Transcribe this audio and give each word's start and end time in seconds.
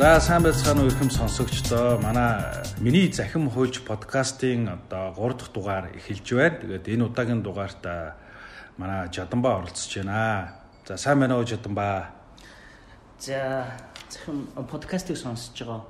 За 0.00 0.18
сайн 0.18 0.42
байцгаана 0.42 0.80
уу 0.80 0.88
ихэм 0.88 1.10
сонсогчдоо. 1.10 2.00
Манай 2.00 2.64
миний 2.80 3.12
захим 3.12 3.50
хууч 3.50 3.84
подкастын 3.84 4.80
одоо 4.88 5.12
3 5.12 5.36
дахь 5.36 5.52
дугаар 5.52 5.92
эхэлж 5.92 6.24
байна. 6.32 6.56
Тэгээд 6.56 6.88
энэ 6.88 7.04
удаагийн 7.04 7.42
дугаарт 7.44 7.84
манай 8.80 9.12
Жаданбаа 9.12 9.60
оролцож 9.60 9.92
байна. 10.00 10.56
За 10.88 10.96
сайн 10.96 11.20
байна 11.20 11.36
уу 11.36 11.44
Жаданбаа? 11.44 12.16
За 13.18 13.68
захим 14.08 14.48
подкастыг 14.72 15.18
сонсож 15.18 15.52
байгаа 15.60 15.84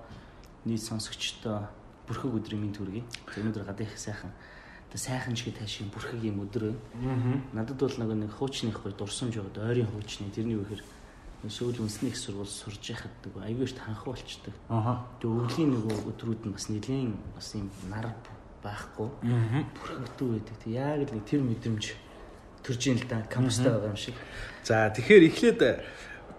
нийт 0.65 0.83
сонсогчдоо 0.83 1.71
бүрхэг 2.11 2.35
өдрийн 2.35 2.67
мэнд 2.67 2.83
хүргэе. 2.83 3.07
Өнөөдөр 3.39 3.63
гадаа 3.63 3.87
их 3.87 3.95
сайхан 3.95 4.35
одоо 4.91 4.99
сайхан 4.99 5.37
шиг 5.39 5.55
таашийн 5.55 5.87
бүрхэг 5.95 6.19
юм 6.19 6.43
өдөр 6.51 6.75
байна. 6.99 7.47
Надад 7.55 7.79
бол 7.79 7.95
нэг 7.95 8.35
хуучных 8.35 8.83
гой 8.83 8.91
дурсамж 8.91 9.39
байгаа 9.39 9.71
ойрын 9.71 9.87
хуучны 9.87 10.35
тэрний 10.35 10.59
үхээр 10.59 10.83
сүүл 11.49 11.81
үндэсний 11.81 12.13
их 12.13 12.19
сургууль 12.21 12.51
сурж 12.51 12.85
яхад 12.93 13.15
нөгөө 13.25 13.49
аягүй 13.49 13.65
ш 13.65 13.79
танхаа 13.81 14.13
болчдөг. 14.13 14.55
Аха. 14.69 15.09
Тэгээ 15.25 15.41
өвлийн 15.41 15.71
нөгөө 15.73 15.97
өдрүүд 16.13 16.43
нь 16.45 16.53
бас 16.53 16.67
нэлийн 16.69 17.17
бас 17.33 17.49
юм 17.57 17.73
нар 17.89 18.13
байхгүй. 18.61 19.09
Бүрхэгдүү 19.25 20.29
байдаг. 20.37 20.57
Тэг 20.61 20.73
яг 20.77 21.01
л 21.01 21.15
нэг 21.17 21.25
тэр 21.25 21.41
мэдрэмж 21.41 21.85
төрж 22.61 22.83
ийн 22.93 23.01
л 23.01 23.09
да 23.09 23.25
кампустай 23.25 23.73
байгаа 23.73 23.89
юм 23.89 23.97
шиг. 23.97 24.17
За 24.69 24.93
тэгэхээр 24.93 25.25
эхлээд 25.33 25.61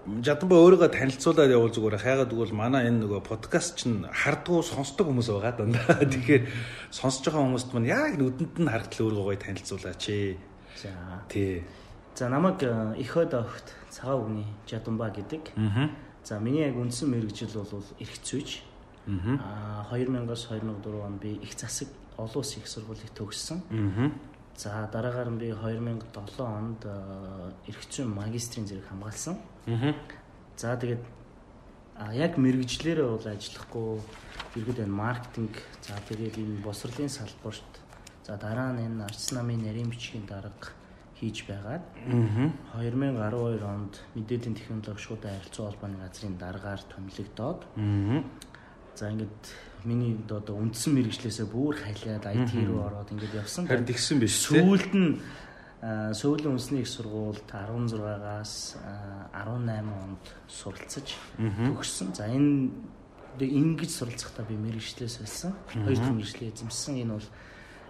Жаданбаа 0.01 0.65
өөрийгөө 0.65 0.89
танилцуулаад 0.97 1.53
явуул 1.53 1.73
зүгээр 1.77 2.01
хайгаад 2.01 2.33
тэгвэл 2.33 2.57
манай 2.57 2.89
энэ 2.89 3.05
нөгөө 3.05 3.21
подкаст 3.21 3.77
чинь 3.77 4.09
хардгуу 4.09 4.65
сонсдог 4.65 5.05
хүмүүс 5.05 5.29
байгаа 5.29 5.61
дандаа. 5.61 6.01
Тэгэхээр 6.01 6.49
сонсож 6.89 7.29
байгаа 7.29 7.45
хүмүүст 7.45 7.69
мань 7.77 7.85
яг 7.85 8.17
нүдэнд 8.17 8.65
нь 8.65 8.65
харагдал 8.65 9.05
өөрийгөө 9.05 9.25
гоё 9.29 9.37
танилцуулаач. 9.45 10.03
За. 10.81 10.89
Тий. 11.29 11.61
За 12.17 12.33
намайг 12.33 12.65
их 12.97 13.13
хойд 13.13 13.37
огт 13.37 13.77
цагаан 14.01 14.25
үгний 14.25 14.47
Жаданбаа 14.65 15.13
гэдэг. 15.13 15.53
За 16.23 16.39
миний 16.39 16.65
яг 16.65 16.75
үндсэн 16.75 17.09
мэрэгжил 17.09 17.53
бол 17.53 17.85
эрхцүүж. 17.99 18.49
Аа. 19.05 19.85
Аа 19.89 19.97
2000-аас 19.97 20.49
2004 20.49 21.05
он 21.05 21.17
би 21.17 21.37
их 21.41 21.53
засаг 21.53 21.87
олон 22.17 22.41
улсын 22.41 22.61
их 22.61 22.67
сургуулийг 22.67 23.13
төгссөн. 23.13 23.61
За 24.57 24.89
дараагаар 24.91 25.29
нь 25.29 25.37
би 25.37 25.53
2007 25.53 26.41
онд 26.41 26.85
эрхцүүн 27.69 28.09
магистрийн 28.09 28.67
зэрэг 28.67 28.89
хамгаалсан. 28.89 29.37
Аа. 29.67 29.93
За 30.57 30.77
тэгээд 30.77 31.01
а 31.97 32.13
яг 32.13 32.37
мэрэгжлэрээ 32.37 33.05
бол 33.05 33.25
ажиллахгүй 33.25 34.01
ерөөд 34.57 34.79
энэ 34.81 34.93
маркетинг 34.93 35.53
за 35.85 35.93
тэгээд 36.09 36.37
энэ 36.41 36.61
босрлын 36.65 37.09
салбарт 37.09 37.71
за 38.25 38.37
дараа 38.37 38.73
нь 38.73 38.85
энэ 38.85 39.05
арц 39.05 39.33
намын 39.33 39.61
нарийн 39.61 39.89
бичгийн 39.89 40.25
дарга 40.25 40.73
хийж 41.21 41.45
байгаад 41.45 41.85
Аа. 42.09 42.81
2012 42.81 43.61
онд 43.61 43.93
мэдээллийн 44.17 44.57
технологи 44.57 44.97
шууд 44.97 45.21
харилцаа 45.21 45.69
холбооны 45.69 45.97
газрын 46.01 46.35
даргаар 46.41 46.81
томилогдоод 46.89 47.61
за 48.97 49.05
ингээд 49.13 49.41
миний 49.85 50.17
одоо 50.29 50.57
үндсэн 50.57 50.97
мэрэгчлээсээ 50.97 51.45
бүр 51.45 51.77
халиад 51.77 52.25
IT 52.25 52.51
руу 52.65 52.85
ороод 52.89 53.13
ингээд 53.13 53.37
явсан. 53.37 53.69
Харин 53.69 53.85
тэгсэн 53.85 54.17
биш 54.19 54.49
тий. 54.49 54.61
Сүүлд 54.61 54.93
нь 54.97 55.21
Сөүлийн 55.81 56.53
үндэсний 56.53 56.85
их 56.85 56.93
сургуульд 56.93 57.41
16-аас 57.49 58.77
а, 59.33 59.33
18 59.33 59.81
онд 59.81 60.21
суралцаж 60.45 61.17
төгссөн. 61.41 62.13
За 62.13 62.29
энэ 62.29 62.69
ингэж 63.41 63.89
суралцахдаа 63.89 64.45
би 64.45 64.61
мэрэгчлээс 64.61 65.17
болсон. 65.25 65.57
Хоёр 65.73 65.97
дахь 65.97 66.13
мэрэгчлээ 66.13 66.53
эзэмсэн. 66.53 67.01
Энэ 67.01 67.17
бол 67.17 67.25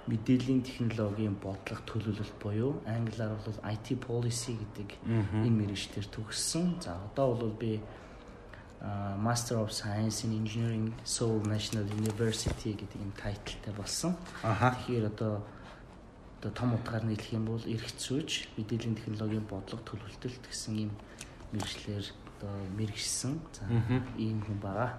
мэдээллийн 0.09 0.61
технологийн 0.66 1.35
бодлого 1.38 1.81
төлөвлөлт 1.85 2.35
буюу 2.41 2.81
англиар 2.85 3.38
бол 3.38 3.59
IT 3.67 4.02
policy 4.02 4.57
гэдэг 4.57 4.89
энэ 5.05 5.57
мэрэгчлэр 5.61 6.07
төгссөн. 6.09 6.81
За 6.81 6.97
одоо 6.97 7.35
бол 7.35 7.53
би 7.53 7.81
Master 9.22 9.61
of 9.61 9.69
Science 9.72 10.25
in 10.25 10.34
Engineering 10.34 10.94
Seoul 11.06 11.45
National 11.45 11.85
University 11.85 12.73
гэдэг 12.73 12.97
юм 12.97 13.13
тайлтай 13.13 13.73
болсон. 13.78 14.17
Тэгэхээр 14.41 15.06
одоо 15.13 15.45
одоо 16.41 16.51
том 16.57 16.73
утгаар 16.73 17.06
нь 17.06 17.13
хэлэх 17.13 17.38
юм 17.38 17.45
бол 17.45 17.61
эрх 17.61 17.85
зүйж 18.01 18.50
мэдээллийн 18.57 18.97
технологийн 18.97 19.45
бодлого 19.45 19.85
төлөвлөлт 19.85 20.50
гэсэн 20.50 20.90
юм 20.90 20.91
мэрэгчлэр 21.53 22.06
одоо 22.41 22.57
мэрэгсэн. 22.78 23.38
За 23.53 23.63
ийм 24.18 24.41
хүн 24.41 24.57
байгаа. 24.57 24.97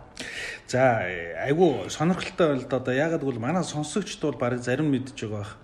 За 0.70 1.02
айгу 1.42 1.90
сонирхолтой 1.90 2.62
да. 2.62 2.76
Одоо 2.78 2.94
ягаад 2.94 3.22
гэвэл 3.22 3.42
манай 3.42 3.64
сонсогчд 3.64 4.22
бол 4.22 4.38
барыг 4.38 4.62
зарим 4.62 4.90
мэдж 4.94 5.18
байгаа 5.26 5.42
бах. 5.42 5.56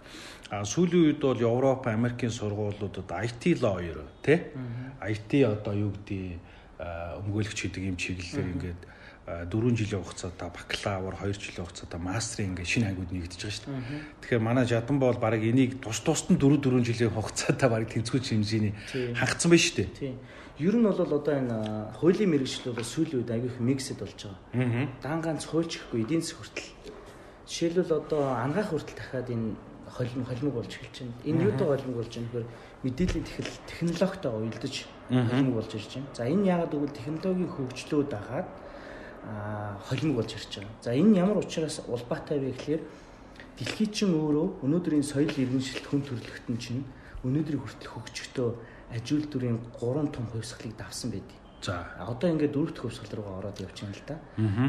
А 0.51 0.65
сүүлийн 0.65 1.15
үед 1.15 1.21
бол 1.23 1.39
Европ, 1.39 1.87
Америкийн 1.87 2.35
сургуулиудад 2.35 3.07
IT 3.07 3.63
lawyer 3.63 4.03
тий? 4.23 4.51
IT 4.99 5.31
одоо 5.47 5.75
юу 5.75 5.93
гэдэг 5.95 6.41
өмгөөлөгч 6.79 7.59
гэдэг 7.63 7.83
юм 7.85 7.97
чиглэлээр 7.97 8.53
ингээд 8.59 8.81
4 9.29 9.77
жилийн 9.77 10.03
хугацаатай 10.03 10.49
бакалавр 10.49 11.15
2 11.21 11.37
жилийн 11.37 11.67
хугацаатай 11.69 12.01
мастрын 12.01 12.49
ингээд 12.57 12.73
шинэ 12.73 12.89
ангиуд 12.89 13.13
нэгдэж 13.13 13.41
байгаа 13.45 13.57
шүү 13.57 13.67
дээ. 13.69 14.03
Тэгэхээр 14.25 14.47
манай 14.49 14.65
Жадан 14.65 14.99
бол 14.99 15.19
баг 15.21 15.43
энийг 15.45 15.81
тус 15.85 16.01
тусад 16.01 16.33
нь 16.33 16.41
4 16.41 16.65
4 16.65 16.81
жилийн 16.81 17.13
хугацаатай 17.13 17.69
баг 17.69 17.85
тэнцвүүч 17.93 18.25
хэмжээний 18.33 18.73
хангацсан 19.13 19.51
байна 19.53 19.65
шүү 19.65 19.77
дээ. 19.77 19.89
Тийм. 20.01 20.17
Ер 20.59 20.75
нь 20.75 20.83
бол 20.83 20.97
одоо 20.99 21.35
энэ 21.37 21.57
хуулийн 22.01 22.31
мэрэгчлэл 22.33 22.75
бол 22.75 22.89
сүүлийн 22.89 23.21
үед 23.21 23.31
аягүй 23.31 23.51
их 23.53 23.61
миксэд 23.61 24.01
болж 24.01 24.19
байгаа. 24.19 24.41
Аа. 24.59 24.89
Дан 25.05 25.21
ганц 25.23 25.45
хуульч 25.47 25.73
гэхгүй 25.77 26.03
эдийн 26.03 26.25
засаг 26.25 26.43
хүртэл. 26.43 26.73
Жишээлбэл 27.47 27.93
одоо 28.01 28.23
ангаах 28.35 28.73
хүртэл 28.73 28.99
дахиад 28.99 29.29
энэ 29.31 29.55
холим 29.87 30.25
холимог 30.25 30.55
болж 30.59 30.73
эхэлж 30.75 30.97
байна. 30.99 31.15
Энэ 31.29 31.45
юутай 31.47 31.67
холимог 31.69 31.97
болж 32.03 32.13
байна 32.17 32.29
гэхээр 32.33 32.49
мэдээллийн 32.83 33.27
технол 33.29 33.59
технологитой 33.71 34.33
уялдаж 34.35 34.75
холимог 35.09 35.55
болж 35.55 35.71
ирж 35.75 35.91
байна. 35.95 36.11
За 36.15 36.23
энэ 36.27 36.47
яагаад 36.49 36.73
гэвэл 36.75 36.99
технологийн 36.99 37.51
хөгжлөө 37.55 38.03
дагаад 38.11 38.49
холимог 39.89 40.17
болж 40.17 40.33
ирж 40.35 40.53
байгаа. 40.59 40.75
За 40.83 40.91
энэ 40.95 41.19
ямар 41.19 41.39
учраас 41.39 41.83
улбаатай 41.87 42.39
вэ 42.39 42.51
гэхээр 42.53 42.83
дэлхий 43.59 43.89
чинь 43.93 44.15
өөрөө 44.15 44.65
өнөөдрийн 44.65 45.03
соёл 45.05 45.31
иргэншилт 45.31 45.87
хүн 45.87 46.03
төрөлхтөн 46.07 46.57
чинь 46.59 46.85
өнөөдрийн 47.27 47.61
хүртэл 47.61 47.93
хөгжөхдөө 47.93 48.49
ажил 48.95 49.25
дүрийн 49.27 49.59
3 49.81 50.09
том 50.15 50.25
хувьсгалыг 50.33 50.77
давсан 50.79 51.11
байдгийг. 51.11 51.43
За. 51.61 51.91
Одоо 51.99 52.31
ингээд 52.31 52.55
дөрөв 52.55 52.73
дэх 52.73 52.83
хувьсгал 52.87 53.19
руугаа 53.19 53.39
ороод 53.43 53.59
явж 53.61 53.83
байна 53.83 53.97
л 53.99 54.07
да. 54.07 54.17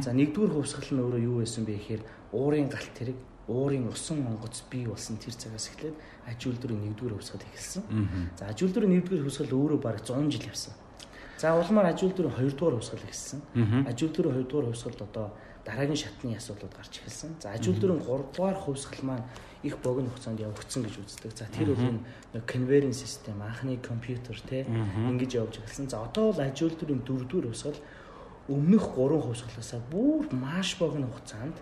За 0.02 0.09
нэгдүгээр 0.12 0.53
хувьсгал 0.58 0.90
нь 0.90 1.02
өөрөө 1.06 1.22
юу 1.22 1.38
байсан 1.46 1.64
бэ 1.70 1.78
гэхээр 1.78 2.02
уурын 2.34 2.68
галт 2.68 2.94
тэрэг, 2.97 3.18
уурын 3.47 3.86
усан 3.94 4.26
онгоц 4.26 4.66
бий 4.74 4.90
болсон 4.90 5.22
тэр 5.22 5.38
цагаас 5.38 5.70
эхлээд 5.70 5.96
аж 6.26 6.40
үйлдвэрийн 6.50 6.81
нэгдүгээр 6.90 7.14
хувьсгал 7.14 7.46
эхэлсэн. 7.46 7.84
За 8.41 8.50
аж 8.50 8.58
үйлдвэрийн 8.66 8.94
нэгдүгээр 8.97 9.26
хувьсгал 9.30 9.53
өөрөө 9.53 9.80
бараг 9.80 10.02
100 10.02 10.34
жил 10.34 10.50
явсан. 10.50 10.74
За 11.40 11.56
улмаар 11.56 11.96
аж 11.96 12.04
үйлдвэрийн 12.04 12.36
хоёрдугаар 12.36 12.76
хувьсгал 12.76 13.00
эхэлсэн. 13.08 13.40
Аж 13.88 13.98
үйлдвэрийн 14.04 14.36
хоёрдугаар 14.36 14.68
хувьсгалд 14.76 15.02
одоо 15.08 15.32
дараагийн 15.64 15.96
шатны 15.96 16.36
асуудлууд 16.36 16.76
гарч 16.76 17.00
эхэлсэн. 17.00 17.40
За 17.40 17.56
аж 17.56 17.64
үйлдвэрийн 17.64 18.04
гуравдугаар 18.04 18.60
хувьсгал 18.60 19.04
маань 19.08 19.26
их 19.64 19.78
богино 19.80 20.12
хугацаанд 20.12 20.40
явагдсан 20.44 20.84
гэж 20.84 20.96
үздэг. 21.00 21.32
За 21.32 21.48
тэр 21.48 21.72
бол 21.72 21.80
энэ 21.80 22.04
нэг 22.36 22.44
конвейеринг 22.44 22.96
систем, 22.96 23.40
анхны 23.40 23.80
компьютер 23.80 24.36
те 24.50 24.68
ингэж 24.68 25.32
явж 25.40 25.64
эхэлсэн. 25.64 25.88
За 25.88 26.04
одоо 26.04 26.36
бол 26.36 26.44
аж 26.44 26.60
үйлдвэрийн 26.60 27.08
дөрөвдүгээр 27.08 27.48
хувьсгал 27.48 27.80
өмнөх 28.52 28.86
гурван 28.96 29.24
хувьсгалаасаа 29.24 29.80
бүр 29.92 30.28
маш 30.36 30.76
богино 30.76 31.08
хугацаанд 31.08 31.56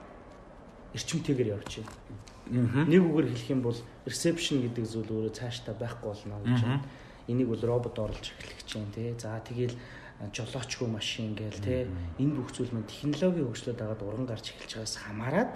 эрчимтэйгээр 0.97 1.53
явж 1.53 1.85
байна. 1.85 2.87
Нэг 2.89 3.01
үгээр 3.05 3.29
хэлэх 3.29 3.49
юм 3.53 3.61
бол 3.61 3.77
reception 4.09 4.63
гэдэг 4.65 4.85
зүйл 4.87 5.11
өөрөө 5.11 5.33
цаашдаа 5.37 5.75
байхгүй 5.75 6.07
болно 6.09 6.41
гэж 6.47 6.61
байна. 6.65 6.81
Энийг 7.27 7.47
бол 7.47 7.61
робот 7.61 7.99
оруулж 7.99 8.31
эхлэх 8.33 8.57
гэж 8.63 8.69
байна 8.73 8.93
тий. 8.95 9.15
За 9.19 9.39
тэгэл 9.43 9.75
жолоочгүй 10.33 10.87
машин 10.87 11.35
гээл 11.35 11.61
тий. 11.61 11.81
Энэ 12.17 12.35
бүх 12.35 12.51
зүйл 12.55 12.71
маань 12.73 12.89
технологийн 12.89 13.47
хөгжлөд 13.47 13.77
дагаад 13.77 14.01
уран 14.01 14.25
гарч 14.25 14.55
эхэлж 14.55 14.73
байгаас 14.79 14.95
хамаарат 14.97 15.51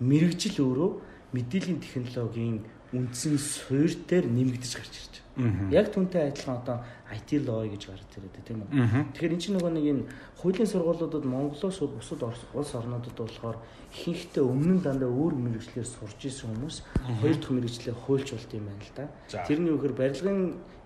мэрэгжил 0.00 0.56
өөрөө 0.62 0.90
мэдээллийн 1.34 1.80
технологийн 1.82 2.64
үндсэн 2.92 3.36
суурь 3.36 3.96
дээр 4.08 4.26
нэмэгдэж 4.32 4.72
гарч 4.76 4.94
ирж 4.96 5.14
байгаа. 5.36 5.70
Яг 5.70 5.86
түнтэй 5.94 6.32
адилхан 6.32 6.56
одоо 6.58 6.76
IT 7.14 7.30
law 7.46 7.62
гэж 7.62 7.82
гарч 7.86 8.10
ирээд 8.16 8.36
тийм 8.42 8.64
үү. 8.64 9.12
Тэгэхээр 9.14 9.34
эн 9.36 9.42
чинь 9.42 9.54
нөгөө 9.54 9.72
нэг 9.76 9.86
энэ 9.86 10.02
хуулийн 10.40 10.66
сургуулиудад 10.66 11.24
Монголоос 11.24 11.78
бусад 11.78 12.20
улс 12.26 12.72
орнуудад 12.74 13.14
болохоор 13.14 13.58
ихэнхдээ 13.94 14.42
өмнө 14.42 14.74
нь 14.76 14.84
дандаа 14.84 15.08
өөр 15.08 15.34
мэрэгчлэр 15.38 15.86
сурж 15.86 16.20
исэн 16.26 16.52
хүмүүс 16.52 16.76
хоёр 17.22 17.36
дахь 17.38 17.54
мэрэгчлээ 17.54 17.94
хуульч 17.94 18.28
болт 18.34 18.50
юм 18.52 18.66
байна 18.66 18.82
л 18.82 18.92
да. 18.98 19.04
Тэрний 19.46 19.72
үгээр 19.72 19.94
барилгын 19.94 20.40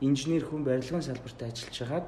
инженер 0.04 0.44
хүн 0.46 0.62
барилгын 0.62 1.02
салбарт 1.02 1.40
ажиллаж 1.42 1.76
хагаад 1.80 2.06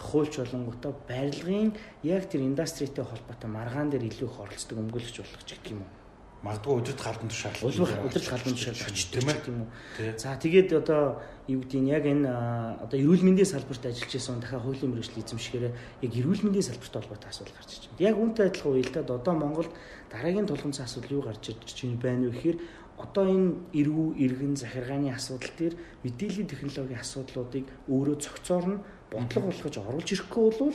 хуульч 0.00 0.34
болонгуудаа 0.40 0.92
барилгын 1.08 1.76
яг 2.04 2.24
тэр 2.30 2.40
индастритэй 2.48 3.04
холбоотой 3.04 3.50
маргаан 3.50 3.90
дээр 3.90 4.08
илүү 4.08 4.28
их 4.30 4.40
оролцдог 4.40 4.78
өмгөөлөгч 4.80 5.16
болох 5.20 5.44
ч 5.44 5.58
гэдэг 5.60 5.72
юм 5.76 5.84
уу. 5.84 5.99
Магадгүй 6.40 6.80
өдөрт 6.80 7.00
халдан 7.04 7.28
тушаал. 7.28 7.60
Улбар 7.68 7.90
удирдах 8.00 8.32
халуун 8.32 8.56
тушаалч 8.56 9.12
тийм 9.12 9.28
үү. 9.60 10.16
За 10.16 10.40
тэгээд 10.40 10.72
одоо 10.72 11.20
юу 11.44 11.60
гэдэг 11.60 11.80
нь 11.84 11.92
яг 11.92 12.04
энэ 12.08 12.32
одоо 12.80 12.96
эрүүл 12.96 13.20
мэндийн 13.28 13.44
салбарт 13.44 13.84
ажиллаж 13.84 14.08
байсан 14.08 14.40
дахиад 14.40 14.64
хуулийн 14.64 14.88
мэргэжил 14.96 15.20
эзэмшгээрээ 15.20 15.72
яг 16.00 16.12
эрүүл 16.16 16.42
мэндийн 16.48 16.64
салбарт 16.64 16.96
холбоотой 16.96 17.28
асуудал 17.28 17.56
гарч 17.60 17.70
ирж 17.76 17.84
байна. 17.92 18.00
Яг 18.08 18.16
үүнтэй 18.16 18.46
адилхан 18.48 18.72
уялдаад 18.72 19.10
одоо 19.20 19.34
Монголд 19.36 19.72
дараагийн 20.08 20.48
тулгымц 20.48 20.80
асуудал 20.80 21.16
юу 21.20 21.24
гарч 21.28 21.44
ирж 21.52 21.78
байна 22.00 22.24
вэ 22.24 22.32
гэхээр 22.32 22.58
одоо 23.04 23.24
энэ 23.28 23.50
эргүү 23.76 24.08
иргэн 24.24 24.56
захиргааны 24.56 25.12
асуудал 25.12 25.52
дээр 25.60 25.74
мэдээллийн 26.08 26.48
технологийн 26.48 27.04
асуудлуудыг 27.04 27.68
өөрөө 27.84 28.16
цогцоор 28.16 28.64
нь 28.64 28.82
бодлого 29.12 29.52
болгож 29.52 29.76
оруулж 29.76 30.08
ирэхгүй 30.08 30.44
бол 30.56 30.72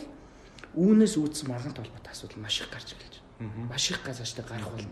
Үүнээс 0.75 1.15
үүдсэн 1.15 1.47
маргаантай 1.47 1.87
холбоотой 1.87 2.11
асуудал 2.11 2.43
маш 2.43 2.59
их 2.59 2.67
гарч 2.67 2.91
эхэлж 2.91 3.15
байна. 3.39 3.71
Маш 3.71 3.91
их 3.91 4.03
газаачтай 4.03 4.43
гарах 4.43 4.75
болно. 4.75 4.91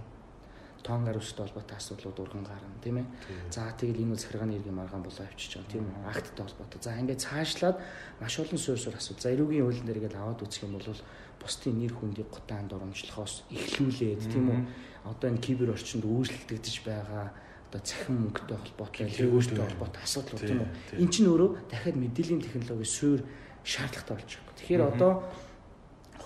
Тоон 0.83 1.07
гар 1.07 1.17
үстэй 1.17 1.47
холбоотой 1.47 1.77
асуудлууд 1.79 2.19
урган 2.19 2.43
гарна, 2.43 2.75
тийм 2.83 2.99
ээ. 2.99 3.07
За 3.49 3.71
тэгэл 3.71 4.03
энэ 4.03 4.13
бол 4.13 4.19
захиргааны 4.19 4.55
иргэн 4.59 4.75
маргаан 4.75 5.03
болоо 5.03 5.23
авчиж 5.23 5.55
байгаа, 5.55 5.71
тийм 5.71 5.87
үү? 5.87 6.11
Акттай 6.11 6.43
холбоотой. 6.43 6.79
За 6.83 6.99
ингээд 6.99 7.23
цаашлаад 7.23 7.77
маш 8.19 8.35
олон 8.39 8.59
суурь 8.59 8.81
суурь 8.83 8.99
асуудал. 8.99 9.23
За 9.23 9.31
эрүүгийн 9.31 9.63
хуулийн 9.63 9.87
дээр 9.87 9.99
ингээд 10.03 10.19
аваад 10.19 10.43
үзэх 10.43 10.67
юм 10.67 10.75
бол 10.75 10.99
бусдын 11.39 11.79
нэр 11.79 11.93
хүндийг 11.95 12.27
гутаанд 12.27 12.75
оромжлохоос 12.75 13.47
эхлүүлээд, 13.47 14.21
тийм 14.27 14.45
үү? 14.51 14.61
Одоо 15.07 15.27
энэ 15.31 15.39
кибер 15.39 15.71
орчинд 15.71 16.03
үйлчлэгдэж 16.03 16.75
байгаа 16.83 17.31
одоо 17.73 17.81
цахим 17.81 18.29
мөнгөтэй 18.29 18.57
холбоотой, 18.59 19.07
лэгөөтэй 19.09 19.57
холбоотой 19.57 20.03
асуудал 20.03 20.39
тийм 20.39 20.61
үү? 20.61 20.69
Эн 21.01 21.09
чинь 21.09 21.25
өөрөө 21.25 21.49
дахиад 21.73 21.97
мэдээллийн 21.97 22.45
технологийн 22.45 22.85
суурь 22.85 23.23
шаардлагатай 23.65 24.15
болж 24.19 24.31
байгаа. 24.37 24.55
Тэгэхээр 24.61 24.83
одоо 24.93 25.11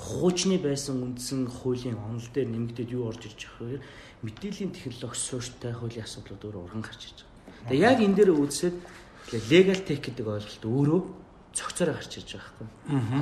хуучны 0.07 0.57
байсан 0.63 1.03
үндсэн 1.03 1.51
хуулийн 1.51 1.99
онол 1.99 2.27
дээр 2.31 2.47
нэмэгдээд 2.47 2.95
юу 2.95 3.11
орж 3.11 3.27
ирж 3.27 3.43
байгаа 3.59 3.75
вэ? 3.75 3.83
Мэдээллийн 4.23 4.71
технологи 4.71 5.19
суурьтай 5.19 5.73
хуулийн 5.75 6.07
асуудлууд 6.07 6.43
өөрөө 6.47 6.63
урган 6.63 6.83
гарч 6.87 7.01
ирж 7.11 7.19
байгаа. 7.27 7.67
Тэгээ 7.67 7.87
яг 7.91 7.99
энэ 7.99 8.15
дээр 8.15 8.31
үзсэд 8.39 8.75
legal 9.51 9.79
tech 9.83 10.01
гэдэг 10.01 10.25
ойлголт 10.27 10.63
өөрөө 10.63 11.01
цогцороо 11.51 11.95
гарч 11.99 12.11
ирж 12.17 12.29
байгаа 12.39 12.53
байхгүй. 12.55 12.67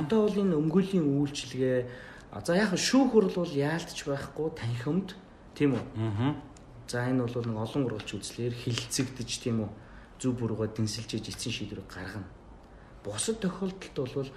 Одоо 0.06 0.18
бол 0.22 0.40
энэ 0.46 0.58
өмгөөллийн 0.62 1.06
үйлчилгээ 1.10 1.78
за 2.46 2.52
яг 2.54 2.70
шүүх 2.78 3.10
хурл 3.10 3.32
бол 3.34 3.50
яалтч 3.50 3.98
байхгүй 4.06 4.46
танхимд 4.54 5.18
тийм 5.58 5.74
үү? 5.74 5.84
За 6.86 7.02
энэ 7.02 7.26
бол 7.26 7.34
нэг 7.34 7.58
олон 7.58 7.82
ургалч 7.90 8.14
үзлэр 8.14 8.54
хилцэгдэж 8.54 9.30
тийм 9.42 9.66
үү? 9.66 9.70
Зүв 10.22 10.38
бурууга 10.38 10.70
дэнсэлжээж 10.70 11.34
эцсийн 11.34 11.52
шийдвэрийг 11.52 11.90
гаргана 11.90 12.30
бусад 13.06 13.38
тохиолдолд 13.40 14.14
бол 14.14 14.30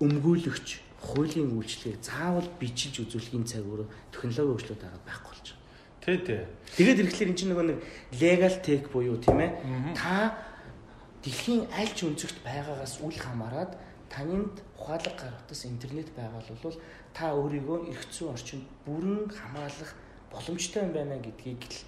өмгөөлөгч 0.00 0.68
хуулийн 1.04 1.52
үйлчлэгийг 1.52 2.00
заавал 2.00 2.48
бичиж 2.56 3.04
үзүүлэхийн 3.04 3.44
цаг 3.44 3.64
өөр 3.68 3.84
технологийн 4.10 4.48
хөгжлөд 4.56 4.80
байгаа 4.80 5.02
байхгүй 5.04 5.30
болж 5.36 5.46
байна. 5.52 5.62
Тий, 6.04 6.18
тий. 6.24 6.40
Тэгээд 6.76 7.00
ирэхлээр 7.04 7.30
эн 7.30 7.38
чинь 7.38 7.50
нөгөө 7.52 7.66
нэг 7.68 7.78
legal 8.20 8.54
tech 8.64 8.84
буюу 8.92 9.16
тийм 9.20 9.40
ээ. 9.40 9.52
Та 9.96 10.36
дэлхийн 11.24 11.68
аль 11.72 11.92
ч 11.92 12.08
өнцөгт 12.08 12.40
байгаагаас 12.44 13.00
үл 13.04 13.16
хамааран 13.16 13.72
таньд 14.12 14.60
ухаалаг 14.76 15.16
гаргатас 15.16 15.64
интернет 15.64 16.08
байгаа 16.12 16.42
бол 16.62 16.76
та 17.16 17.32
өөрийгөө 17.32 17.88
эрх 17.88 18.04
зүйн 18.12 18.36
орчинд 18.36 18.64
бүрэн 18.84 19.32
хамгаалах 19.32 19.92
боломжтой 20.32 20.82
юм 20.84 20.92
байна 20.92 21.16
гэдгийг 21.18 21.62
л 21.64 21.78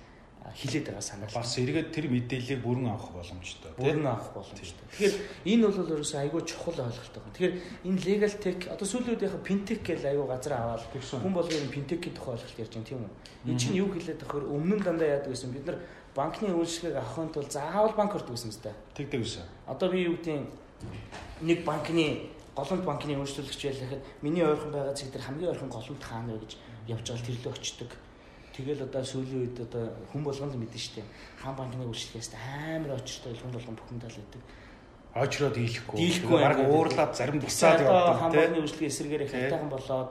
хилээд 0.54 0.86
байгаа 0.86 1.02
санаа. 1.02 1.28
Бас 1.34 1.58
эргээд 1.58 1.90
тэр 1.90 2.06
мэдээллийг 2.06 2.60
бүрэн 2.62 2.86
авах 2.92 3.10
боломжтой. 3.10 3.72
Бүрэн 3.74 4.06
авах 4.06 4.30
боломжтой. 4.30 4.86
Тэгэхээр 4.94 5.14
энэ 5.50 5.66
бол 5.66 5.92
ерөөсөө 5.96 6.20
айгүй 6.22 6.42
чухал 6.46 6.78
ойлголт 6.86 7.14
байна. 7.18 7.34
Тэгэхээр 7.34 7.54
энэ 7.88 8.00
legal 8.06 8.34
tech 8.38 8.60
одоо 8.70 8.86
яг 8.86 9.34
fintech 9.42 9.82
гэж 9.82 10.00
айгүй 10.06 10.26
газар 10.30 10.54
аваад 10.54 10.82
хүн 10.86 11.34
болгоны 11.34 11.72
fintech-ийн 11.74 12.14
тухай 12.14 12.38
ойлголт 12.38 12.60
ярьж 12.62 12.72
байна 12.78 12.86
тийм 12.86 13.00
үү? 13.02 13.12
Энэ 13.50 13.58
чинь 13.58 13.78
юу 13.80 13.88
хэлээд 13.90 14.22
тахаар 14.22 14.44
өмнө 14.46 14.76
нь 14.78 14.84
дандаа 14.86 15.08
яадаг 15.18 15.32
гэсэн 15.34 15.50
бид 15.50 15.66
нар 15.66 15.78
банкны 16.14 16.54
үйлчлэгийг 16.54 16.96
авахын 16.96 17.32
тулд 17.34 17.50
заавал 17.52 17.94
банк 17.98 18.14
ордог 18.14 18.36
гэсэн 18.38 18.54
үстэй. 18.54 18.74
Тэгдэг 18.94 19.20
үсэ. 19.26 19.42
Одоо 19.66 19.88
би 19.90 20.06
юу 20.06 20.16
гэдэг 20.16 20.46
нэг 21.42 21.58
банкны 21.64 22.30
голомт 22.56 22.84
банкны 22.84 23.18
үйлчлүүлэгч 23.20 23.62
байлахад 23.66 24.02
миний 24.22 24.44
ойрхон 24.44 24.72
байгаа 24.72 24.94
зэг 24.96 25.12
дээр 25.12 25.26
хамгийн 25.28 25.50
ойрхон 25.52 25.68
голомт 25.68 26.02
хаана 26.02 26.32
вэ 26.32 26.40
гэж 26.40 26.52
явж 26.88 27.04
байгаа 27.04 27.26
тэрлээ 27.26 27.52
очдөг 27.52 27.90
Тэгэл 28.56 28.88
одоо 28.88 29.04
сүүлийн 29.04 29.52
үед 29.52 29.56
одоо 29.68 29.92
хүн 30.08 30.24
болгон 30.24 30.48
л 30.48 30.56
мэдэн 30.56 30.80
штэ. 30.80 31.04
Хаан 31.44 31.60
банкны 31.60 31.84
үйлчлэгээс 31.92 32.32
амар 32.40 32.96
очиртой 32.96 33.36
хүн 33.36 33.52
болгон 33.52 33.76
бүхэн 33.76 34.00
тал 34.00 34.16
гэдэг. 34.16 34.42
Очроод 35.12 35.54
дийлэхгүй. 35.60 35.96
Дийлэхгүй 36.00 36.38
баг 36.40 36.58
уурлаад 36.64 37.12
зарим 37.12 37.36
буцаад 37.44 37.84
явдаг. 37.84 38.16
Хаан 38.16 38.32
банкны 38.32 38.64
үйлчлэгээ 38.64 38.88
эсрэгээр 38.88 39.22
хайтайхан 39.28 39.68
болоод 39.68 40.08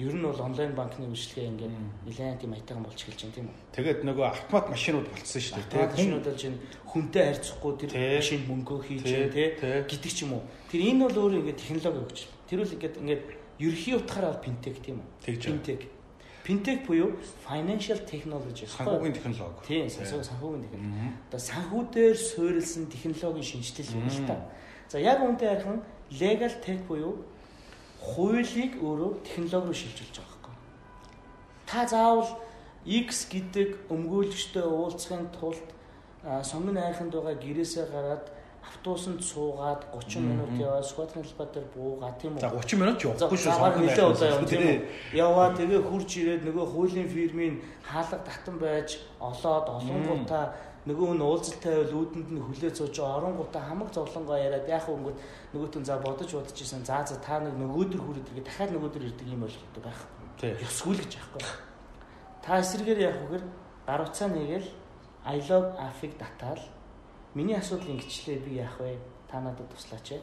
ер 0.00 0.14
нь 0.16 0.24
бол 0.24 0.40
онлайн 0.40 0.72
банкны 0.72 1.12
үйлчлэгээ 1.12 1.50
ингээд 1.52 1.74
нэлээд 2.08 2.40
тийм 2.40 2.52
аятайхан 2.56 2.84
болж 2.88 2.98
эхэлж 3.04 3.20
байна 3.20 3.36
тийм 3.36 3.46
үү. 3.52 3.56
Тэгээд 3.76 4.00
нөгөө 4.08 4.26
автомат 4.32 4.66
машинууд 4.72 5.06
болцсон 5.12 5.42
дээ. 5.44 5.68
Тэгээд 5.68 5.92
машинууд 5.92 6.26
л 6.26 6.40
чинь 6.40 6.58
хүнтэй 6.88 7.24
харьцахгүй 7.30 7.72
тэр 7.84 7.90
машин 7.94 8.40
мөнгөө 8.48 8.78
хийж 8.80 9.02
тий 9.04 9.48
гэдэг 9.60 10.12
ч 10.12 10.18
юм 10.24 10.40
уу. 10.40 10.42
Тэр 10.72 10.80
энэ 10.88 11.04
бол 11.04 11.20
өөрөө 11.20 11.40
ингээд 11.46 11.60
технологи 11.62 12.00
өгч. 12.00 12.18
Тэр 12.48 12.58
үл 12.64 12.74
ингээд 12.74 12.96
ингээд 12.96 13.22
ерхий 13.60 13.94
утгаараа 13.94 14.34
финтек 14.42 14.76
тийм 14.82 14.98
үү. 14.98 15.36
Финтек 15.38 15.80
Fintech 16.44 16.84
буюу 16.86 17.16
financial 17.48 17.98
technology. 18.04 18.68
Санхүүгийн 18.68 19.14
технологи. 19.16 19.64
Тийм, 19.64 19.88
санхүүгийн 19.88 20.68
технологи. 20.68 21.08
Одоо 21.32 21.40
санхүү 21.40 21.82
дээр 21.88 22.16
суурилсан 22.20 22.84
технологийн 22.92 23.48
шинжилэл 23.48 23.96
юм 23.96 24.08
л 24.12 24.26
та. 24.28 24.36
За 24.92 25.00
яг 25.00 25.24
үүнтэй 25.24 25.48
харин 25.56 25.80
legal 26.12 26.52
tech 26.60 26.84
буюу 26.84 27.24
хуулийг 27.96 28.76
өөрөө 28.76 29.24
технологи 29.24 29.72
руу 29.72 29.80
шилжүүлж 29.80 30.16
байгаа 30.20 30.36
байхгүй. 30.36 30.54
Та 31.64 31.88
заавал 31.88 32.28
X 32.84 33.24
гэдэг 33.32 33.88
өмгөөлөгчтэй 33.88 34.68
уулзахын 34.68 35.32
тулд 35.32 35.64
сонгон 36.44 36.76
айханд 36.76 37.16
байгаа 37.16 37.40
гэрээсээ 37.40 37.88
гараад 37.88 38.28
автобусанд 38.64 39.20
суугаад 39.22 39.84
30 39.92 40.20
минут 40.20 40.52
яваад 40.58 40.86
Скватрын 40.88 41.24
талбай 41.24 41.48
дээр 41.52 41.66
буугаад 41.74 42.16
тийм 42.18 42.36
үү. 42.36 42.40
За 42.40 42.48
30 42.48 42.80
минут 42.80 42.98
явахгүй 43.04 43.38
шүү. 43.38 43.52
Савар 43.52 43.76
нэлээ 43.76 44.06
удаа 44.08 44.28
явна 44.32 44.48
тийм 44.48 44.64
үү. 44.64 44.78
Яваа 45.12 45.48
тэгээ 45.52 45.80
хурж 45.84 46.10
ирээд 46.20 46.42
нөгөө 46.48 46.64
хуулийн 46.72 47.08
фирмийн 47.08 47.54
хаалга 47.84 48.18
татан 48.24 48.56
байж 48.58 48.88
олоод 49.20 49.66
олонгуудаа 49.68 50.44
нөгөө 50.84 51.16
нь 51.16 51.24
уулзалтай 51.24 51.72
байвал 51.80 51.96
үүдэнд 52.04 52.28
нь 52.28 52.44
хүлээ 52.44 52.72
цууж 52.76 52.96
оронгуудаа 53.00 53.62
хамаг 53.64 53.88
зовлонгоо 53.88 54.36
яриад 54.36 54.68
яах 54.68 54.84
вэ 54.84 54.96
ингээд 55.00 55.18
нөгөөтөн 55.56 55.84
за 55.88 55.96
бодож 55.96 56.30
бодож 56.36 56.58
исэн 56.60 56.84
за 56.84 57.00
за 57.08 57.16
та 57.24 57.40
нэг 57.40 57.56
нөгөөдөр 57.56 58.00
хүрээд 58.04 58.28
иргээ 58.28 58.44
дахиад 58.44 58.72
нөгөөдөр 58.76 59.08
ирдэг 59.08 59.28
юм 59.32 59.48
ойлголт 59.48 59.76
байх. 59.80 60.00
Тийм. 60.36 60.60
Ёсгүй 60.60 60.92
л 60.92 61.00
гэж 61.00 61.12
яахгүй. 61.16 61.42
Та 62.44 62.60
эсрэгээр 62.60 63.00
яах 63.00 63.18
вэхэр 63.24 63.44
гар 63.88 64.00
утсаа 64.04 64.28
нэгэл 64.28 64.68
I 65.24 65.40
love 65.48 65.72
Afig 65.80 66.20
татаал 66.20 66.60
Миний 67.34 67.56
асуудал 67.58 67.90
ингэчлээ 67.90 68.38
би 68.46 68.62
яах 68.62 68.78
вэ? 68.78 68.98
Та 69.28 69.40
надад 69.40 69.66
туслаач. 69.70 70.22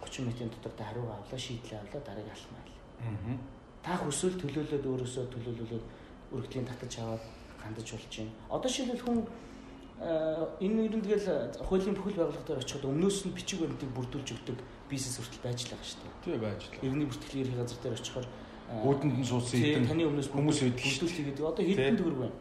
30 0.00 0.24
минутын 0.24 0.48
дотор 0.48 0.72
та 0.72 0.84
хариу 0.84 1.04
авлаа, 1.04 1.38
шийдлээ 1.38 1.80
авлаа, 1.80 2.00
дараагийн 2.00 2.32
алхмаа. 2.32 2.64
Аа. 3.04 3.36
Та 3.84 3.96
хүсвэл 4.00 4.40
төлөөлөөд 4.40 4.84
өөрөөсөө 4.88 5.24
төлөөлөлөөд 5.28 5.84
өргөдлийн 6.32 6.64
татаж 6.64 6.92
аваад 7.00 7.24
хандаж 7.60 7.88
болж 7.92 8.08
байна. 8.16 8.32
Одоо 8.48 8.70
шилбэл 8.72 9.04
хүн 9.04 9.18
энэ 10.64 10.76
нэрэн 10.88 11.04
тэгэл 11.04 11.28
хуулийн 11.60 11.92
бүхэл 11.92 12.16
байгууллага 12.16 12.48
дээр 12.48 12.64
очиход 12.64 12.88
өмнөөс 12.88 13.18
нь 13.28 13.36
бичиг 13.36 13.60
баримтыг 13.60 13.92
бүрдүүлж 13.92 14.28
өгдөг 14.32 14.58
бизнес 14.88 15.20
хүртэл 15.20 15.44
байж 15.44 15.58
л 15.68 15.72
байгаа 15.76 15.88
шүү 15.92 16.00
дээ. 16.00 16.24
Тий 16.24 16.36
байж 16.40 16.60
л. 16.64 16.72
Иргэний 16.80 17.08
бүртгэлийн 17.12 17.44
ерхий 17.44 17.58
газар 17.60 17.80
дээр 17.84 17.96
очихоор 18.00 18.26
өөдөнд 18.80 19.16
нь 19.20 19.28
суусан 19.28 19.60
эдэн 19.60 19.88
таны 19.92 20.02
өмнөөс 20.08 20.28
хүмүүс 20.32 20.58
бүрдүүлж 20.72 21.16
гэдэг. 21.20 21.44
Одоо 21.44 21.64
хэдэн 21.68 22.00
төгрөг 22.00 22.20
байна? 22.24 22.36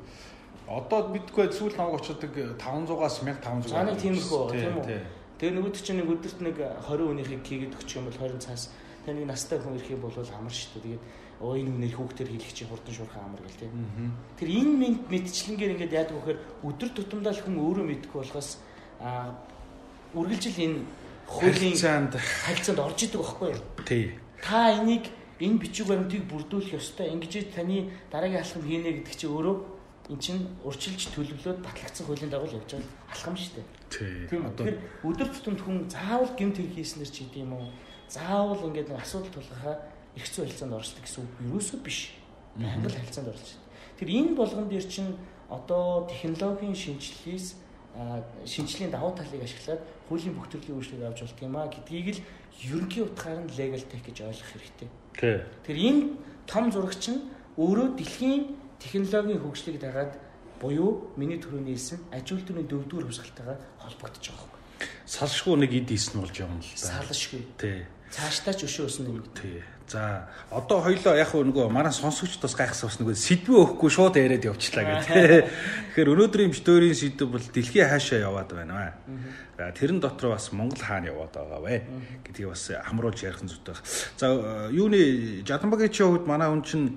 Одоо 0.69 1.09
бидгүй 1.09 1.49
сүүл 1.49 1.73
намайг 1.73 1.97
очдог 1.97 2.29
500-аас 2.61 3.15
1500. 3.25 3.73
За 3.73 3.81
нэг 3.81 3.97
тийм 3.97 4.13
их 4.13 4.29
үү 4.29 4.53
тийм 4.53 4.77
үү. 4.77 5.01
Тэгээ 5.41 5.55
нөгөөд 5.57 5.77
чинь 5.81 5.97
нэг 5.97 6.13
өдөрт 6.13 6.39
нэг 6.45 6.57
20 6.85 7.09
хүнийхийг 7.09 7.41
хийгээд 7.41 7.73
өгчих 7.73 7.97
юм 7.97 8.05
бол 8.05 8.21
20 8.21 8.37
цаас 8.37 8.69
таны 9.01 9.25
настай 9.25 9.57
хүн 9.57 9.81
ирэх 9.81 9.97
юм 9.97 10.05
бол 10.05 10.13
амар 10.13 10.53
шүү 10.53 10.77
дээ. 10.77 10.99
Тэгээд 10.99 11.03
оо 11.41 11.55
энэ 11.55 11.71
үнээр 11.73 11.95
хүүхдэр 11.95 12.29
хэлэх 12.29 12.53
чи 12.53 12.63
хурдан 12.69 12.93
шуурхай 12.93 13.23
амар 13.23 13.41
гэл 13.47 13.61
тийм. 13.65 14.13
Тэр 14.37 14.49
энэ 14.51 14.87
мэдчлэнгээр 15.09 15.73
ингээд 15.73 15.95
яадаг 15.95 16.15
вэхээр 16.19 16.39
өдөр 16.67 16.89
тутамдаа 16.93 17.33
л 17.33 17.43
хүн 17.47 17.57
өөрөө 17.57 17.85
мэдгүй 17.89 18.19
болохоос 18.19 18.49
а 18.99 19.33
үргэлжил 20.13 20.59
энэ 20.59 20.77
хуулийн 21.25 21.77
харилцаанд 21.79 22.83
орж 22.83 22.99
идэг 23.07 23.21
байхгүй 23.23 23.47
юу? 23.55 23.63
Тий. 23.87 24.03
Та 24.43 24.75
энийг 24.75 25.07
энэ 25.39 25.61
бичиг 25.63 25.87
баримтыг 25.87 26.27
бүрдүүлэх 26.27 26.75
ёстой. 26.75 27.15
Ингэж 27.15 27.55
таны 27.55 27.87
дараагийн 28.11 28.43
алхам 28.43 28.63
хийнэ 28.67 28.99
гэдэг 28.99 29.15
чинь 29.15 29.31
өөрөө 29.31 29.78
эн 30.09 30.17
чинь 30.17 30.41
урчилж 30.65 31.13
төлөвлөөд 31.13 31.61
батлагдсан 31.61 32.05
хуулийн 32.09 32.33
дагуу 32.33 32.49
явж 32.49 32.65
байгаа 32.65 33.13
алхам 33.13 33.37
шүү 33.37 33.61
дээ. 33.61 33.67
Тийм 34.29 34.41
үү. 34.41 34.53
Тэгэхээр 34.57 34.79
өдөр 35.05 35.29
тутамд 35.29 35.61
хүн 35.61 35.77
заавал 35.85 36.33
гэмт 36.33 36.57
хэрэг 36.57 36.73
хийснээр 36.73 37.11
ч 37.13 37.17
гэдэм 37.29 37.45
юм 37.45 37.53
уу? 37.53 37.69
Заавал 38.09 38.65
ингээд 38.65 38.89
нэг 38.89 38.97
асуудал 39.05 39.29
тулгахаа 39.29 39.75
их 40.17 40.25
зүй 40.25 40.49
харилцаанд 40.49 40.73
орсдог 40.73 41.05
гэсэн 41.05 41.21
үг 41.21 41.33
юусоо 41.53 41.79
биш. 41.85 42.17
Англи 42.57 42.89
харилцаанд 42.89 43.29
орж 43.29 43.41
байна. 43.45 43.69
Тэр 44.01 44.09
энэ 44.09 44.33
болгон 44.33 44.65
дээр 44.65 44.85
чинь 44.89 45.13
одоо 45.49 46.09
технологийн 46.09 46.73
шинжилгээс 46.73 47.47
шинжлэлийн 48.45 48.91
давуу 48.91 49.13
талыг 49.13 49.43
ашиглаад 49.43 49.81
хуулийн 50.07 50.33
бүх 50.33 50.47
төрлийн 50.49 50.77
үйлчлэг 50.77 51.05
авч 51.05 51.21
болт 51.21 51.41
юм 51.41 51.57
а 51.57 51.67
гэдгийг 51.67 52.07
л 52.15 52.21
ерөнхий 52.65 53.03
утгаар 53.03 53.45
нь 53.45 53.51
legal 53.57 53.83
tech 53.85 54.03
гэж 54.05 54.17
ойлгох 54.25 54.49
хэрэгтэй. 54.53 54.89
Тэр 55.65 55.77
энэ 55.77 56.01
том 56.45 56.71
зурагч 56.71 57.13
нь 57.13 57.29
өөрөө 57.57 57.97
дэлхийн 57.97 58.55
технологийн 58.79 59.43
хөгжлийг 59.43 59.79
дагаад 59.79 60.15
буюу 60.59 61.11
миний 61.15 61.39
түрүүний 61.39 61.75
хэлсэн 61.75 61.99
аж 62.11 62.31
үйлдвэрийн 62.31 62.67
дөрөвдүгээр 62.67 63.07
хувьсгалтайгаар 63.07 63.59
холбогдож 63.79 64.25
байгаа 64.27 64.47
юм. 64.47 64.59
Салшгүй 65.07 65.55
нэг 65.59 65.71
эд 65.75 65.91
ийс 65.91 66.11
нь 66.11 66.19
болж 66.19 66.35
явна 66.35 66.59
л 66.59 66.67
да. 66.67 67.03
Салшгүй. 67.03 67.41
Тий. 67.59 67.83
Цаашдаа 68.11 68.53
ч 68.55 68.67
өшөө 68.67 68.85
өснө 68.87 69.11
юм. 69.11 69.23
Тий. 69.35 69.63
За 69.89 70.29
одоо 70.51 70.85
хоёлоо 70.85 71.17
яг 71.17 71.33
нөгөө 71.33 71.65
манай 71.73 71.89
сонсогчдоос 71.89 72.53
гайхсан 72.53 72.93
бас 72.93 72.97
нөгөө 73.01 73.15
сэдвээ 73.17 73.57
өгөхгүй 73.57 73.89
шууд 73.89 74.15
яриад 74.21 74.45
явчлаа 74.45 74.85
гэх 74.85 75.09
тээ. 75.09 75.49
Тэгэхээр 75.97 76.13
өнөөдрийн 76.13 76.53
битүүрийн 76.53 76.93
сэдв 76.93 77.25
бол 77.25 77.41
дэлхийн 77.41 77.89
хаашаа 77.89 78.21
яваад 78.21 78.53
байна 78.53 78.93
вэ? 79.57 79.73
Тэрэн 79.73 79.97
дотор 79.97 80.37
бас 80.37 80.53
Монгол 80.53 80.77
хаана 80.77 81.09
яваад 81.09 81.33
байгаа 81.33 81.61
вэ 81.65 81.75
гэдгийг 82.21 82.53
бас 82.53 82.69
хамруулж 82.69 83.17
ярих 83.25 83.41
нь 83.41 83.49
зүйтэй. 83.49 83.81
За 84.13 84.69
юуны 84.69 85.41
Жаданбагийн 85.41 85.89
хувьд 85.89 86.29
манай 86.29 86.53
хүн 86.53 86.61
чинь 86.61 86.93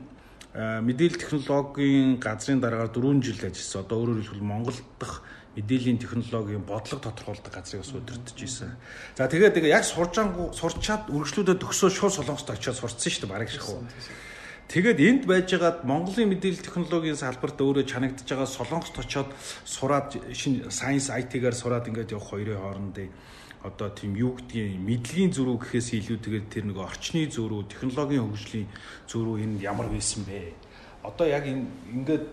мэдээлэл 0.55 1.17
технологийн 1.17 2.21
газрын 2.21 2.61
дараагаар 2.61 2.93
4 2.93 3.25
жил 3.25 3.41
ажилласан. 3.41 3.85
Одоо 3.89 3.97
өөрөөр 4.05 4.21
хэлбэл 4.21 4.45
Монгол 4.45 4.79
дахь 5.01 5.25
мэдээллийн 5.57 5.99
технологийн 5.99 6.65
бодлого 6.65 7.01
тодорхойлдог 7.01 7.53
газрыг 7.53 7.81
бас 7.81 7.93
удирдах 7.93 8.37
гэсэн. 8.37 8.77
За 9.17 9.29
тэгээд 9.29 9.57
тэгээ 9.57 9.73
яг 9.73 9.85
сурчаангу 9.85 10.53
сурчаад 10.53 11.09
үргэлжлүүлээд 11.09 11.61
төгсөө 11.61 11.91
шууд 11.93 12.17
солонгост 12.17 12.53
очиод 12.53 12.77
сурцсан 12.77 13.13
шүү 13.13 13.23
дээ 13.25 13.33
бараг 13.33 13.49
шахуу. 13.49 13.85
Тэгээд 14.69 15.01
энд 15.01 15.23
байжгаад 15.29 15.85
Монголын 15.85 16.33
мэдээлэл 16.33 16.65
технологийн 16.65 17.17
салбарт 17.17 17.61
өөрөө 17.61 17.85
чанагдж 17.85 18.25
байгаа 18.25 18.49
солонгост 18.49 18.97
очиод 18.97 19.29
сураад 19.69 20.17
шинэ 20.33 20.73
сайенс 20.73 21.13
IT-гаар 21.13 21.53
сураад 21.53 21.89
ингээд 21.93 22.17
явах 22.17 22.33
хоёрын 22.33 22.57
хоорондын 22.57 23.13
одоо 23.63 23.89
тийм 23.91 24.15
юу 24.19 24.35
гэдгийг 24.35 24.79
мэдлэгийн 24.83 25.33
зөрүү 25.33 25.57
гэхээс 25.63 25.89
илүү 26.03 26.19
тэгээд 26.19 26.47
тэр 26.51 26.65
нэг 26.67 26.79
орчны 26.83 27.31
зөрүү, 27.31 27.71
технологийн 27.71 28.27
хөгжлийн 28.27 28.69
зөрүү 29.07 29.37
энэ 29.47 29.63
ямар 29.63 29.87
байсан 29.87 30.27
бэ? 30.27 30.55
Одоо 31.07 31.27
яг 31.31 31.47
ингээд 31.47 32.27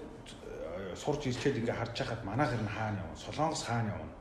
сурж 0.97 1.29
ирчээд 1.29 1.61
ингээ 1.61 1.77
харж 1.77 1.95
байхад 2.01 2.25
манайх 2.25 2.49
нь 2.57 2.65
хаана 2.65 3.05
явна? 3.05 3.21
Солонгос 3.21 3.63
хаана 3.63 3.93
явна? 3.93 4.13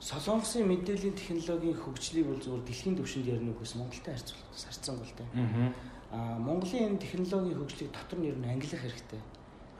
Солонгосын 0.00 0.66
мэдээллийн 0.66 1.14
технологийн 1.14 1.76
хөгжлийг 1.78 2.26
бол 2.26 2.40
зөвхөн 2.40 2.66
дэлхийн 2.66 2.96
түвшинд 2.96 3.28
ярина 3.28 3.52
үгүйс 3.52 3.76
Монголтой 3.76 4.12
харьцуулах 4.16 4.56
сарцсан 4.56 4.96
гол 4.98 5.12
тээ. 5.14 5.28
Аа 6.10 6.38
Монголын 6.42 6.96
энэ 6.96 7.04
технологийн 7.04 7.60
хөгжлийг 7.60 7.90
дотор 7.92 8.18
нь 8.18 8.28
ер 8.32 8.36
нь 8.40 8.50
ангилах 8.50 8.82
хэрэгтэй. 8.82 9.20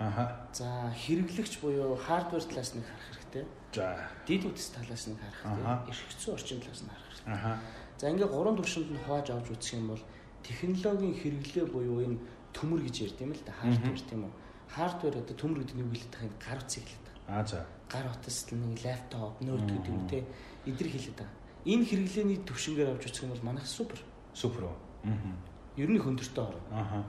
Аха. 0.03 0.25
За 0.53 0.91
хэрэглэгч 0.91 1.63
буюу 1.63 1.95
хардвер 1.97 2.43
талаас 2.43 2.75
нь 2.75 2.83
харах 2.83 3.07
хэрэгтэй. 3.15 3.45
За. 3.73 3.87
Дид 4.27 4.43
үтс 4.51 4.75
талаас 4.75 5.07
нь 5.07 5.15
харах 5.15 5.41
хэрэгтэй. 5.47 5.95
Эрхцүү 5.95 6.31
орчин 6.35 6.59
талаас 6.59 6.83
нь 6.83 6.91
харах 6.91 7.07
хэрэгтэй. 7.07 7.35
Аха. 7.35 7.53
За 7.99 8.11
ингээ 8.11 8.27
гурван 8.27 8.59
түвшинд 8.59 8.91
нь 8.91 9.03
хувааж 9.07 9.31
авч 9.31 9.49
үзэх 9.55 9.79
юм 9.79 9.95
бол 9.95 10.03
технологийн 10.43 11.15
хэрэглээ 11.15 11.67
буюу 11.71 12.03
энэ 12.03 12.19
төмөр 12.51 12.83
гэж 12.83 12.97
ярьд 13.07 13.19
юм 13.23 13.31
л 13.31 13.43
да 13.47 13.55
хардвер 13.55 14.03
тийм 14.03 14.27
үү 14.27 14.33
хардвер 14.75 15.15
одоо 15.21 15.37
төмөр 15.37 15.59
гэдэг 15.63 15.77
нь 15.77 15.85
юу 15.85 15.93
хэлээд 15.93 16.15
байгаа 16.17 16.41
гар 16.41 16.59
утсыг 16.65 16.85
хэлээд 16.89 17.07
байгаа. 17.07 17.37
Аа 17.37 17.45
за. 17.45 17.61
Гар 17.93 18.07
утас 18.09 18.39
нэг 18.49 18.81
лаптоп, 18.81 19.35
ноут 19.45 19.65
гэдэг 19.69 19.93
юм 19.93 20.09
те 20.09 20.25
эдэр 20.65 20.89
хэлээд 20.89 21.19
байгаа. 21.21 21.37
Энэ 21.69 21.85
хэрэглээний 21.85 22.39
төвшингээр 22.49 22.91
авч 22.97 23.05
үзэх 23.07 23.25
юм 23.29 23.33
бол 23.37 23.47
манайх 23.53 23.67
супер. 23.69 24.01
Супер 24.33 24.73
уу. 24.73 24.77
Аа. 25.05 25.37
Ер 25.77 25.91
нь 25.93 26.01
хөндөртэй 26.01 26.45
орно. 26.45 26.65
Аа. 26.73 27.05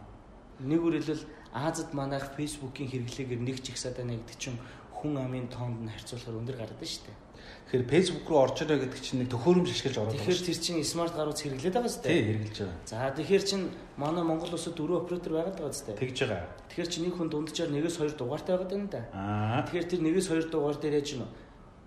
Нэг 0.59 0.81
үрэлэл 0.83 1.23
Азад 1.53 1.93
манайх 1.93 2.33
фэйсбүүкийн 2.33 2.89
хэрэглээгээр 2.89 3.41
нэг 3.45 3.57
ч 3.61 3.71
их 3.71 3.77
садаа 3.77 4.03
гэдэг 4.09 4.37
чинь 4.41 4.57
хүн 4.97 5.21
амын 5.21 5.47
тоонд 5.53 5.85
нь 5.85 5.93
харьцуулахаар 5.93 6.39
өндөр 6.41 6.57
байна 6.57 6.73
шүү 6.81 7.05
дээ. 7.05 7.17
Тэгэхээр 7.73 7.89
Facebook 7.89 8.25
руу 8.29 8.39
орж 8.45 8.57
ирээ 8.63 8.79
гэдэг 8.85 9.01
чинь 9.01 9.19
нэг 9.21 9.29
төхөөрөмж 9.33 9.69
ашиглаж 9.69 9.95
ороод 9.97 10.13
байгаа. 10.13 10.21
Тэгэхээр 10.23 10.47
тэр 10.47 10.59
чинь 10.61 10.83
смарт 10.83 11.13
гарууц 11.17 11.39
хэрэглээд 11.41 11.75
байгаа 11.75 11.91
зү. 11.91 12.01
Тий, 12.05 12.21
хэрэглэж 12.23 12.57
байгаа. 12.57 12.77
За 12.85 13.11
тэгэхээр 13.17 13.43
чин 13.43 13.61
манай 13.97 14.23
Монгол 14.23 14.53
улсад 14.53 14.75
дөрөв 14.77 15.03
оператор 15.03 15.31
байгаад 15.33 15.57
байгаа 15.57 15.73
зү. 15.73 15.93
Тэгж 15.93 16.17
байгаа. 16.23 16.49
Тэгэхээр 16.69 16.89
чи 16.89 16.99
нэг 17.01 17.13
хүн 17.17 17.29
дунджаар 17.33 17.71
нэгээс 17.73 17.97
хоёр 17.97 18.13
дугаартай 18.13 18.53
байгаад 18.53 18.71
байна 18.73 18.89
да. 18.93 19.01
Аа. 19.13 19.61
Тэгэхээр 19.67 19.89
тэр 19.89 20.01
нэгээс 20.05 20.27
хоёр 20.29 20.45
дугаар 20.47 20.77
дээр 20.77 20.97
яаж 21.01 21.09
нь 21.17 21.25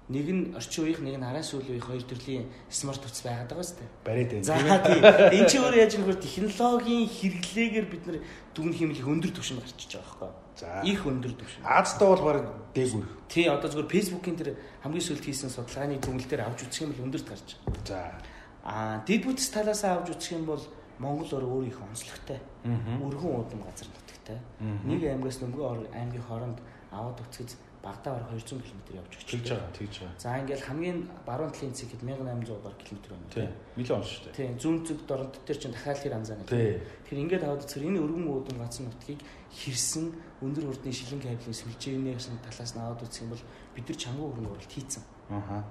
нэг 0.07 0.27
нь 0.31 0.43
орчин 0.55 0.87
үеийнх 0.87 1.03
нэг 1.03 1.19
нь 1.19 1.27
араас 1.27 1.51
үйл 1.51 1.67
үеийнх 1.67 1.91
хоёр 1.91 2.05
төрлийн 2.07 2.47
смарт 2.71 3.03
утас 3.03 3.27
байгаад 3.27 3.51
байгаа 3.51 3.67
зү. 3.67 3.83
Бариад 4.07 4.31
байна. 4.31 4.47
За 4.47 4.55
тийм. 4.87 5.03
Энд 5.03 5.51
чи 5.51 5.59
өөрөө 5.59 5.81
яаж 5.83 5.95
нөхөр 5.99 6.19
технологийн 6.23 7.11
хэрэглээгээр 7.11 7.87
бид 7.91 8.05
нар 8.07 8.19
дүн 8.55 8.71
хэмлэх 8.71 9.03
өндөр 9.03 9.33
түвшинд 9.35 9.67
гарчиж 9.67 9.99
байгаа 9.99 10.31
байхгүй? 10.31 10.47
За. 10.57 10.81
Их 10.87 11.03
өндөр 11.03 11.35
түвшин. 11.35 11.67
Аазтай 11.67 12.07
бол 12.07 12.23
баг 12.23 12.39
дээгүр. 12.73 13.05
Тий, 13.27 13.51
одоо 13.51 13.67
зөвхөн 13.67 13.91
Facebook-ийн 13.91 14.39
тэр 14.39 14.51
хамгийн 14.87 15.05
сүүлд 15.05 15.27
хийсэн 15.27 15.51
судалгааны 15.51 15.99
дүгнэлт 15.99 16.31
дээр 16.31 16.47
авч 16.47 16.65
үзэх 16.65 16.87
юм 16.87 16.91
бол 16.95 17.05
өндөрт 17.11 17.27
гарч 17.27 17.49
байгаа. 17.67 17.83
За. 17.85 17.99
Аа, 18.63 19.03
дэд 19.03 19.27
бүтц 19.27 19.51
талаас 19.51 19.83
авч 19.85 20.15
үзэх 20.15 20.39
юм 20.39 20.47
бол 20.47 20.63
Монгол 21.03 21.29
өөр 21.29 21.69
их 21.69 21.83
онцлогтой. 21.83 22.41
Өргөн 22.65 23.37
уудам 23.37 23.61
газар 23.69 23.91
нутагтай. 23.93 24.39
Нэг 24.87 25.05
аймгаас 25.05 25.45
нөгөө 25.45 25.93
аймгийн 25.93 26.25
хооронд 26.25 26.59
аваад 26.97 27.21
үцгэд 27.21 27.51
багтаа 27.87 28.13
бараг 28.19 28.31
200 28.35 28.63
км 28.67 28.81
явж 28.99 29.13
тэгж 29.31 29.47
байгаа 29.55 29.71
тэгж 29.79 29.95
байгаа. 30.03 30.19
За 30.19 30.39
ингээл 30.43 30.67
хамгийн 30.67 30.99
баруун 31.23 31.53
талын 31.55 31.71
хэсэг 31.71 31.91
хэд 31.95 32.03
1800 32.03 32.65
гаруй 32.65 32.83
км 32.83 32.99
байна. 33.15 33.31
Тийм. 33.31 33.51
Нилээ 33.79 33.97
онш 33.97 34.11
шүү 34.11 34.25
дээ. 34.27 34.35
Тийм. 34.35 34.53
Зүүн 34.59 34.77
зүг 34.83 34.99
дорнод 35.07 35.35
дээр 35.47 35.59
чинь 35.63 35.75
дахиад 35.77 36.03
тэр 36.03 36.15
анзаана. 36.19 36.45
Тийм. 36.51 36.83
Тэгэхээр 37.07 37.23
ингээд 37.23 37.45
аваад 37.47 37.63
үзэхээр 37.63 37.87
энэ 37.87 38.03
өргөн 38.03 38.27
уудам 38.27 38.57
гац 38.59 38.77
нутгийг 38.83 39.21
хэрсэн 39.55 40.05
өндөр 40.43 40.65
хүрдний 40.67 40.95
шилэн 40.99 41.23
кабелийн 41.23 41.61
сүлжээнээс 41.63 42.27
талаас 42.43 42.73
нь 42.75 42.83
аваад 42.83 43.05
үзэх 43.07 43.23
юм 43.23 43.31
бол 43.31 43.45
бид 43.75 43.87
нар 43.87 43.99
чангуу 44.03 44.27
хөрөнгө 44.35 44.51
оруулалт 44.51 44.75
хийцэн. 44.75 45.03
Аа. 45.31 45.63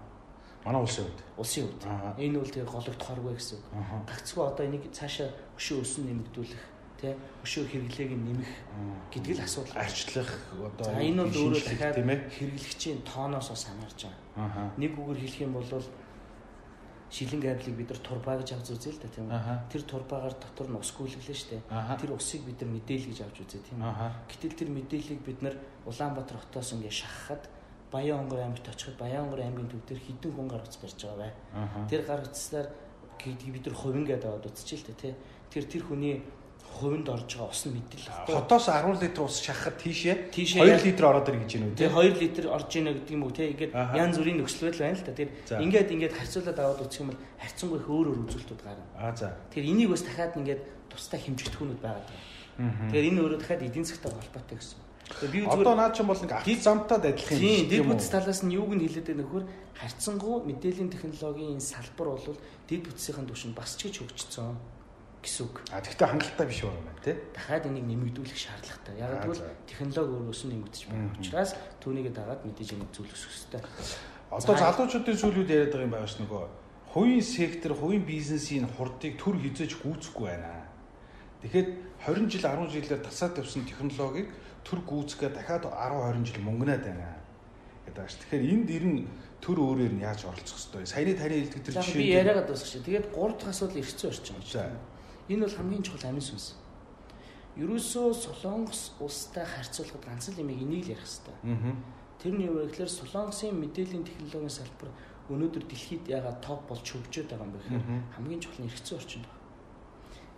Манай 0.63 0.82
улсын 0.82 1.03
хувьд. 1.05 1.22
Улсын 1.38 1.67
хувьд. 1.67 1.84
Энэ 2.17 2.39
үл 2.39 2.50
тэгээ 2.50 2.72
гологдохоргүй 2.72 3.34
гэсэн. 3.38 3.60
Гагцгүй 4.10 4.44
одоо 4.48 4.63
энийг 4.65 4.89
цаашаа 4.89 5.29
өшөө 5.60 5.84
өсөн 5.86 6.03
нэмэгдүүлэх 6.10 6.75
тий 7.02 7.14
өшөө 7.44 7.64
хэрэглээг 7.72 8.12
нэмэх 8.16 8.52
гэдэг 9.12 9.34
л 9.38 9.46
асуудал 9.46 9.78
арчлах 9.78 10.32
одоо 10.56 10.96
энэ 11.00 11.24
бол 11.24 11.38
өөрөө 11.52 11.64
дахиад 11.64 11.98
хэрэглэгчийн 12.32 13.02
тооноос 13.04 13.50
бас 13.52 13.64
хамаарч 13.68 14.00
байгаа. 14.36 14.72
Нэг 14.78 14.92
үгээр 14.96 15.20
хэлэх 15.20 15.46
юм 15.46 15.54
бол 15.60 15.70
шилэн 17.12 17.42
кабелийг 17.42 17.75
бид 17.78 17.90
нар 17.90 18.02
турбаа 18.02 18.36
гэж 18.42 18.50
авч 18.58 18.68
үзье 18.75 18.92
л 18.92 19.00
да 19.00 19.08
тийм 19.08 19.30
үү. 19.30 19.72
Тэр 19.72 19.84
турбаагаар 19.86 20.36
дотор 20.36 20.68
нь 20.68 20.80
ус 20.80 20.92
гүйлгэлээ 20.92 21.38
штэ. 21.38 21.62
Тэр 22.02 22.12
усыг 22.18 22.42
бид 22.44 22.60
нар 22.60 22.72
мэдээлэл 22.75 23.10
гэж 23.14 23.20
авч 23.24 23.38
үзье 23.46 23.62
тийм 23.62 23.80
үү. 23.80 23.94
Гэтэл 24.28 24.60
тэр 24.60 24.70
мэдээллийг 24.74 25.22
бид 25.22 25.40
нар 25.46 25.56
Улаанбаатар 25.86 26.42
хотоос 26.42 26.74
ингээ 26.74 26.92
шахахад 26.92 27.46
Баян-Онгор 27.94 28.42
аймагт 28.42 28.68
очиход 28.68 28.98
Баян-Онгор 28.98 29.40
аймгийн 29.40 29.70
төв 29.70 29.86
дээр 29.86 30.02
хідэн 30.02 30.34
хүн 30.34 30.48
гар 30.50 30.66
утас 30.66 30.82
барьж 30.82 31.00
байгаа 31.06 31.22
бай. 31.22 31.32
Тэр 31.88 32.02
гар 32.04 32.22
утаслаар 32.25 32.68
гэдгийг 33.22 33.54
бид 33.54 33.66
нар 33.70 33.75
хувин 33.78 34.06
гэдэг 34.10 34.25
аваад 34.28 34.50
үзчихэ 34.50 34.92
л 34.92 35.00
тэ. 35.00 35.16
Тэр 35.54 35.64
тэр 35.70 35.84
хүний 35.86 36.25
хувинд 36.75 37.08
орж 37.10 37.29
байгаа 37.39 37.50
ус 37.50 37.63
нь 37.65 37.74
мэдэл 37.79 38.05
баггүй. 38.05 38.36
Хотоос 38.36 38.65
10 38.67 39.01
литр 39.01 39.22
ус 39.24 39.38
шахахад 39.39 39.77
тийшээ 39.79 40.15
2 40.36 40.84
литр 40.84 41.03
ороод 41.08 41.27
ир 41.32 41.38
гэж 41.39 41.51
байна 41.55 41.67
үү? 41.72 41.79
Тий 41.79 41.89
2 41.89 42.22
литр 42.22 42.44
орж 42.51 42.70
ийн 42.75 42.88
гэдэг 42.91 43.12
юм 43.15 43.24
уу 43.24 43.32
те. 43.32 43.50
Ингээд 43.55 43.74
янз 43.74 44.15
бүрийн 44.20 44.38
нөхцөл 44.44 44.67
байдал 44.67 44.84
байна 44.84 45.00
л 45.00 45.08
та. 45.08 45.13
Тэр 45.15 45.29
ингээд 45.63 45.89
ингээд 45.96 46.13
харьцуулаад 46.20 46.60
аваад 46.60 46.84
үзэх 46.84 47.01
юм 47.01 47.10
бол 47.15 47.22
харьцангуй 47.39 47.79
өөр 47.79 48.08
өөр 48.12 48.20
үзүүлэлтүүд 48.27 48.62
гарна. 48.62 48.86
Аа 49.00 49.15
за. 49.15 49.27
Тэр 49.50 49.63
энийг 49.63 49.89
бас 49.96 50.03
дахиад 50.03 50.36
ингээд 50.36 50.62
тустай 50.91 51.20
хэмжигдэхүүнүүд 51.24 51.82
байгаад 51.82 52.08
байна. 52.12 52.24
Тэгэхээр 52.91 53.10
энэ 53.10 53.20
өөрөө 53.24 53.39
дахиад 53.39 53.65
эдийн 53.65 53.86
засгтай 53.88 54.12
холбоотой 54.12 54.58
гэсэн. 54.60 54.79
Би 55.05 55.46
зүгээр 55.46 55.62
одоо 55.62 55.75
наад 55.77 55.94
чинь 55.94 56.10
бол 56.10 56.17
ингээ 56.17 56.39
акц 56.41 56.63
замтаад 56.65 57.03
адилхан 57.05 57.38
юм 57.38 57.46
шиг 57.46 57.62
юм. 57.62 57.70
Дэд 57.70 57.89
бүтц 57.94 58.08
талаас 58.10 58.41
нь 58.41 58.55
юуг 58.58 58.72
нь 58.74 58.84
хэлээд 58.84 59.05
байгаа 59.05 59.22
нөхөр 59.22 59.44
харьцангуй 59.77 60.36
мэдээллийн 60.50 60.89
технологийн 60.89 61.62
салбар 61.62 62.08
бол 62.17 62.38
дэд 62.65 62.82
бүтцийн 62.89 63.27
түвшинд 63.29 63.53
бас 63.53 63.77
ч 63.77 63.86
гэж 63.86 63.96
хөгжсөн 64.01 64.55
гэсэн 65.25 65.50
үг. 65.50 65.55
А 65.74 65.82
тэгвэл 65.82 66.05
хангалттай 66.13 66.48
биш 66.48 66.62
байна 66.62 66.96
тий. 67.05 67.15
Дахиад 67.34 67.65
энийг 67.65 67.86
нэмэгдүүлэх 67.89 68.38
шаардлагатай. 68.38 68.94
Яг 69.01 69.25
гэвэл 69.25 69.44
технологи 69.65 70.13
өөрөөс 70.22 70.41
нь 70.46 70.51
нэмэгдэж 70.53 70.82
байгаа 70.89 71.17
учраас 71.17 71.51
түүнийг 71.82 72.08
дагаад 72.13 72.41
мэдээж 72.46 72.70
энийг 72.77 72.91
зөвлөх 72.94 73.17
хэрэгтэй. 73.17 73.62
Одоо 74.29 74.55
залуучуудын 74.58 75.17
зүйлүүд 75.22 75.50
яриад 75.50 75.72
байгаа 75.74 75.86
юм 75.86 75.94
байгаа 75.94 76.10
ш 76.10 76.17
нөгөө 76.22 76.44
хувийн 76.94 77.22
сектор, 77.22 77.72
хувийн 77.77 78.05
бизнесийн 78.05 78.65
хурдыг 78.65 79.17
төр 79.22 79.36
хизээж 79.38 79.77
гүйцэхгүй 79.84 80.25
байна. 80.29 80.65
Тэгэхэд 81.46 81.70
20 82.08 82.32
жил 82.32 82.46
10 82.46 82.74
жилээр 82.74 83.01
тасаад 83.05 83.38
явсан 83.38 83.65
технологиг 83.70 84.29
төр 84.65 84.79
гүйцэхгээ 84.82 85.29
дахиад 85.29 85.70
10 85.70 86.24
20 86.24 86.25
жил 86.25 86.41
мөнгнаад 86.41 86.84
байна 86.88 87.10
гэдэг 87.86 88.01
ааш. 88.01 88.15
Тэгэхээр 88.17 88.44
энд 88.50 88.70
ирэн 88.72 88.96
төр 89.46 89.58
өөрөөр 89.62 89.94
нь 89.94 90.01
яаж 90.01 90.25
оролцох 90.25 90.58
хэвээр. 90.58 90.89
Саяны 90.89 91.13
таны 91.13 91.36
хэлдэг 91.38 91.62
тэр 91.70 91.74
жишээ. 91.86 92.01
Би 92.01 92.10
яриагаад 92.17 92.48
дуусах 92.50 92.70
шээ. 92.72 92.82
Тэгээд 92.82 93.05
3 93.13 93.38
дахь 93.38 93.51
асуудал 93.53 93.77
эргэцэн 93.77 94.10
орчин. 94.10 94.74
Энэ 95.29 95.46
бол 95.46 95.55
хамгийн 95.58 95.84
чухал 95.84 96.10
амин 96.10 96.22
сүнс. 96.22 96.53
Ерөөсөө 97.58 98.13
Солонгос 98.13 99.00
улстай 99.00 99.46
харьцуулахад 99.48 100.03
ганц 100.05 100.29
л 100.29 100.39
юмыг 100.44 100.60
энийг 100.60 100.86
л 100.86 100.94
ярих 100.94 101.08
хэрэгтэй. 101.08 101.36
Тэр 102.20 102.34
нь 102.36 102.46
юу 102.46 102.60
вэ 102.60 102.67
гэхээр 102.70 102.91
Солонгосын 102.91 103.55
мэдээллийн 103.55 104.03
технологийн 104.03 104.51
салбар 104.51 104.91
өнөөдөр 105.32 105.63
дэлхийд 105.65 106.05
ягаад 106.12 106.44
топ 106.44 106.67
болж 106.67 106.86
хөгжөөд 106.86 107.32
байгаа 107.32 107.48
юм 107.48 107.53
бэ 107.55 107.60
гэхээр 107.63 107.86
хамгийн 108.13 108.41
чухал 108.44 108.60
нь 108.62 108.70
эргэцэн 108.70 108.98
орчинд 109.00 109.25
байна. 109.25 109.41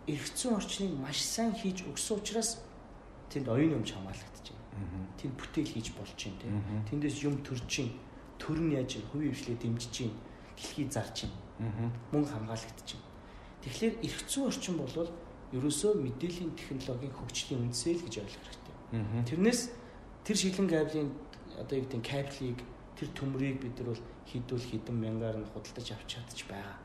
Эргэцэн 0.07 0.51
орчныг 0.55 0.91
маш 0.95 1.19
сайн 1.19 1.51
хийж 1.51 1.77
өгсөн 1.89 2.15
учраас 2.21 2.49
тэнд 3.33 3.47
оюун 3.49 3.81
юмч 3.81 3.91
хамгаалагдаж 3.91 4.45
байна. 4.53 4.63
Тэнд 5.19 5.33
бүтээл 5.35 5.73
хийж 5.73 5.87
болж 5.97 6.15
байна. 6.15 6.85
Тэндээс 6.87 7.17
юм 7.27 7.35
төрж 7.43 7.65
байна. 7.65 7.97
Төр 8.39 8.57
нь 8.61 8.71
яаж 8.77 9.01
хувийн 9.11 9.33
хвшлээ 9.33 9.57
дэмжиж 9.57 9.95
байна. 10.05 10.21
Дэлхий 10.55 10.87
зарж 10.87 11.17
байна. 11.59 11.91
Мөнгө 12.13 12.29
хамгаалагдаж 12.31 12.89
байна. 12.93 13.06
Тэгэхээр 13.67 13.95
эрх 13.99 14.19
зүйн 14.31 14.47
орчин 14.47 14.79
бол 14.79 15.11
ерөөсөө 15.51 15.99
мэдээллийн 15.99 16.55
технологийн 16.55 17.11
хөгжлийн 17.11 17.67
үндсээ 17.67 17.99
л 17.99 18.03
гэж 18.07 18.15
ойлгох 18.23 18.43
хэрэгтэй. 18.47 19.27
Тэрнээс 19.27 19.61
тэр 20.23 20.37
шилэн 20.39 20.67
кабелийн 20.71 21.09
одоо 21.59 21.75
юу 21.75 21.83
гэдэг 21.83 22.03
кабелийг 22.07 22.59
тэр 22.95 23.09
төмрийг 23.11 23.59
бид 23.59 23.75
нар 23.75 23.91
бол 23.91 24.03
хідүүл 24.31 24.65
хідэн 24.71 24.95
мянгаар 24.95 25.37
нь 25.43 25.49
худалдаж 25.51 25.87
авч 25.91 26.07
чадчих 26.15 26.47
байгаа. 26.47 26.79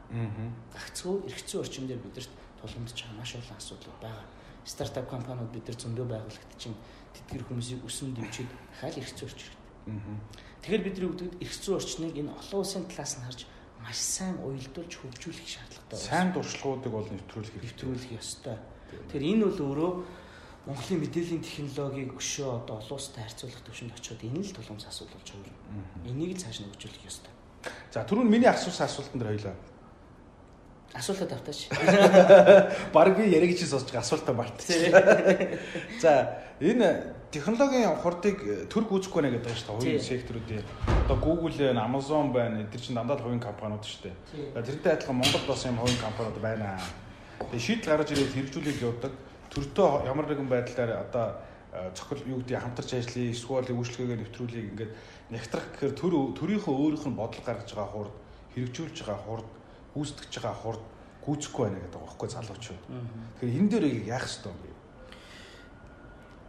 Гагцгүй 0.75 1.15
эрх 1.31 1.41
зүйн 1.47 1.63
орчин 1.63 1.87
дээр 1.87 2.03
бидэрт 2.03 2.33
тулгамдж 2.59 2.99
байгаа 2.99 3.19
маш 3.19 3.31
олон 3.39 3.59
асуудал 3.63 3.99
байгаа. 4.03 4.27
Стартап 4.67 5.07
компаниуд 5.07 5.55
бид 5.55 5.67
нар 5.71 5.79
зөндөө 5.79 6.07
байгууллагт 6.11 6.53
чинь 6.59 6.75
тэтгэр 7.15 7.47
хүмүүсийг 7.47 7.87
өсөн 7.87 8.11
дэмжиж 8.15 8.47
дахиад 8.51 8.99
эрх 8.99 9.11
зүйн 9.15 9.31
орчин 9.31 9.47
хэрэгтэй. 9.47 10.19
Тэгэхээр 10.67 10.83
бидний 10.87 11.09
үгдэгд 11.11 11.35
эрх 11.43 11.55
зүйн 11.63 11.79
орчныг 11.79 12.15
энэ 12.19 12.31
олон 12.31 12.59
улсын 12.63 12.87
талаас 12.91 13.15
нь 13.19 13.27
харж 13.27 13.41
маш 13.83 13.99
сайн 13.99 14.39
уялдуулж 14.39 14.95
хөгжүүлэх 14.95 15.49
шаардлагатай. 15.49 15.99
Сайн 15.99 16.33
дуршлагуудыг 16.33 16.93
бол 16.93 17.09
нэвтрүүлэх 17.11 17.59
нэвтрүүлэх 17.59 18.15
ёстой. 18.15 18.57
Тэгэхээр 19.11 19.29
энэ 19.35 19.45
бол 19.51 19.61
өөрөө 19.67 19.93
Монголын 20.63 21.03
мэдээллийн 21.03 21.43
технологиг 21.43 22.15
өшөө 22.15 22.63
одоо 22.63 22.79
олон 22.79 22.95
улстай 22.95 23.27
харьцуулах 23.27 23.67
төвшөнд 23.67 23.99
очиод 23.99 24.23
энэ 24.23 24.47
л 24.47 24.55
тулгамс 24.55 24.87
асуудал 24.87 25.19
болж 25.19 25.35
юм. 25.35 25.43
Энийг 26.07 26.39
л 26.39 26.43
цааш 26.47 26.63
нь 26.63 26.71
хөгжүүлэх 26.71 27.03
ёстой. 27.03 27.33
За 27.91 28.07
түрүүн 28.07 28.31
миний 28.31 28.47
асуусан 28.47 28.87
асуултанд 28.87 29.27
хоёлаа. 29.27 29.59
Асуултад 30.95 31.33
автаач. 31.35 31.67
Бараг 32.95 33.19
би 33.19 33.27
яриг 33.35 33.59
чи 33.59 33.67
сонсож 33.67 33.91
байгаа 33.91 34.07
асуултаа 34.07 34.35
мартчихсан. 34.39 34.95
За 36.05 36.39
энэ 36.63 37.11
технологийн 37.35 37.99
хурдыг 37.99 38.69
төр 38.71 38.87
гүйцэхгүй 38.87 39.19
байна 39.19 39.35
гэдэг 39.41 39.57
шүү 39.57 39.67
дээ. 39.67 39.99
Хувийн 39.99 40.05
секторуудын. 40.05 40.92
Одоо 41.03 41.17
Google 41.17 41.51
байна, 41.59 41.85
Amazon 41.85 42.33
байна. 42.33 42.63
Эдгээр 42.63 42.81
чинь 42.81 42.95
дандаа 42.95 43.19
хувийн 43.19 43.41
компаниуд 43.41 43.83
шүү 43.83 44.07
дээ. 44.07 44.15
Тэрнтэй 44.55 44.93
адилхан 44.93 45.17
Монголд 45.19 45.47
бас 45.49 45.67
юм 45.67 45.77
хувийн 45.83 45.99
компаниуд 45.99 46.39
байна. 46.39 46.79
Тэгээ 47.43 47.59
шийдэл 47.59 47.91
гаргаж 47.91 48.11
ирээд 48.15 48.35
хэрэгжүүлэх 48.39 48.83
явдаг 48.87 49.13
төртөө 49.51 50.07
ямар 50.07 50.27
нэгэн 50.31 50.47
байдлаар 50.47 51.03
одоо 51.03 51.43
цохол 51.99 52.23
юу 52.23 52.39
гэдэг 52.47 52.55
хамтарч 52.55 52.91
ажиллая, 52.95 53.35
эсвэл 53.35 53.67
үйлчлэгээ 53.67 54.19
нэвтрүүлгийг 54.23 54.71
ингээд 54.79 54.93
нэгтрах 55.35 55.67
гэхээр 55.75 55.95
төр 55.99 56.15
төрийнхөө 56.39 56.71
өөрийнх 56.71 57.07
нь 57.11 57.19
бодол 57.19 57.43
гаргаж 57.43 57.71
байгаа 57.75 57.91
хурд, 57.91 58.15
хэрэгжүүлж 58.55 58.97
байгаа 59.03 59.21
хурд, 59.27 59.49
гүйцэтгэж 59.99 60.35
байгаа 60.39 60.61
хурд 60.63 60.83
гүйцэхгүй 61.27 61.63
байна 61.67 61.79
гэдэг 61.83 61.99
байгаа 61.99 62.09
байхгүй 62.15 62.29
залуучууд. 62.31 62.83
Тэгэхээр 63.43 63.59
энэ 63.59 63.71
дээр 63.75 63.85
яах 64.07 64.27
ёстой 64.31 64.53
юм 64.55 64.61
бэ? 64.63 64.71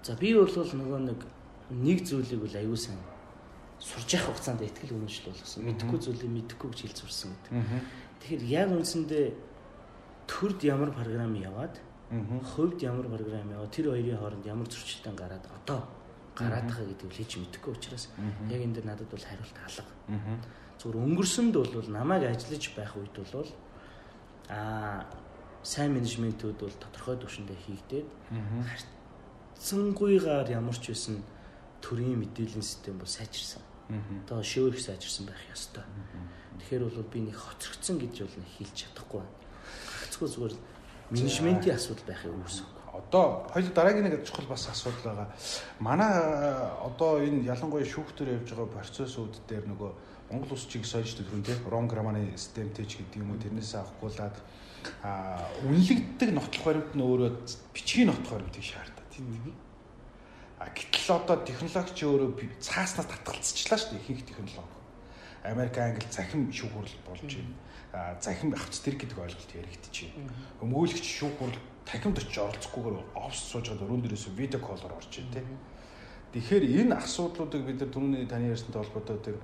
За 0.04 0.14
би 0.14 0.30
бол 0.38 0.46
нөгөө 0.46 1.00
нэг 1.10 1.20
нэг 1.72 1.98
зүйлийг 2.06 2.42
бол 2.44 2.54
аюу 2.54 2.78
сан 2.78 3.00
сурж 3.84 4.10
явах 4.16 4.32
хугацаанд 4.32 4.64
ихтгэл 4.64 4.96
үнэмшил 4.96 5.28
болгосон. 5.28 5.68
Мэдхгүй 5.68 6.00
зүйлийг 6.00 6.32
мэдхгүй 6.32 6.70
гэж 6.72 6.80
хэл 6.88 7.00
сурсан 7.04 7.36
гэдэг. 7.36 7.52
Тэгэхээр 8.24 8.44
яг 8.48 8.70
үндсэндээ 8.72 9.26
төрд 10.32 10.60
ямар 10.64 10.92
програм 10.96 11.36
яваад 11.36 11.76
хувьд 12.56 12.80
ямар 12.80 13.08
програм 13.12 13.52
яваа 13.52 13.68
тэр 13.68 13.92
хоёрын 13.92 14.20
хооронд 14.24 14.46
ямар 14.48 14.68
зөрчилдөөн 14.72 15.18
гараад 15.20 15.46
одоо 15.52 15.84
гараад 16.32 16.66
байгаа 16.72 16.88
гэдгийг 16.96 17.12
л 17.12 17.20
хийж 17.20 17.32
мэдэхгүй 17.44 17.74
учраас 17.76 18.08
яг 18.48 18.62
энэ 18.64 18.74
дээр 18.80 18.88
надад 18.88 19.10
бол 19.12 19.28
хариулт 19.28 19.58
алга. 19.68 19.92
Зүгээр 20.80 21.04
өнгөрсөнд 21.04 21.54
бол 21.54 21.90
намайг 21.92 22.24
ажиллаж 22.24 22.64
байх 22.78 22.94
үед 22.96 23.16
бол 23.20 23.52
аа 24.48 25.06
сайн 25.64 25.92
менежментүүд 25.96 26.58
бол 26.60 26.76
тодорхой 26.80 27.18
түвшиндээ 27.20 27.60
хийгдээд 27.68 28.08
харьцангуйгаар 29.60 30.48
ямар 30.52 30.76
ч 30.76 30.92
байсан 30.92 31.24
төрийн 31.82 32.20
мэдээллийн 32.20 32.64
систем 32.64 32.98
бол 33.00 33.08
сайжирсан. 33.08 33.62
Одоо 33.90 34.44
шөөрөх 34.44 34.80
сайжирсан 34.80 35.28
байх 35.28 35.42
ёстой. 35.52 35.84
Тэгэхээр 36.60 36.84
бол 36.88 37.04
би 37.12 37.20
нэг 37.28 37.36
хоцрогдсон 37.36 38.00
гэж 38.00 38.16
бол 38.24 38.38
хэлж 38.58 38.76
чадахгүй 38.76 39.20
байна. 39.20 39.36
Гагцгүй 40.04 40.30
зүгээр 40.30 40.56
менежментийн 41.12 41.76
асуудал 41.76 42.08
байхыг 42.08 42.32
үүсэв. 42.32 42.68
Одоо 42.94 43.50
хоёул 43.52 43.74
дараагийн 43.74 44.08
нэг 44.08 44.24
чухал 44.24 44.48
бас 44.48 44.70
асуудал 44.70 45.04
байгаа. 45.04 45.30
Манай 45.80 46.14
одоо 46.86 47.20
энэ 47.20 47.44
ялангуяа 47.44 47.86
шүүхтэр 47.86 48.38
явж 48.40 48.54
байгаа 48.54 48.70
процессууд 48.78 49.34
дээр 49.50 49.66
нөгөө 49.68 49.92
Монгол 50.32 50.54
улс 50.56 50.66
чиг 50.66 50.86
сойж 50.86 51.18
төрүн 51.18 51.44
тийм 51.44 51.60
ром 51.70 51.90
грамманы 51.90 52.38
системтэй 52.38 52.86
ч 52.86 53.02
гэдэг 53.02 53.22
юм 53.22 53.34
уу 53.34 53.42
тэрнээс 53.42 53.76
авахгүйлаад 53.76 54.38
а 55.04 55.46
үнэлэгддэг 55.68 56.30
нотлох 56.34 56.64
баримт 56.66 56.92
нь 56.96 57.04
өөрөө 57.04 57.30
бичгийн 57.74 58.08
нотлох 58.10 58.40
баримтыг 58.40 58.64
шаарддаг 58.64 59.06
тийм. 59.12 59.54
А 60.64 60.72
гэтэл 60.72 61.20
одоо 61.20 61.44
технологич 61.44 62.00
өөрөө 62.08 62.30
цааснаас 62.64 63.12
татгалцчихлаа 63.12 63.80
шүү 63.80 63.92
дээ 64.00 64.02
ихэнх 64.08 64.24
технологи. 64.24 64.80
Америк, 65.44 65.76
Англи 65.76 66.08
захим 66.08 66.48
шүүхүрэл 66.48 67.04
болж 67.04 67.28
байна 67.28 67.52
захин 67.94 68.54
авц 68.58 68.82
тэр 68.82 68.98
гэдэг 68.98 69.20
ойлголт 69.22 69.52
яригдчихэв. 69.54 70.18
Өмгөөлөгч 70.66 71.06
шүүх 71.06 71.38
хурал 71.38 71.62
тахимд 71.86 72.18
очиж 72.18 72.38
оролцохгүйгээр 72.42 72.98
офс 73.14 73.54
сууж 73.54 73.70
байгаа 73.70 73.86
өрөөнд 73.86 74.04
дээрээс 74.10 74.34
видео 74.34 74.60
коллоор 74.60 74.98
орж 74.98 75.14
ийн 75.22 75.30
тээ. 75.30 75.46
Тэгэхээр 76.34 76.66
энэ 76.90 76.98
асуудлуудыг 76.98 77.62
бид 77.70 77.78
нар 77.86 77.92
түрүүний 77.94 78.26
таны 78.26 78.50
ярьсантай 78.50 78.82
холбоотой 78.82 79.18
тэр 79.22 79.38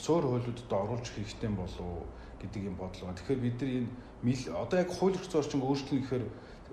суур 0.00 0.24
хуулиудад 0.24 0.72
оруулж 0.72 1.06
хэрэгтэй 1.12 1.50
болов 1.52 2.08
гэдэг 2.40 2.62
юм 2.64 2.76
байна. 2.80 3.12
Тэгэхээр 3.20 3.44
бид 3.44 3.56
нар 3.60 3.70
энэ 3.84 4.56
одоо 4.56 4.78
яг 4.80 4.88
хууль 4.88 5.12
эрх 5.12 5.28
зүйн 5.28 5.44
орчин 5.44 5.60
өөрчлөн 5.60 6.00
гэхээр 6.00 6.24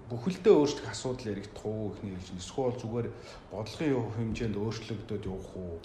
бүхэлдээ 0.09 0.53
өөрчлөх 0.55 0.87
асуудал 0.91 1.31
яригдах 1.31 1.65
уу 1.65 1.93
ихний 1.93 2.15
хэлж 2.15 2.27
байна. 2.31 2.43
Эсвэл 2.43 2.75
зүгээр 2.81 3.07
бодлогын 3.51 4.13
хэмжээнд 4.15 4.55
өөрчлөгдөд 4.57 5.23
явах 5.27 5.51
уу? 5.55 5.79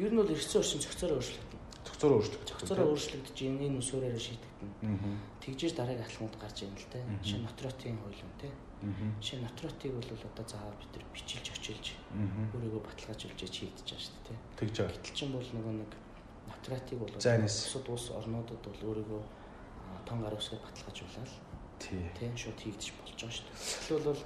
Ер 0.00 0.10
нь 0.12 0.18
бол 0.18 0.28
зүйн 0.28 0.60
орчин 0.60 0.80
цогцоор 0.80 1.12
өөрчлөгдөн 1.20 1.60
цогцороо 1.84 2.16
өөрчлөгдөж. 2.20 2.48
Цогцороо 2.48 2.92
өөрчлөгдөж 2.92 3.36
энэ 3.40 3.64
энэ 3.68 3.78
үсвэрээр 3.80 4.20
шийдэгдэнэ. 4.20 4.96
Тэгжээж 5.40 5.74
дараагийн 5.76 6.04
алхмууд 6.04 6.36
гарч 6.36 6.56
ирнэ 6.64 6.76
л 6.76 6.92
те. 6.92 7.00
Жишээ 7.24 7.40
нотротын 7.44 7.96
хуулим 8.00 8.32
те. 8.40 8.48
Жишээ 9.20 9.40
нотротыг 9.40 9.92
бол 9.96 10.08
одоо 10.08 10.44
заавал 10.48 10.76
бид 10.80 10.92
нар 10.92 11.04
бичилж 11.12 11.46
очилж 11.56 11.86
өөрийгөө 12.56 12.82
баталгаажуулж 12.84 13.40
хийгдэж 13.40 13.88
байгаа 13.88 14.04
шүү 14.04 14.16
дээ 14.16 14.28
те. 14.28 14.34
Тэгж 14.60 14.76
байгаа. 14.76 14.96
Гэтэл 14.96 15.16
чинь 15.16 15.34
бол 15.36 15.48
нөгөө 15.56 15.74
нэг 15.80 15.92
нотротыг 16.48 16.98
бол 17.00 17.12
бусад 17.16 17.86
улс 17.88 18.06
орнуудад 18.12 18.60
бол 18.60 18.80
өөрийгөө 18.88 19.22
тон 20.04 20.18
гар 20.20 20.34
усгаар 20.36 20.60
баталгаажуулаад 20.64 21.32
тий. 21.80 22.04
Тэ 22.14 22.30
шууд 22.36 22.60
хийгдэж 22.60 22.92
болж 22.94 23.10
байгаа 23.16 23.34
шүү 23.34 23.46
дээ. 23.48 23.58
Тэгвэл 23.88 24.08
бол 24.12 24.22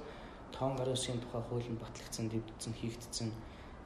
тоон 0.51 0.73
гарын 0.75 0.95
үсгийн 0.95 1.21
тухай 1.23 1.41
хууль 1.47 1.69
нь 1.71 1.81
батлагдсан, 1.81 2.27
дэвдсэн, 2.29 2.73
хийгдсэн 2.75 3.29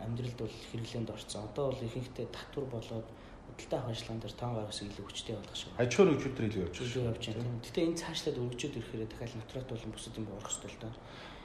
амьдралд 0.03 0.37
бол 0.41 0.57
хэрэглээнд 0.73 1.09
орсон. 1.13 1.45
Одоо 1.47 1.65
бол 1.71 1.85
ихэнхдээ 1.85 2.27
татвар 2.33 2.65
болоод 2.65 3.07
худалдаа 3.49 3.79
авах 3.79 3.93
ажиллагаан 3.93 4.21
дээр 4.21 4.35
тоон 4.39 4.53
гаргасан 4.55 4.87
илүү 4.89 5.05
хүчтэй 5.05 5.35
болгох 5.35 5.57
шиг. 5.57 5.69
Аж 5.77 5.91
ахуйн 5.93 6.13
хөгжил 6.13 6.35
төр 6.37 6.47
илүү 6.49 6.63
явж 6.65 6.75
байгаа. 6.77 6.89
Илүү 6.89 7.05
явж 7.09 7.23
байна. 7.29 7.63
Гэтэ 7.65 7.79
энэ 7.83 7.99
цаашлаад 7.99 8.37
өргөжөд 8.39 8.77
ирэхээр 8.79 9.03
дахиад 9.09 9.33
натурат 9.35 9.67
болон 9.69 9.91
бусад 9.91 10.15
юм 10.17 10.25
урах 10.29 10.49
хэрэгтэй 10.49 10.71
л 10.71 10.81
даа. 10.83 10.93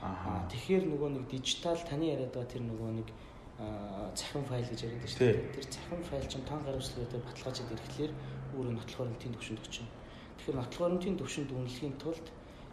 Аа 0.04 0.44
тэгэхээр 0.52 0.84
нөгөө 0.84 1.10
нэг 1.16 1.24
дижитал 1.32 1.80
таны 1.88 2.04
яриад 2.14 2.32
байгаа 2.34 2.52
тэр 2.52 2.62
нөгөө 2.68 2.90
нэг 3.00 3.08
цахим 4.14 4.44
файл 4.44 4.68
гэж 4.68 4.80
яриад 4.84 5.08
шүү 5.08 5.22
дээ. 5.22 5.54
Тэр 5.54 5.66
цахим 5.70 6.02
файл 6.04 6.26
чинь 6.28 6.44
тоон 6.44 6.62
гаргуулслагуудаар 6.66 7.24
баталгаажид 7.24 7.72
ирэхлээр 7.72 8.12
өөрөө 8.54 8.74
нотлох 8.74 8.98
баримтын 9.00 9.34
төвшөнд 9.34 9.62
очино. 9.64 9.90
Тэгэхээр 10.44 10.60
нотлох 10.60 10.82
баримтын 10.84 11.16
төвшөнд 11.16 11.50
үнэлэхийн 11.56 11.96
тулд 11.96 12.26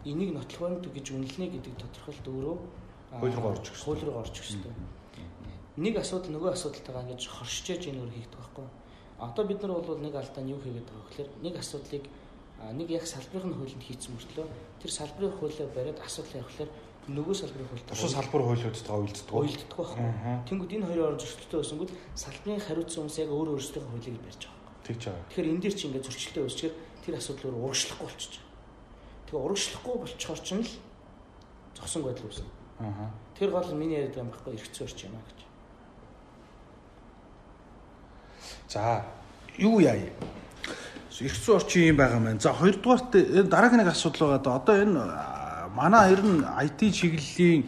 энийг 0.04 0.36
нотлох 0.36 0.60
баримт 0.60 0.86
гэж 0.92 1.06
үнэлнэ 1.08 1.46
гэдэг 1.56 1.72
тодорхойлт 1.80 2.26
өөрөө 2.28 2.56
хууль 3.16 3.32
руу 3.32 3.48
орж 3.48 3.64
өгсөн. 3.72 3.84
Хууль 3.88 4.04
руу 4.04 4.20
орж 4.20 4.34
өгсөн. 4.36 4.60
Нэг 5.80 5.94
асуудал 5.96 6.36
нөгөө 6.36 6.52
асуудалтайгаа 6.52 7.08
ингэж 7.08 7.22
хоршиж 7.32 7.80
энэ 7.88 8.04
өөр 8.04 8.12
хийгдэх 8.12 8.36
байхгүй. 8.44 8.68
Одоо 9.24 9.44
бид 9.48 9.64
нар 9.64 9.72
бол 9.80 9.96
нэг 10.04 10.12
алдаа 10.20 10.44
нь 10.44 10.52
юу 10.52 10.60
хийгээд 10.60 10.84
байгаа 10.84 11.08
гэхээр 11.08 11.30
нэг 11.40 11.54
асуудлыг 11.56 12.04
нэг 12.76 12.88
яг 12.92 13.04
салбарын 13.08 13.56
хуулинд 13.56 13.84
хийсэн 13.88 14.12
мөртлөө 14.20 14.46
тэр 14.84 14.90
салбарын 14.92 15.32
хуулиа 15.32 15.66
бариад 15.72 15.98
асуудал 16.04 16.44
явахлаар 16.44 16.70
нөгөө 17.08 17.34
салбарын 17.40 17.68
хуультай 17.72 17.94
бус 17.96 18.12
салбар 18.12 18.42
хуулиудад 18.52 18.88
уйлддаг 18.92 19.32
уйлддаг 19.32 19.76
байхгүй. 19.80 20.04
Тэнгүүд 20.44 20.74
энэ 20.76 20.86
хоёрын 20.92 21.08
орж 21.16 21.20
зөрчилтэй 21.24 21.58
байсангууд 21.58 21.92
салбарын 22.20 22.62
хариуцсан 22.62 23.00
хүмүүс 23.00 23.18
яг 23.24 23.30
өөр 23.32 23.48
өөрсдийнхөө 23.56 23.90
хуулийг 23.96 24.20
барьж 24.22 24.42
байгаа. 24.44 24.60
Тэгж 24.86 25.02
байгаа. 25.08 25.24
Тэгэхээр 25.32 25.50
энэ 25.50 25.62
дээр 25.62 25.74
чи 25.74 25.84
ингээд 25.88 26.06
зөрчилтэй 26.06 26.42
үүсчихээр 26.46 26.74
тэр 27.04 27.18
асуудал 27.18 27.50
өөр 27.50 27.66
урагшлахгүй 27.66 28.06
болчихж 28.06 28.34
байгаа. 28.38 28.50
Тэгээ 29.26 29.44
урагшлахгүй 29.44 29.96
болчихоор 29.98 30.40
ч 30.40 30.48
нь 30.54 30.62
л 30.62 30.72
зогсон 31.76 32.02
байдал 32.02 32.26
үүснэ. 32.30 32.48
Аа. 32.80 33.10
Тэр 33.38 33.50
гол 33.50 33.74
миний 33.74 33.98
яриад 33.98 34.14
байгаа 34.14 34.24
юм 34.24 34.30
байхгүй 34.30 34.52
эргэцүү 34.54 34.84
орч 34.86 34.98
юм 35.04 35.14
аа 35.18 35.24
гэж. 35.26 35.38
За 38.72 39.04
юу 39.58 39.80
яа? 39.80 39.98
Их 41.22 41.34
зүйн 41.36 41.56
орчин 41.56 41.88
юм 41.92 41.96
байгаа 41.96 42.18
маань. 42.18 42.40
За 42.40 42.52
хоёрдугаарт 42.52 43.14
энэ 43.14 43.50
дараагийн 43.50 43.82
нэг 43.82 43.92
асуудал 43.92 44.38
байгаа 44.38 44.42
да. 44.42 44.56
Одоо 44.58 44.76
энэ 44.82 45.02
манай 45.74 46.12
ер 46.12 46.22
нь 46.22 46.42
IT 46.42 46.80
чиглэлийн 46.92 47.62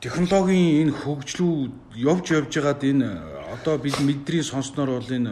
технологийн 0.00 0.88
энэ 0.88 0.96
хөгжлүүд 0.98 1.72
явж 1.94 2.26
явж 2.34 2.52
байгаад 2.52 2.82
энэ 2.84 3.08
одоо 3.54 3.78
бид 3.78 3.96
мэдрийн 4.00 4.42
сонсноор 4.42 4.98
бол 4.98 5.10
энэ 5.10 5.30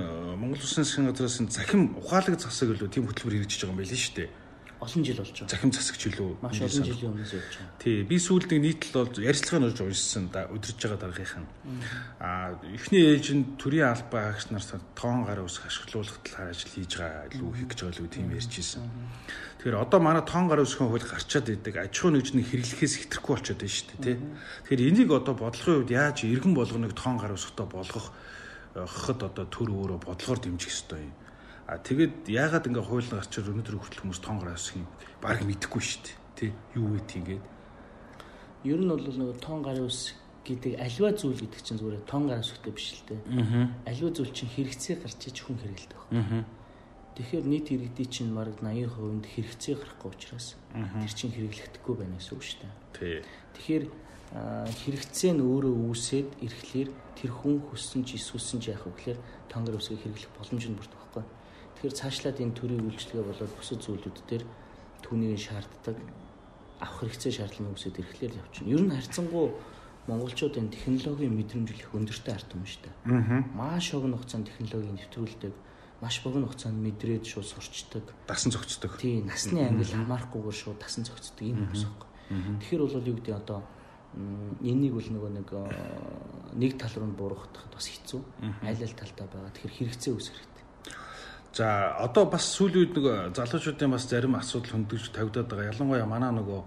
Монгол 0.50 0.66
Улсын 0.66 0.82
засгийн 0.82 1.06
газраас 1.06 1.38
энэ 1.38 1.54
захим 1.54 1.94
ухаалаг 1.94 2.34
засаг 2.34 2.74
гэлөө 2.74 2.90
тийм 2.90 3.06
хөтөлбөр 3.06 3.38
хэрэгжиж 3.38 3.62
байгаа 3.62 3.70
юм 3.70 3.78
байл 3.78 3.94
шүү 3.94 4.14
дээ 4.18 4.28
олон 4.80 5.04
жил 5.04 5.16
болж 5.20 5.30
байгаа. 5.30 5.48
Захим 5.52 5.72
засагч 5.72 6.02
илүү 6.08 6.30
маш 6.40 6.58
олон 6.64 6.84
жилийн 6.88 7.12
өмнөөс 7.12 7.32
явж 7.36 7.54
байгаа. 7.60 7.78
Тий, 7.84 7.96
би 8.02 8.16
сүүлд 8.16 8.48
нэг 8.48 8.60
нийтлэл 8.64 8.96
бол 8.96 9.12
ярилцлагын 9.20 9.68
орж 9.68 9.78
уншсан 9.84 10.24
да 10.32 10.48
өдөрж 10.48 10.80
байгаа 10.80 11.00
дараагийнхан. 11.04 11.46
Аа, 12.16 12.56
эхний 12.72 13.04
ээж 13.12 13.26
нь 13.36 13.44
төрийн 13.60 13.92
албаа 13.92 14.32
агч 14.32 14.48
нар 14.48 14.64
тоон 14.96 15.28
гар 15.28 15.44
ус 15.44 15.60
ашиглуулах 15.60 16.16
талаар 16.24 16.56
ажил 16.56 16.72
хийж 16.72 16.92
байгаа 16.96 17.28
илүү 17.28 17.50
хийх 17.60 17.68
гэж 17.68 17.80
байгаа 17.84 18.00
л 18.00 18.14
тийм 18.16 18.32
ярьжсэн. 18.32 18.82
Тэгэхээр 19.60 19.84
одоо 19.84 20.00
манай 20.00 20.24
тоон 20.24 20.48
гар 20.48 20.64
усгийн 20.64 20.88
хууль 20.88 21.04
гарчаад 21.04 21.46
идэг 21.52 21.76
аж 21.76 21.92
ахуйн 21.92 22.16
нэгжний 22.16 22.44
хэрэглэхээс 22.48 22.94
хэтрэхгүй 23.04 23.32
болчиход 23.36 23.60
байна 23.60 23.76
шүү 23.76 23.88
дээ, 24.00 24.00
тий. 24.00 24.16
Тэгэхээр 24.64 24.88
энийг 24.88 25.10
одоо 25.12 25.34
бодлогын 25.36 25.84
хувьд 25.84 25.92
яаж 25.92 26.24
иргэн 26.24 26.56
болгоныг 26.56 26.96
тоон 26.96 27.20
гар 27.20 27.36
устай 27.36 27.68
болгох 27.68 28.08
хохот 28.74 29.20
одоо 29.26 29.46
төр 29.46 29.68
өөрөө 29.70 29.98
бодлогоор 30.04 30.40
дэмжих 30.40 30.70
ёстой 30.70 31.04
юм 31.08 31.14
А 31.70 31.78
тэгэд 31.78 32.26
яагаад 32.26 32.66
ингээ 32.66 32.82
хууль 32.82 33.06
гарчаар 33.06 33.54
өнөөдөр 33.54 33.78
хүртэл 33.78 34.02
хүмүүс 34.02 34.18
тон 34.26 34.42
гараас 34.42 34.74
юм 34.74 34.90
баг 35.22 35.38
мэдэхгүй 35.46 35.78
шүү 35.78 36.02
дээ. 36.02 36.18
Тэ 36.34 36.46
юу 36.74 36.98
вэ 36.98 37.00
тийгээд. 37.06 37.44
Ер 38.66 38.82
нь 38.82 38.90
бол 38.90 38.98
нөгөө 38.98 39.38
тон 39.38 39.62
гарын 39.62 39.86
ус 39.86 40.18
гэдэг 40.42 40.82
альва 40.82 41.14
зүйл 41.14 41.38
гэдэг 41.46 41.62
чинь 41.62 41.78
зүгээр 41.78 42.10
тон 42.10 42.26
гарын 42.26 42.42
үсгтэй 42.42 42.74
биш 42.74 42.98
л 42.98 43.06
дээ. 43.06 43.70
Альва 43.86 44.10
зүйл 44.10 44.34
чинь 44.34 44.50
хэрэгцээ 44.50 44.98
гарч 44.98 45.20
иж 45.30 45.38
хүн 45.46 45.62
хэрэгэлдэг. 45.62 46.00
Аа. 46.10 46.42
Тэгэхээр 47.14 47.46
нийт 47.46 47.70
иргэдий 47.70 48.08
чинь 48.10 48.34
бараг 48.34 48.58
80% 48.58 49.30
хэрэгцээ 49.30 49.74
гарахгүй 49.78 50.10
учраас 50.10 50.58
тэр 50.74 51.12
чинь 51.14 51.30
хэрэглэгдэхгүй 51.30 51.94
байна 51.94 52.18
гэсэн 52.18 52.34
үг 52.34 52.42
шүү 52.42 52.58
дээ. 52.66 52.74
Тий. 52.98 53.16
Тэгэхээр 53.54 53.84
хэрэгцээ 54.30 55.34
нь 55.34 55.42
өөрөө 55.42 55.74
үүсээд 55.90 56.28
ирэхлээр 56.38 56.88
тэр 57.18 57.30
хүн 57.34 57.66
хүссэн 57.66 58.06
ч 58.06 58.14
эсвэлсэн 58.14 58.62
ч 58.62 58.70
яах 58.70 58.86
вэ 58.86 58.94
гэхээр 58.94 59.18
тонгор 59.50 59.82
үсгийг 59.82 60.06
хэрэглэх 60.06 60.30
боломж 60.38 60.64
нь 60.70 60.78
бүрдэх 60.78 60.98
байхгүй. 61.02 61.24
Тэгэхээр 61.74 61.98
цаашлаад 61.98 62.38
энэ 62.38 62.54
төрийн 62.54 62.86
үйлчлэгээ 62.86 63.26
болоод 63.26 63.52
бусад 63.58 63.82
зүйлүүд 63.82 64.18
дээр 64.30 64.44
түүнийг 65.02 65.34
шаарддаг 65.34 65.96
авах 66.78 66.98
хэрэгцээ 67.02 67.32
шаардлага 67.42 67.74
үүсээд 67.74 67.98
ирэхлээр 67.98 68.38
явчихна. 68.38 68.70
Ер 68.70 68.82
нь 68.86 68.94
харьцангуй 68.94 69.46
монголчуудын 70.06 70.70
технологийн 70.70 71.34
мэдрэмж 71.34 71.68
их 71.74 71.90
өндөртэй 71.90 72.34
ард 72.34 72.54
юм 72.54 72.64
шүү 72.64 72.82
дээ. 72.86 72.94
Аа. 73.10 73.42
Маш 73.50 73.90
огн 73.98 74.14
хугацаанд 74.14 74.48
технологийн 74.48 74.96
нэвтрүүлдэг, 74.96 75.54
маш 76.00 76.22
богино 76.24 76.48
хугацаанд 76.48 76.78
мэдрээд 76.80 77.26
шууд 77.26 77.46
сурчдаг. 77.50 78.06
Дасан 78.30 78.54
зохицдог. 78.54 78.96
Тий, 78.96 79.20
насны 79.20 79.60
ангил 79.60 79.92
хамаарахгүйгээр 79.92 80.56
шууд 80.56 80.78
тасан 80.80 81.04
зохицдог 81.04 81.44
юм 81.44 81.68
байхгүй. 81.68 82.08
Тэгэхээр 82.64 82.82
бол 82.86 83.10
юу 83.10 83.16
гэдэг 83.20 83.34
одоо 83.36 83.60
энийг 84.14 84.94
бол 84.94 85.06
нөгөө 85.06 85.30
нэг 85.38 85.48
э, 85.54 85.62
нэг 86.58 86.78
тал 86.78 86.90
руу 86.98 87.06
нь 87.06 87.16
буурахад 87.16 87.54
бас 87.70 87.86
хэцүү. 87.86 88.20
Аль 88.66 88.82
аль 88.82 88.96
талдаа 88.98 89.26
байгаа. 89.30 89.54
Тэгэхээр 89.54 89.76
хэрэгцээ 89.78 90.12
үүсэх 90.14 90.34
хэрэгтэй. 90.34 90.64
За 91.54 91.94
одоо 91.94 92.26
бас 92.26 92.44
сүүлийн 92.50 92.90
үед 92.90 92.94
нэг 92.98 93.06
залуучуудын 93.38 93.94
бас 93.94 94.10
зарим 94.10 94.34
асуудал 94.34 94.74
хөндөгж 94.74 95.14
тавигдаад 95.14 95.46
байгаа. 95.46 95.70
Ялангуяа 95.70 96.06
манай 96.10 96.32
нөгөө 96.34 96.60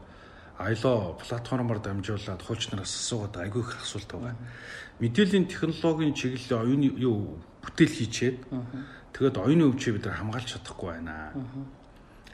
аяло 0.60 1.18
платформоор 1.20 1.80
дамжуулаад 1.84 2.42
хуульчнараас 2.42 2.96
асуугаад 2.96 3.36
айгүй 3.44 3.62
их 3.62 3.76
асуулт 3.82 4.08
байгаа. 4.08 4.36
Мэдээллийн 5.04 5.48
технологийн 5.52 6.14
чиглэлийн 6.16 6.62
оюуны 6.64 6.88
юу 6.96 7.44
бүтээл 7.60 7.92
хийчээд 7.92 8.38
тэгээд 9.12 9.36
оюуны 9.42 9.68
өвчөө 9.74 10.00
бид 10.00 10.08
хамгаалж 10.08 10.48
чадахгүй 10.56 10.90
байна. 10.96 11.34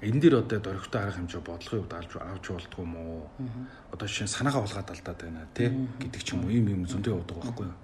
Энэ 0.02 0.20
дээр 0.24 0.36
одоо 0.44 0.60
дөрөвтэй 0.64 1.00
арга 1.02 1.18
хэмжээ 1.20 1.42
бодлогын 1.44 1.82
хувьд 1.84 1.94
авч 1.94 2.12
авч 2.16 2.46
болдгоо 2.48 2.84
юм 2.88 2.94
уу? 2.96 3.28
Одоо 3.92 4.08
жишээ 4.08 4.28
санаагаа 4.32 4.64
болгоод 4.64 4.90
алдаад 4.96 5.20
байна 5.20 5.48
тий 5.52 5.70
гэдэг 6.00 6.22
ч 6.24 6.28
юм 6.34 6.48
уу 6.48 6.52
юм 6.56 6.68
юм 6.72 6.82
зөндөө 6.88 7.20
явдаг 7.20 7.38
байхгүй 7.44 7.66
юу? 7.68 7.78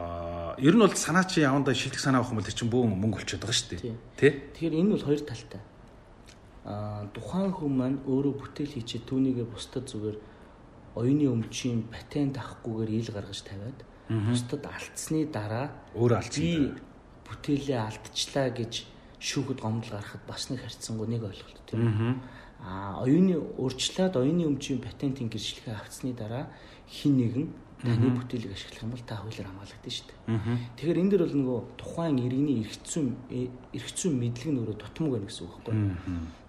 Аа 0.00 0.56
ер 0.56 0.72
нь 0.72 0.80
бол 0.80 0.96
санаа 0.96 1.24
чи 1.28 1.44
явандаа 1.44 1.76
шилдэг 1.76 2.00
санаа 2.00 2.24
авах 2.24 2.32
юм 2.32 2.40
бол 2.40 2.48
тэр 2.48 2.56
чинь 2.56 2.72
бөөн 2.72 2.96
мөнгө 2.96 3.20
болчиход 3.20 3.44
байгаа 3.44 3.58
шүү 3.60 3.68
дээ. 3.76 3.96
Тий. 4.16 4.32
Тэгэхээр 4.56 4.78
энэ 4.80 4.90
бол 4.96 5.04
хоёр 5.04 5.20
талтай. 5.28 5.60
Аа 6.64 7.04
тухайн 7.12 7.52
хүн 7.52 7.72
маань 7.76 7.98
өөрөө 8.08 8.34
бүтээл 8.40 8.72
хийчихэд 8.80 9.04
түүнийгээ 9.12 9.46
бусдад 9.52 9.84
зүгээр 9.92 10.16
оюуны 10.96 11.26
өмчийн 11.28 11.88
патент 11.92 12.40
авахгүйгээр 12.40 12.90
ил 12.96 13.10
гаргаж 13.12 13.40
тавиад 13.44 13.78
бусдад 14.08 14.62
алдсны 14.68 15.26
дараа 15.28 15.72
Өөрөө 15.96 16.16
алдсан. 16.20 16.76
бүтээлээ 17.28 17.80
алдчихлаа 17.80 18.48
гэж 18.52 18.72
шүүхэд 19.22 19.62
гомдол 19.62 19.94
гаргахад 19.94 20.26
бас 20.26 20.50
нэг 20.50 20.66
харьцангуй 20.66 21.06
нэг 21.06 21.22
ойлголт 21.22 21.62
тийм. 21.70 22.18
Аа 22.58 23.06
оюуны 23.06 23.38
урьдчилаад 23.38 24.18
оюуны 24.18 24.50
өмчийн 24.50 24.82
патентын 24.82 25.30
гэрчлэгээ 25.30 25.78
авцсны 25.78 26.10
дараа 26.14 26.50
хин 26.90 27.16
нэгэн 27.16 27.46
таны 27.82 28.10
бүтээлийг 28.18 28.54
ашиглах 28.54 28.82
юм 28.82 28.90
бол 28.94 29.06
та 29.06 29.16
хуулиар 29.22 29.46
хамгаалагдана 29.46 29.94
шүү 29.94 30.06
дээ. 30.10 30.58
Тэгэхээр 30.78 31.00
энэ 31.02 31.10
дэр 31.10 31.22
бол 31.26 31.38
нөгөө 31.38 31.60
тухайн 31.78 32.18
иргэний 32.18 32.56
эргэцүүн 32.62 33.08
эргэцүүн 33.74 34.14
мэдлэг 34.18 34.50
нь 34.50 34.58
өөрөө 34.62 34.76
дутмаг 34.78 35.10
байна 35.10 35.26
гэсэн 35.26 35.42
үг 35.46 35.54
байхгүй? 35.54 35.74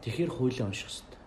Тэгэхээр 0.06 0.32
хуулиа 0.34 0.66
унших 0.70 0.90
хэрэгтэй. 0.90 1.22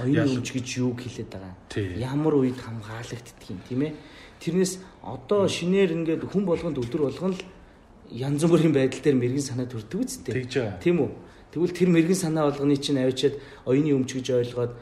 Оюуны 0.00 0.32
өмч 0.40 0.48
гэж 0.52 0.66
юуг 0.80 0.98
хэлээд 1.00 1.30
байгаа 1.32 1.52
юм? 1.52 2.00
Ямар 2.00 2.34
үед 2.40 2.58
хамгаалагддаг 2.60 3.48
юм 3.48 3.60
тийм 3.68 3.80
ээ? 3.88 3.92
Тэрнээс 4.40 4.72
одоо 5.00 5.48
шинээр 5.48 5.92
ингээд 5.96 6.24
хүн 6.28 6.44
болгонд 6.44 6.80
өдөр 6.80 7.08
болгон 7.08 7.32
л 7.32 7.40
янз 8.10 8.44
бүрийн 8.44 8.72
байдал 8.74 9.00
дээр 9.00 9.16
мэрэгэн 9.16 9.48
санаа 9.54 9.66
төрдөг 9.70 10.00
байгаа. 10.24 10.80
Тийм 10.82 11.00
үү? 11.00 11.10
Тэгвэл 11.54 11.78
тэр 11.78 11.88
мэрэгэн 11.94 12.20
санаа 12.20 12.50
болгоны 12.50 12.76
чинь 12.76 12.98
авчиад 12.98 13.38
оюуны 13.64 13.94
өмч 13.94 14.10
гэж 14.18 14.26
ойлгоод 14.34 14.72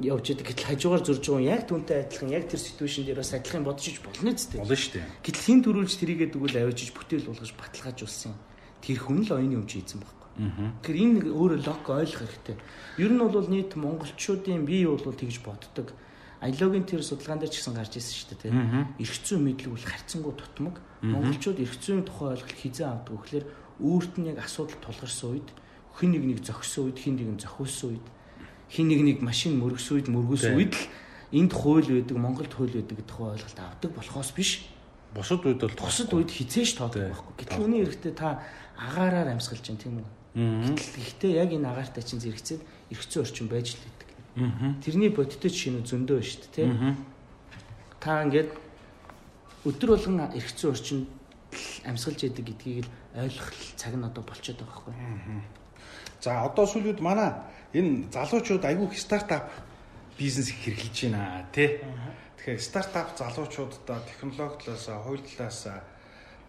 явж 0.00 0.26
идэг. 0.30 0.46
Гэтэл 0.52 0.68
хажуугаар 0.76 1.02
зурж 1.04 1.24
байгаа 1.24 1.56
яг 1.56 1.62
түнтэй 1.66 2.04
адилхан 2.04 2.30
яг 2.36 2.44
тэр 2.52 2.60
ситүэйшн 2.60 3.04
дээр 3.08 3.20
бас 3.24 3.32
адилхан 3.32 3.64
бодож 3.64 3.86
иж 3.88 3.98
болно 4.04 4.32
зү. 4.36 4.60
Болно 4.60 4.76
шүү 4.76 4.92
дээ. 5.00 5.08
Гэтэл 5.24 5.46
хин 5.48 5.60
төрүүлж 5.64 5.92
тэрийгээ 5.96 6.28
дгүүл 6.36 6.56
авчиж 6.68 6.90
бүтээл 6.92 7.28
болгож 7.32 7.52
баталгаажуулсан. 7.56 8.34
Тэр 8.84 8.98
хүн 9.00 9.24
л 9.24 9.32
оюуны 9.32 9.56
өмч 9.56 9.72
хийсэн 9.72 10.00
байхгүй. 10.04 10.28
Тэгэхээр 10.84 11.00
энэ 11.00 11.14
нэг 11.16 11.26
өөрөө 11.32 11.60
лог 11.64 11.84
ойлгох 11.88 12.20
хэрэгтэй. 12.28 12.56
Ер 13.00 13.12
нь 13.16 13.24
бол 13.24 13.48
нийт 13.48 13.72
монголчуудын 13.72 14.68
бие 14.68 14.84
бол 14.84 15.00
тэгж 15.00 15.40
боддог. 15.40 15.96
Аялогийн 16.46 16.86
тэр 16.86 17.02
судалгаан 17.02 17.42
дээр 17.42 17.50
ч 17.50 17.58
гэсэн 17.58 17.74
гарч 17.74 17.98
ирсэн 17.98 18.14
шүү 18.14 18.28
дээ 18.30 18.42
тийм. 18.46 18.54
Зүйн 19.02 19.42
мэдлэг 19.42 19.72
бол 19.74 19.82
харьцангуй 19.82 20.34
тутмаг. 20.38 20.76
Монголчууд 21.02 21.58
зүйн 21.58 22.06
тухай 22.06 22.38
ойлголт 22.38 22.54
хизээ 22.54 22.86
авдаг 22.86 23.14
гэхлээр 23.18 23.46
өөрт 23.82 24.14
нь 24.22 24.28
яг 24.30 24.38
асуудал 24.40 24.78
тулгарсан 24.80 25.28
үед 25.34 25.48
хин 25.98 26.10
нэг 26.14 26.22
нэг 26.24 26.38
зогссон 26.46 26.88
үед 26.88 26.98
хин 27.02 27.16
нэг 27.18 27.28
нь 27.34 27.42
зохиулсан 27.42 27.98
үед 27.98 28.06
хин 28.70 28.86
нэг 28.88 29.00
нэг 29.04 29.18
машин 29.20 29.60
мөргсөн 29.60 30.00
үед 30.00 30.08
Тий. 30.48 30.56
үед 30.56 30.74
л 30.76 30.88
энд 31.36 31.52
хууль 31.52 31.88
байдаг 31.88 32.16
Монголд 32.16 32.52
хууль 32.54 32.72
байдаг 32.72 32.96
гэдэг 32.96 33.10
тухай 33.10 33.36
ойлголт 33.36 33.58
авдаг 33.60 33.90
болохоос 33.92 34.30
биш 34.32 34.50
Бусад 35.16 35.44
үед 35.48 35.60
бол 35.60 35.76
бусад 35.80 36.12
үед 36.12 36.28
хизээш 36.28 36.76
тоодог 36.76 37.08
байхгүй. 37.08 37.32
Гэтэл 37.40 37.62
үүний 37.64 37.80
эрэхтэй 37.88 38.12
та 38.12 38.44
агаараар 38.76 39.32
амьсгалж 39.32 39.64
байна 39.64 39.80
тийм 39.80 39.94
үү? 40.04 40.08
Гэтэл 40.76 41.00
ихтэй 41.00 41.32
яг 41.40 41.50
энэ 41.56 41.68
агаартай 41.72 42.04
чинь 42.04 42.20
зэрэгцээд 42.20 42.60
эргэцэн 42.92 43.22
орчин 43.24 43.48
байж 43.48 43.80
л. 43.80 43.95
Тэрний 44.36 45.08
бодиттой 45.08 45.50
нь 45.50 45.86
зөндөө 45.88 46.20
байна 46.20 46.28
шүү 46.28 46.40
дээ 46.44 46.52
тийм. 46.52 46.96
Та 48.00 48.22
ингээд 48.22 48.52
өдөр 49.64 49.90
болгон 49.96 50.28
эргэцэн 50.36 50.70
орчинд 50.70 51.08
амьсгалж 51.88 52.20
яадаг 52.28 52.44
гэдгийг 52.44 52.84
л 52.84 52.90
ойлгох 53.16 53.50
цаг 53.80 53.96
нь 53.96 54.04
одоо 54.04 54.22
болчиход 54.22 54.60
байгаа 54.60 54.92
байхгүй. 54.92 54.94
За 56.20 56.44
одоо 56.44 56.64
сүүлийн 56.68 56.92
үед 56.92 57.00
манай 57.00 57.32
энэ 57.72 58.12
залуучууд 58.12 58.64
айгүй 58.64 58.92
их 58.92 59.00
стартап 59.00 59.48
бизнес 60.18 60.52
их 60.52 60.60
хэрэглэж 60.68 60.96
байна 61.08 61.48
тий. 61.52 61.80
Тэгэхээр 62.36 62.60
стартап 62.60 63.16
залуучуудаа 63.16 64.04
технологи 64.04 64.68
талаас, 64.68 64.86
хууль 64.86 65.24
талаас 65.24 65.64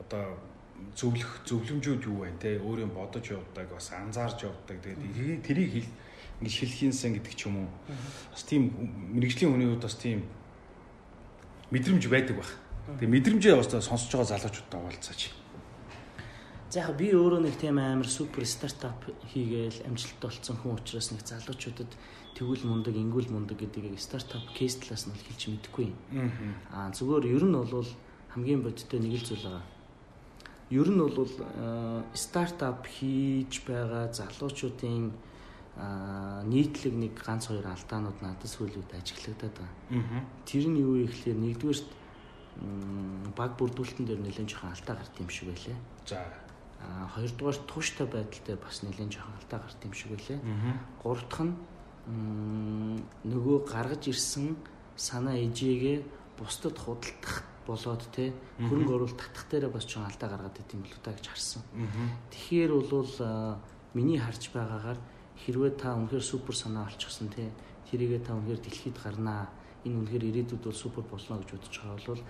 одоо 0.04 0.36
зөвлөх 0.94 1.42
зөвлөмжүүд 1.48 2.04
юу 2.06 2.22
вэ 2.22 2.38
те 2.38 2.60
өөрийн 2.60 2.92
бодож 2.94 3.32
явдаг 3.32 3.68
бас 3.72 3.92
анзаарч 3.92 4.44
явдаг. 4.46 4.78
Тэгээд 4.84 5.42
тэрийг 5.42 5.72
хэл 5.74 5.90
ингэж 6.42 6.56
хэлхийнсэн 6.62 7.18
гэдэг 7.18 7.34
ч 7.34 7.50
юм 7.50 7.66
уу 7.66 7.70
бас 8.32 8.44
тийм 8.46 8.74
мэрэгжлийн 9.14 9.52
хүний 9.54 9.68
хувьд 9.68 9.86
бас 9.86 9.98
тийм 9.98 10.24
мэдрэмж 11.72 12.04
байдаг 12.08 12.36
баг. 12.38 12.50
Тэгээд 13.00 13.14
мэдрэмжээ 13.14 13.56
бас 13.58 13.68
сонсож 13.74 14.12
байгаа 14.14 14.32
залуучуудтай 14.38 14.80
уулзаач. 14.80 15.22
За 16.70 16.84
яг 16.84 16.96
би 17.00 17.12
өөрөө 17.16 17.42
нэг 17.48 17.56
тийм 17.60 17.80
амар 17.80 18.08
супер 18.08 18.44
стартап 18.44 19.00
хийгээл 19.32 19.88
амжилттай 19.88 20.28
болсон 20.28 20.56
хүн 20.60 20.76
учраас 20.76 21.12
нэг 21.12 21.24
залуучуудад 21.24 21.92
тэгвэл 22.36 22.68
мундаг, 22.68 22.96
ингүүл 22.96 23.32
мундаг 23.32 23.58
гэдгийг 23.60 23.96
стартап 24.00 24.44
кейс 24.52 24.76
талаас 24.76 25.08
нь 25.08 25.16
бол 25.16 25.26
хэлж 25.32 25.44
мэдэхгүй 25.48 25.86
юм. 25.90 25.98
Аа 26.72 26.92
зүгээр 26.92 27.26
ер 27.34 27.44
нь 27.48 27.56
бол 27.56 27.88
хамгийн 28.36 28.62
бодиттой 28.62 29.00
нэг 29.00 29.16
л 29.16 29.28
зүйл 29.28 29.48
байгаа. 29.48 29.66
Ер 30.70 30.88
нь 30.92 31.00
бол 31.00 31.24
э, 31.24 32.04
стартап 32.14 32.84
хийж 32.84 33.64
байгаа 33.64 34.12
залуучуудын 34.12 35.16
нийтлэг 35.78 36.94
нэг 36.98 37.14
ганц 37.22 37.48
хоёр 37.54 37.68
алдаанууд 37.70 38.18
надад 38.22 38.50
сүүлийн 38.50 38.82
үед 38.82 38.98
ажиглагдаад 38.98 39.56
байгаа. 39.62 40.26
Тэр 40.46 40.66
нь 40.74 40.82
юу 40.82 40.98
вэ 40.98 41.06
гэхээр 41.06 41.38
нэгдүгээрт 41.38 41.90
м, 42.66 43.30
баг 43.38 43.54
бүрдүүлэлтэн 43.62 44.06
дээр 44.10 44.22
нэлээд 44.26 44.50
жоохон 44.50 44.74
алдаа 44.74 44.96
гарт 44.98 45.16
юм 45.22 45.30
шиг 45.30 45.54
байлаа. 45.54 45.78
За. 46.10 46.26
А 46.82 47.06
хоёрдугаар 47.14 47.58
тууштай 47.70 48.08
байдалтай 48.10 48.58
бас 48.58 48.82
нэлээд 48.82 49.14
жоохон 49.14 49.38
алдаа 49.38 49.60
гарт 49.62 49.82
юм 49.86 49.94
шиг 49.94 50.10
байлаа. 50.18 50.40
Гурав 50.98 51.22
дахь 51.30 51.46
нь 51.46 51.54
нөгөө 53.28 53.58
гаргаж 53.70 54.10
ирсэн 54.10 54.58
санаа 54.96 55.38
ижээгээ 55.38 55.98
бусдад 56.40 56.78
худалдах 56.80 57.44
болоод 57.68 58.02
те 58.16 58.34
хөрөнгө 58.58 58.96
оруулалт 58.96 59.20
татах 59.20 59.46
дээр 59.52 59.70
бас 59.70 59.86
жоохон 59.86 60.10
алдаа 60.10 60.30
гаргаад 60.32 60.58
идэм 60.58 60.82
болоо 60.82 61.02
та 61.04 61.12
гэж 61.12 61.26
харсан. 61.28 61.62
Тэгэхээр 62.32 62.72
бол 62.74 63.14
миний 63.94 64.18
харж 64.18 64.50
байгаагаар 64.56 64.98
хэрвээ 65.46 65.74
та 65.78 65.94
үнэхээр 65.94 66.24
супер 66.24 66.56
санаа 66.56 66.90
олчихсон 66.90 67.30
те 67.30 67.52
тэрийгээ 67.92 68.22
та 68.26 68.34
үнэхээр 68.34 68.62
дэлхийд 68.64 68.98
гарнаа 68.98 69.50
энэ 69.86 69.98
үнэхээр 70.02 70.24
ирээдүйд 70.30 70.64
бол 70.64 70.74
супер 70.74 71.04
болно 71.06 71.38
гэж 71.40 71.50
бодож 71.54 71.76
байгаа 71.78 72.16
бол 72.16 72.24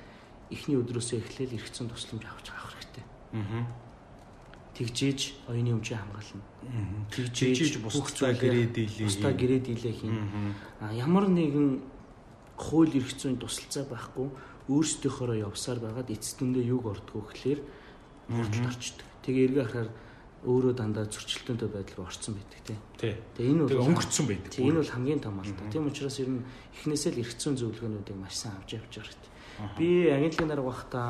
эхний 0.52 0.78
өдрөөсөө 0.78 1.18
эхлээл 1.20 1.58
эргэцэн 1.58 1.88
тусламж 1.92 2.24
авч 2.28 2.48
авах 2.52 2.74
хэрэгтэй. 2.78 3.06
Тэгжээж 4.78 5.50
оюуны 5.50 5.72
өмчөө 5.74 5.98
хамгаална. 5.98 6.46
Тэгжээж 7.10 7.82
бусдаа 7.82 8.32
гэрээ 8.38 8.68
дийлээ 8.78 9.08
Бусдаа 9.10 9.34
гэрээ 9.34 9.62
дийлээ 9.66 9.96
хийн. 9.98 10.54
А 10.80 10.94
ямар 10.94 11.26
нэгэн 11.28 11.82
хууль 12.56 12.94
эрх 12.94 13.12
зүйн 13.18 13.42
тусалцаа 13.42 13.90
байхгүй 13.90 14.30
өөрсдийнхоороо 14.70 15.50
явсаар 15.50 15.82
байгаад 15.82 16.14
эцэст 16.14 16.38
дүндээ 16.38 16.70
юг 16.70 16.86
ордгоо 16.86 17.26
гэхлээр 17.26 17.60
хурдл 18.30 18.68
орчдөг. 18.70 19.08
Тэгээ 19.26 19.46
эргээ 19.50 19.66
харахаар 19.66 19.90
өөрөө 20.46 20.74
дандаа 20.78 21.06
зөрчилдөөнтэй 21.10 21.70
байдал 21.70 21.98
руу 21.98 22.08
орсон 22.08 22.38
байдаг 22.38 22.62
тийм. 22.62 22.80
Тий. 22.98 23.16
Тэгээ 23.38 23.52
энэ 23.58 23.64
бол 23.66 23.90
өнгөрцөн 23.90 24.26
байдаг. 24.28 24.52
Тийм 24.54 24.70
энэ 24.70 24.82
бол 24.86 24.94
хамгийн 24.94 25.22
том 25.24 25.40
алдаа. 25.42 25.72
Тийм 25.74 25.88
учраас 25.90 26.18
ер 26.22 26.30
нь 26.30 26.46
эхнээсээ 26.78 27.12
л 27.18 27.22
эргэцсэн 27.26 27.58
зөвлөгөөнүүдийг 27.58 28.18
маш 28.22 28.36
сайн 28.38 28.54
авч 28.62 28.78
явж 28.78 28.92
байгаа 28.94 29.10
хэрэгтэй. 29.10 29.32
Би 29.82 29.90
агентлагийн 30.14 30.52
дарга 30.54 30.70
байхдаа 30.70 31.08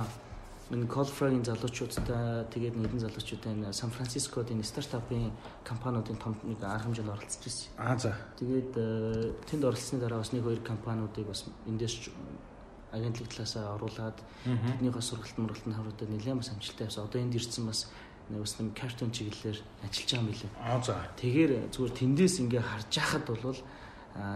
энэ 0.72 0.88
Colfrag-ийн 0.88 1.44
залуучуудтай 1.48 2.48
тэгээд 2.52 2.76
нэгэн 2.76 3.04
залуучуудтай 3.04 3.52
Сан 3.72 3.92
Францискод 3.92 4.52
энэ 4.52 4.63
стартапын 4.63 5.32
компаниудын 5.63 6.20
том 6.20 6.36
нэг 6.44 6.60
арга 6.63 6.88
хэмжээнд 6.88 7.12
оролцож 7.12 7.44
ирсэн. 7.48 7.72
Аа 7.80 7.96
за. 7.96 8.16
Тэгээд 8.36 8.72
э, 8.76 9.32
тэнд 9.48 9.63
оролцсны 9.63 10.00
дараа 10.00 10.20
бас 10.20 10.36
нэг 10.36 10.44
хоёр 10.44 10.60
компаниудыг 10.60 11.28
бас 11.28 11.48
эндээс 11.68 12.12
агентлаг 12.92 13.32
талаасаа 13.32 13.76
оруулаад 13.80 14.18
тэднийхээ 14.44 15.04
сургалт 15.04 15.38
мургалтанд 15.40 15.76
харуулдаг 15.76 16.08
нэлээд 16.12 16.40
бас 16.40 16.52
амжилттай 16.52 16.88
явсан. 16.88 17.04
Одоо 17.08 17.20
энд 17.22 17.36
ирсэн 17.36 17.63
бас 17.68 17.88
бас 18.30 18.60
нэг 18.60 18.76
картон 18.76 19.12
чиглэлээр 19.12 19.60
ажиллаж 19.88 20.10
байгаа 20.12 20.20
юм 20.20 20.30
билээ. 20.32 20.52
Аа 20.60 20.80
за. 20.84 20.96
Тэгэхээр 21.16 21.52
зүгээр 21.72 21.94
тэндээс 21.96 22.36
ингээ 22.44 22.63
харж 22.63 22.92
яхад 23.00 23.24
бол 23.28 23.56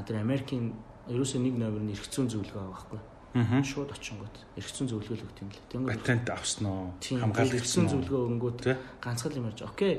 тэр 0.07 0.15
Америкийн 0.21 0.65
ерөөсөө 1.11 1.39
нэг 1.43 1.55
номер 1.59 1.81
нь 1.83 1.91
эргцүүн 1.91 2.27
зөвлөгөө 2.31 2.61
байгаа 2.61 2.71
байхгүй. 2.71 3.01
Аа. 3.31 3.63
Шууд 3.63 3.91
очингууд 3.91 4.35
эргцүүн 4.59 4.87
зөвлөгөө 4.91 5.23
өгд 5.27 5.37
юм 5.43 5.49
лээ. 5.51 5.65
Тэнгүүд 5.71 5.91
Патент 5.91 6.27
авсан 6.31 6.65
уу? 6.67 6.87
хамгаалалт 6.99 7.59
эргцүүн 7.59 7.87
зөвлөгөө 7.91 8.21
өгөнгүүт 8.27 8.59
ганцхан 9.03 9.35
юм 9.35 9.47
ярьж. 9.51 9.61
Окей. 9.67 9.93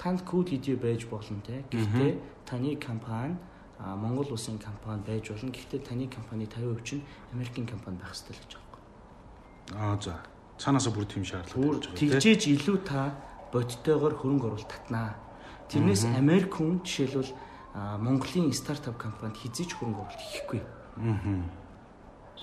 Танд 0.00 0.20
код 0.24 0.48
хийдий 0.48 0.76
байж 0.76 1.04
болно 1.08 1.40
те. 1.44 1.64
Гэхдээ 1.68 2.10
таны 2.48 2.76
компани 2.76 3.36
Монгол 3.80 4.32
улсын 4.32 4.56
компани 4.60 5.04
байж 5.04 5.28
болно. 5.28 5.52
Гэхдээ 5.52 5.80
таны 5.84 6.08
компани 6.08 6.44
50% 6.48 6.84
чинь 6.84 7.04
Америкийн 7.32 7.68
компани 7.68 7.96
байх 8.00 8.12
хэрэгтэй 8.16 8.36
л 8.36 8.42
гэж 8.44 8.52
байгаа 8.56 8.80
юм. 8.80 9.76
Аа 9.76 9.96
за. 10.00 10.14
Цаанаасаа 10.60 10.92
бүр 10.92 11.04
тийм 11.08 11.24
шаардлага 11.24 11.96
тэгжээж 11.96 12.42
илүү 12.52 12.78
та 12.84 13.29
бодтойгоор 13.52 14.14
хөрөнгө 14.18 14.46
оруулалт 14.46 14.70
татнаа. 14.70 15.18
Тэрнээс 15.70 16.06
Америк 16.16 16.58
хүн 16.58 16.82
жишээлбэл 16.82 17.34
Монголын 17.74 18.50
стартап 18.52 18.98
компанид 18.98 19.38
хизээч 19.38 19.78
хөрөнгө 19.78 20.02
оруулалт 20.02 20.22
хийхгүй. 20.34 20.60
Аа. 20.62 21.44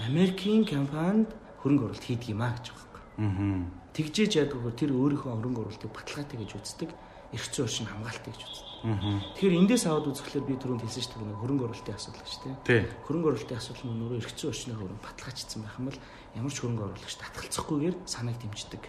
Америкийн 0.08 0.63
компанид 0.63 1.32
хөрөнгө 1.63 1.91
оруулалт 1.91 2.08
хийдэг 2.08 2.32
юм 2.32 2.41
а 2.43 2.56
гэж 2.56 2.72
байгаа 2.72 2.88
юм. 3.17 3.72
Тэгжээж 3.98 4.32
ядгүй 4.46 4.72
тэр 4.78 4.91
өөрийнхөө 4.93 5.32
хөрөнгө 5.36 5.62
оруулалтыг 5.67 5.91
баталгаатай 5.91 6.38
гэж 6.38 6.52
үздэг. 6.54 6.89
Эрх 7.34 7.46
зүйн 7.52 7.68
орчин 7.68 7.88
хамгаалалтыг 7.88 8.34
гэж 8.34 8.44
үздэг. 8.48 8.68
Тэгэхээр 8.78 9.58
эндээс 9.58 9.84
аваад 9.90 10.08
үзэхлээр 10.13 10.46
би 10.46 10.56
түрүүнд 10.62 10.86
хэлсэн 10.86 11.02
шүү 11.02 11.18
дээ 11.18 11.42
хөрөнгө 11.42 11.66
оруулалтын 11.66 11.98
асуудал 11.98 12.22
гэж 12.22 12.36
тийм. 12.46 12.56
Тий. 12.62 12.82
Хөрөнгө 13.10 13.30
оруулалтын 13.34 13.58
асуудал 13.58 13.90
нь 13.90 14.04
өөрөө 14.06 14.22
зүйн 14.22 14.52
орчны 14.54 14.74
хөрөнгө 14.78 15.02
баталгаажсан 15.02 15.62
байх 15.66 15.78
юм 15.82 15.86
бол 15.90 16.00
ямар 16.38 16.54
ч 16.54 16.58
хөрөнгө 16.62 16.84
оруулагч 16.86 17.16
татгалцахгүйгээр 17.18 17.96
санааг 18.06 18.38
дэмждэг. 18.38 18.84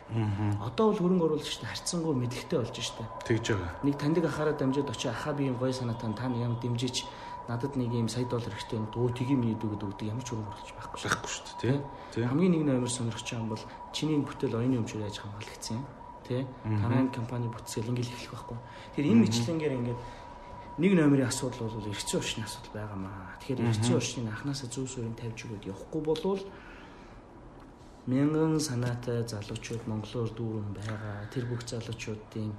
Одоо 0.60 0.84
бол 0.92 1.00
хөрөнгө 1.00 1.26
оруулагчтай 1.32 1.68
харьцангуй 1.72 2.14
мэдлэгтэй 2.20 2.58
болж 2.60 2.76
штэ. 2.76 3.04
Тэгж 3.24 3.46
байгаа. 3.48 3.72
Нэг 3.88 3.94
таньдаг 3.96 4.24
ахаараа 4.28 4.56
дамжаад 4.60 4.92
очиж 4.92 5.08
ахаа 5.08 5.32
би 5.32 5.48
юм 5.48 5.56
гой 5.56 5.72
санаатай 5.72 6.12
та 6.12 6.28
нэг 6.28 6.44
юм 6.44 6.60
дэмжиж 6.60 7.08
надад 7.48 7.72
нэг 7.80 7.88
юм 7.88 8.12
сая 8.12 8.28
доллар 8.28 8.52
хэрэгтэй 8.52 8.76
юм 8.76 8.86
дуу 8.92 9.08
тгий 9.08 9.32
миний 9.32 9.56
дүүгэд 9.56 9.88
өгдөг 9.88 10.04
ямар 10.04 10.20
ч 10.20 10.36
хөрөнгө 10.36 10.52
оруулагч 10.52 10.72
байхгүй. 10.76 11.00
Байхгүй 11.00 11.32
дээ 11.64 11.80
тий. 12.12 12.24
Хамгийн 12.28 12.52
нэг 12.52 12.62
номер 12.68 12.92
сонирхож 12.92 13.24
байгаа 13.24 13.40
юм 13.40 13.48
бол 13.56 13.64
чиний 13.96 14.20
бүтээл 14.20 14.60
оюуны 14.60 14.84
өмчөөр 14.84 15.08
яаж 15.08 15.16
хамгаалагдсан 15.16 15.80
юм 15.80 15.84
тий 16.28 16.46
танай 16.62 17.08
компани 17.08 17.48
бүтцэл 17.48 17.88
ингээл 17.88 18.12
эхлэх 18.12 18.32
байхгүй. 18.36 18.58
Тэгэхээр 18.94 19.10
энэ 19.10 19.22
мэтлэнгээр 19.24 19.76
ингээд 19.80 20.00
нэг 20.78 20.92
номерын 20.94 21.26
асуудал 21.26 21.66
бол 21.72 21.90
эргэцэн 21.90 22.20
орчны 22.20 22.44
асуудал 22.44 22.74
байгаамаа. 22.76 23.34
Тэгэхээр 23.42 23.62
эргэцэн 23.66 23.96
орчныг 23.98 24.26
анханасаа 24.30 24.68
зөв 24.70 24.86
суурин 24.86 25.18
тавьж 25.18 25.38
өгöd 25.48 25.64
явахгүй 25.66 26.02
болвол 26.06 26.42
мянган 28.06 28.60
санаатай 28.60 29.26
залуучууд 29.26 29.84
монголоор 29.90 30.30
дүүрэн 30.32 30.72
байгаа. 30.78 31.26
Тэр 31.34 31.44
бүх 31.50 31.66
залуучуудын 31.66 32.52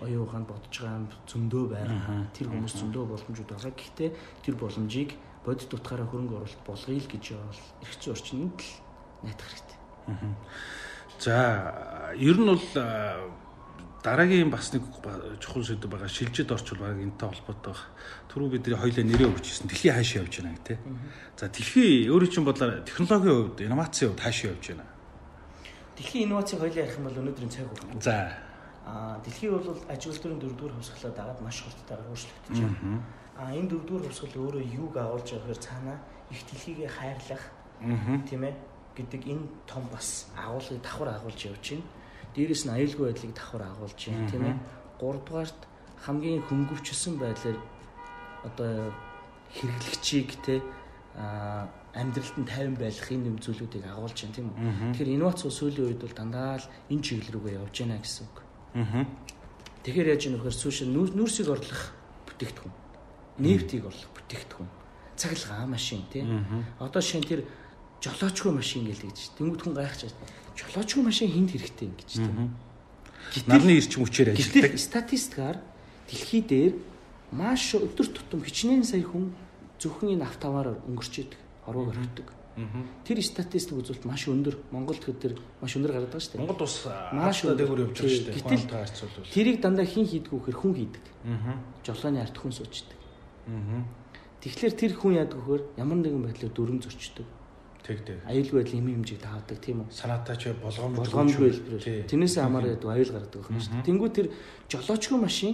оюун 0.00 0.24
ухаанд 0.28 0.48
бодож 0.48 0.74
байгаа 0.78 1.08
зөндөө 1.26 1.64
байгаа. 1.74 2.28
Тэр 2.36 2.48
хүмүүс 2.48 2.74
зөндөө 2.80 3.04
боломжууд 3.12 3.50
байгаа. 3.50 3.72
Гэхдээ 3.72 4.10
тэр 4.44 4.54
боломжийг 4.54 5.10
бодит 5.44 5.74
утгаараа 5.74 6.08
хөрөнгө 6.08 6.36
оруулалт 6.36 6.64
болгоё 6.64 7.00
л 7.00 7.12
гэж 7.12 7.24
бол 7.34 7.60
эргэцэн 7.84 8.12
орчинд 8.12 8.56
л 8.60 8.72
найдах 9.24 9.48
хэрэгтэй. 9.48 9.78
За 11.24 12.12
ер 12.16 12.36
нь 12.36 12.44
бол 12.44 12.60
дараагийн 14.04 14.50
бас 14.52 14.76
нэг 14.76 14.84
чухал 15.40 15.64
сэдв 15.64 15.88
байгаа 15.88 16.08
шилжид 16.08 16.52
орчвол 16.52 16.84
баг 16.84 17.00
энэтэй 17.00 17.28
холбоотой 17.32 17.72
баг. 17.72 17.80
Түрүү 18.28 18.48
бидний 18.52 18.76
хоёлаа 18.76 19.04
нэрээ 19.08 19.32
өгчсэн. 19.32 19.72
Дэлхий 19.72 19.88
хаашаа 19.88 20.20
явж 20.20 20.44
байна 20.44 20.52
гэх 20.52 20.76
тээ. 20.76 20.78
За 21.40 21.48
дэлхий 21.48 22.12
өөрийн 22.12 22.28
чинь 22.28 22.44
бодлоор 22.44 22.84
технологийн 22.84 23.56
хувьд, 23.56 23.64
инновацийн 23.64 24.12
хувьд 24.12 24.20
хаашаа 24.20 24.52
явж 24.52 24.64
байна. 24.68 24.84
Дэлхийн 25.96 26.24
инновацийг 26.28 26.60
хоёлаа 26.60 26.84
ярих 26.84 26.96
юм 27.00 27.04
бол 27.08 27.20
өнөөдрийн 27.24 27.52
цаг 27.56 27.72
үе. 27.72 28.02
За. 28.04 28.16
Аа 28.84 29.16
дэлхий 29.24 29.48
бол 29.48 29.64
аж 29.88 30.02
үйлдвэрийн 30.04 30.40
дөрөвдүгээр 30.44 30.76
хувьсгалаа 30.76 31.12
дагаад 31.16 31.40
маш 31.40 31.56
хурдтайгаар 31.64 32.12
өөрчлөгдөж 32.12 32.56
байна. 32.60 33.00
Аа 33.40 33.56
энэ 33.56 33.68
дөрөвдүгээр 33.72 34.06
хувьсгал 34.12 34.44
өөрөө 34.44 34.64
юуг 34.76 34.94
агуулж 35.00 35.28
байгаа 35.32 35.48
гэхээр 35.48 35.64
цаанаа 35.64 35.98
их 36.28 36.40
дэлхийгээ 36.44 36.90
хайрлах 36.92 37.44
тийм 38.28 38.44
ээ 38.44 38.54
гэдэг 38.96 39.22
энэ 39.26 39.44
том 39.66 39.84
бас 39.92 40.30
агуулгыг 40.38 40.82
давхар 40.82 41.10
агуулж 41.18 41.40
явж 41.50 41.64
байна. 41.74 41.86
Дээрээс 42.34 42.62
нь 42.66 42.74
аюулгүй 42.74 43.04
байдлыг 43.10 43.32
давхар 43.34 43.62
агуулж 43.66 43.98
байна 43.98 44.30
тийм 44.30 44.44
ээ. 44.46 44.56
Гуравдугаарт 44.98 45.60
хамгийн 46.06 46.42
хөнгөвчлсөн 46.48 47.14
байдлаар 47.18 47.58
одоо 48.44 48.92
хэрэглэгчийг 49.54 50.30
те 50.42 50.62
амьдралд 51.94 52.36
нь 52.38 52.46
тайван 52.46 52.74
байх 52.74 52.98
энэ 53.10 53.30
юм 53.30 53.38
зүйлүүдийг 53.38 53.86
агуулж 53.86 54.18
байна 54.18 54.34
тийм 54.34 54.46
үү. 54.50 54.58
Тэгэхээр 54.98 55.14
инновац 55.14 55.40
сүүлийн 55.46 55.86
үед 55.94 56.00
бол 56.02 56.14
дандаа 56.14 56.58
л 56.58 56.66
энэ 56.90 57.02
чиглэл 57.02 57.34
рүүгээ 57.38 57.58
явж 57.62 57.74
байна 57.82 58.02
гэсэн 58.02 58.26
үг. 58.26 58.38
Тэгэхээр 59.86 60.10
яаж 60.10 60.22
юм 60.26 60.34
нөхөр 60.40 60.54
сүүшин 60.58 60.90
нүүрсийг 60.90 61.48
орлох 61.54 61.82
бүтээгдэхүүн. 62.26 62.74
Нефтийг 63.38 63.84
орлох 63.86 64.10
бүтээгдэхүүн. 64.16 64.70
Цахилгаан 65.14 65.70
машин 65.70 66.02
тий. 66.10 66.26
Одоо 66.82 67.02
шин 67.02 67.22
тэр 67.22 67.46
жолоочгүй 68.04 68.52
машин 68.52 68.84
гэж 68.84 69.00
гэж. 69.00 69.18
Тэнгүүд 69.40 69.60
хүн 69.64 69.74
гайхаж. 69.80 70.12
Жолоочгүй 70.54 71.02
машин 71.02 71.32
хүнд 71.32 71.50
хэрэгтэй 71.56 71.86
ингэж 71.88 72.10
тий. 72.20 72.28
Нарны 73.48 73.72
эрчим 73.80 74.04
хүчээр 74.04 74.36
ажилладаг. 74.36 74.76
статистикаар 74.78 75.56
дэлхий 76.06 76.42
дээр 76.44 76.72
маш 77.32 77.72
өдөр 77.74 78.06
тутам 78.12 78.44
хичнээн 78.44 78.84
сая 78.84 79.00
хүн 79.02 79.32
зөвхөн 79.80 80.20
энэ 80.20 80.28
автоваар 80.28 80.76
өнгөрч 80.84 81.14
идэг, 81.24 81.40
хорвоо 81.64 81.88
өргөдөг. 81.90 82.28
Тэр 83.02 83.18
статистик 83.18 83.74
үзүүлэлт 83.74 84.06
маш 84.06 84.28
өндөр. 84.30 84.54
Монголд 84.70 85.02
тэр 85.02 85.18
тэр 85.18 85.34
маш 85.58 85.74
өндөр 85.74 85.90
гараад 85.90 86.12
байгаа 86.14 86.22
шүү 86.22 86.32
дээ. 86.38 86.42
Монгол 86.46 86.60
бас 86.62 86.76
Маш 87.10 87.38
дээгүүр 87.42 87.80
явж 87.82 87.96
байгаа 87.98 88.14
шүү 88.14 88.26
дээ. 88.30 88.36
Гэтэл- 88.38 88.70
харьцуулбал. 88.70 89.34
Тэрийг 89.34 89.58
дандаа 89.58 89.86
хин 89.90 90.06
хийдгүү 90.06 90.38
хэр 90.46 90.54
хүн 90.62 90.74
хийдэг. 90.78 91.04
Жолооны 91.82 92.18
ард 92.22 92.36
хүн 92.38 92.52
суучдаг. 92.54 92.98
Тэгэхээр 94.44 94.74
тэр 94.78 94.92
хүн 94.94 95.12
яадаг 95.18 95.40
вөхөр 95.40 95.62
ямар 95.80 95.98
нэгэн 95.98 96.22
байдлаар 96.30 96.52
дүрм 96.54 96.78
зөрчдөг. 96.78 97.26
Тэг 97.84 98.00
тэг. 98.00 98.16
Аюулгүй 98.24 98.64
байдлын 98.64 98.80
хэмжээ 98.80 98.96
хэмжээг 98.96 99.20
таавдаг 99.20 99.58
тийм 99.60 99.84
үү? 99.84 99.92
Санаатай 99.92 100.36
ч 100.40 100.42
болгоомж 100.56 100.96
Болгоомжгүй 101.04 101.48
хэлбэрээр. 101.52 102.08
Тэрнээсээ 102.08 102.42
хамаараа 102.42 102.72
яадаг 102.72 102.88
аюул 102.88 103.12
гаргадаг 103.12 103.40
байх 103.44 103.50
юм 103.52 103.60
шүү 103.60 103.72
дээ. 103.76 103.88
Тэнгүү 103.92 104.08
тэр 104.08 104.26
жолоочгүй 104.72 105.18
машин 105.20 105.52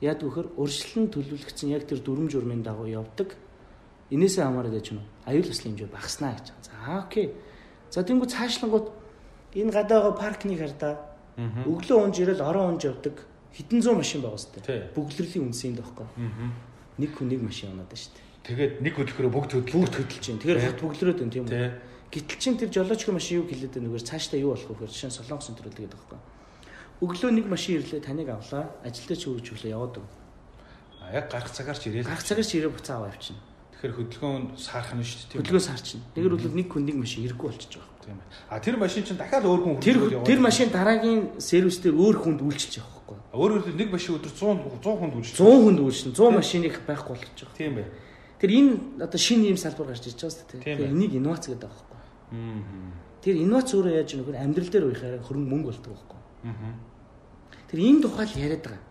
яадаг 0.00 0.24
вөхөр 0.24 0.46
урьдчилан 0.56 1.06
төлөвлөгдсөн 1.12 1.68
яг 1.76 1.84
тэр 1.84 2.00
дүрм 2.00 2.32
журмын 2.32 2.64
дагуу 2.64 2.88
явдаг. 2.88 3.36
Инээсээ 4.08 4.48
хамаараа 4.48 4.72
яаж 4.72 4.88
юм 4.96 5.04
аюул 5.28 5.52
өслийн 5.52 5.76
хэмжээ 5.76 5.92
багаснаа 5.92 6.32
гэж. 6.32 6.46
За 6.64 7.04
окей. 7.04 7.36
За 7.92 8.00
тэнгүү 8.00 8.24
цаашлангууд 8.24 8.88
энэ 9.52 9.72
гадаагаа 9.76 10.16
паркныг 10.16 10.64
хардаа 10.64 10.96
өглөө 11.36 11.98
унж 12.08 12.16
ирэл 12.24 12.40
орон 12.40 12.80
унж 12.80 12.88
явдаг 12.88 13.20
хэдэн 13.52 13.80
зуун 13.84 14.00
машин 14.00 14.24
байгаа 14.24 14.40
Тий. 14.40 14.64
сте. 14.64 14.90
Бүгдлэрлийн 14.96 15.44
үнсийн 15.52 15.76
дэхгүй. 15.76 16.08
Аа. 16.08 16.52
Нэг 16.96 17.10
хүн 17.12 17.28
нэг 17.28 17.40
машин 17.44 17.76
унаад 17.76 17.92
шүү 17.92 18.16
дээ. 18.16 18.25
Тэгээд 18.46 18.74
нэг 18.78 18.94
хөдөлгөөрөө 18.94 19.32
бүгд 19.34 19.52
хөдөлгөө. 19.58 19.74
Бүгд 19.74 19.94
хөдөлж 20.06 20.22
чинь. 20.22 20.38
Тэгэхээр 20.38 20.62
хот 20.70 20.80
бүгдлөрөөд 20.86 21.18
байна 21.18 21.34
тийм 21.34 21.46
үү? 21.50 21.96
Гэтэл 22.14 22.38
чин 22.38 22.54
тэр 22.54 22.70
жолоочгүй 22.70 23.14
машин 23.18 23.42
юу 23.42 23.46
хэлээд 23.50 23.74
байна 23.74 23.90
вэгээр 23.90 24.06
цаашдаа 24.06 24.38
юу 24.38 24.54
болох 24.54 24.70
вэ 24.70 24.74
гэхээр 24.86 24.94
жишээ 24.94 25.10
нь 25.10 25.18
солонгос 25.18 25.48
энэ 25.50 25.58
төрөлдөг 25.58 25.82
гэдэг 25.82 25.98
байхгүй. 25.98 26.20
Өглөө 27.02 27.30
нэг 27.34 27.46
машин 27.50 27.72
ирлээ 27.82 28.00
таныг 28.06 28.28
авлаа. 28.30 28.70
Ажилдаа 28.86 29.18
ч 29.18 29.22
үрж 29.26 29.46
өглөө 29.50 29.74
яваад 29.74 29.98
өг. 29.98 30.06
А 31.02 31.10
яг 31.18 31.26
гарах 31.26 31.50
цагаар 31.50 31.74
ч 31.74 31.90
ирээл. 31.90 32.06
Гарах 32.06 32.22
цагаар 32.22 32.46
ч 32.46 32.54
ирээ 32.54 32.70
буцаа 32.70 33.02
аваа 33.02 33.10
явчихна. 33.10 33.42
Тэгэхээр 33.74 33.94
хөдөлгөөн 33.98 34.44
саарах 34.54 34.94
нь 34.94 35.02
шүү 35.02 35.18
дээ. 35.26 35.38
Хөдөлгөө 35.42 35.64
саарчна. 35.66 36.06
Тэгэр 36.14 36.32
бол 36.38 36.46
нэг 36.54 36.68
хүн 36.70 36.84
нэг 36.86 36.96
машин 37.02 37.26
ирэхгүй 37.26 37.48
болчихж 37.50 37.74
байгаа. 37.76 37.98
Тийм 38.06 38.16
ээ. 38.16 38.30
А 38.48 38.62
тэр 38.62 38.76
машин 38.78 39.02
чинь 39.04 39.18
дахиад 39.18 39.44
өөр 39.44 39.60
хүн 39.60 39.74
Тэр 39.82 39.98
хөдөлгөөр 40.00 40.30
тэр 40.30 40.40
машин 40.40 40.70
дараагийн 40.70 41.42
сервис 41.42 41.82
дээр 41.82 41.98
өөр 41.98 42.16
хүнд 42.22 42.40
үйлчилж 42.40 42.80
явах 42.80 42.94
байхгүй. 43.04 43.18
Өөрөөр 43.36 43.62
хэлбэл 43.66 43.80
нэг 43.82 43.90
машин 43.92 44.16
өдөр 44.16 44.32
100 44.32 44.80
100 44.80 44.96
хүнд 44.96 45.14
үржиж. 45.20 45.34
100 45.36 45.62
хүнд 45.66 45.80
үйлчилнэ. 45.84 46.14
100 46.16 46.38
машиныг 46.40 46.74
байхгүй 46.86 47.12
болгож 47.12 47.36
байгаа. 47.36 47.58
Тийм 47.60 47.74
ээ. 47.82 47.88
Тэр 48.36 48.50
энэ 48.52 48.72
одоо 49.00 49.20
шинэ 49.20 49.52
юм 49.52 49.58
салбар 49.58 49.92
гарч 49.92 50.04
ирж 50.06 50.20
байгаа 50.20 50.34
шүү 50.36 50.48
дээ. 50.60 50.76
Тэр 50.76 50.92
энийг 50.92 51.12
инновац 51.16 51.48
гэдэг 51.48 51.64
байгаа 51.64 51.72
байхгүй. 51.72 52.00
Аа. 52.36 53.22
Тэр 53.24 53.36
инновац 53.40 53.68
өөрөө 53.72 53.94
яаж 53.96 54.08
юм 54.12 54.20
нөхөр 54.20 54.36
амьдрал 54.36 54.70
дээр 54.70 54.84
уяхаараа 54.92 55.24
хөрөнгө 55.24 55.50
мөнгө 55.50 55.68
болдог 55.72 55.92
байхгүй. 55.96 56.20
Аа. 56.52 56.76
Тэр 57.72 57.78
энэ 57.80 58.02
тухай 58.04 58.26
л 58.28 58.36
яриад 58.36 58.64
байгаа. 58.68 58.84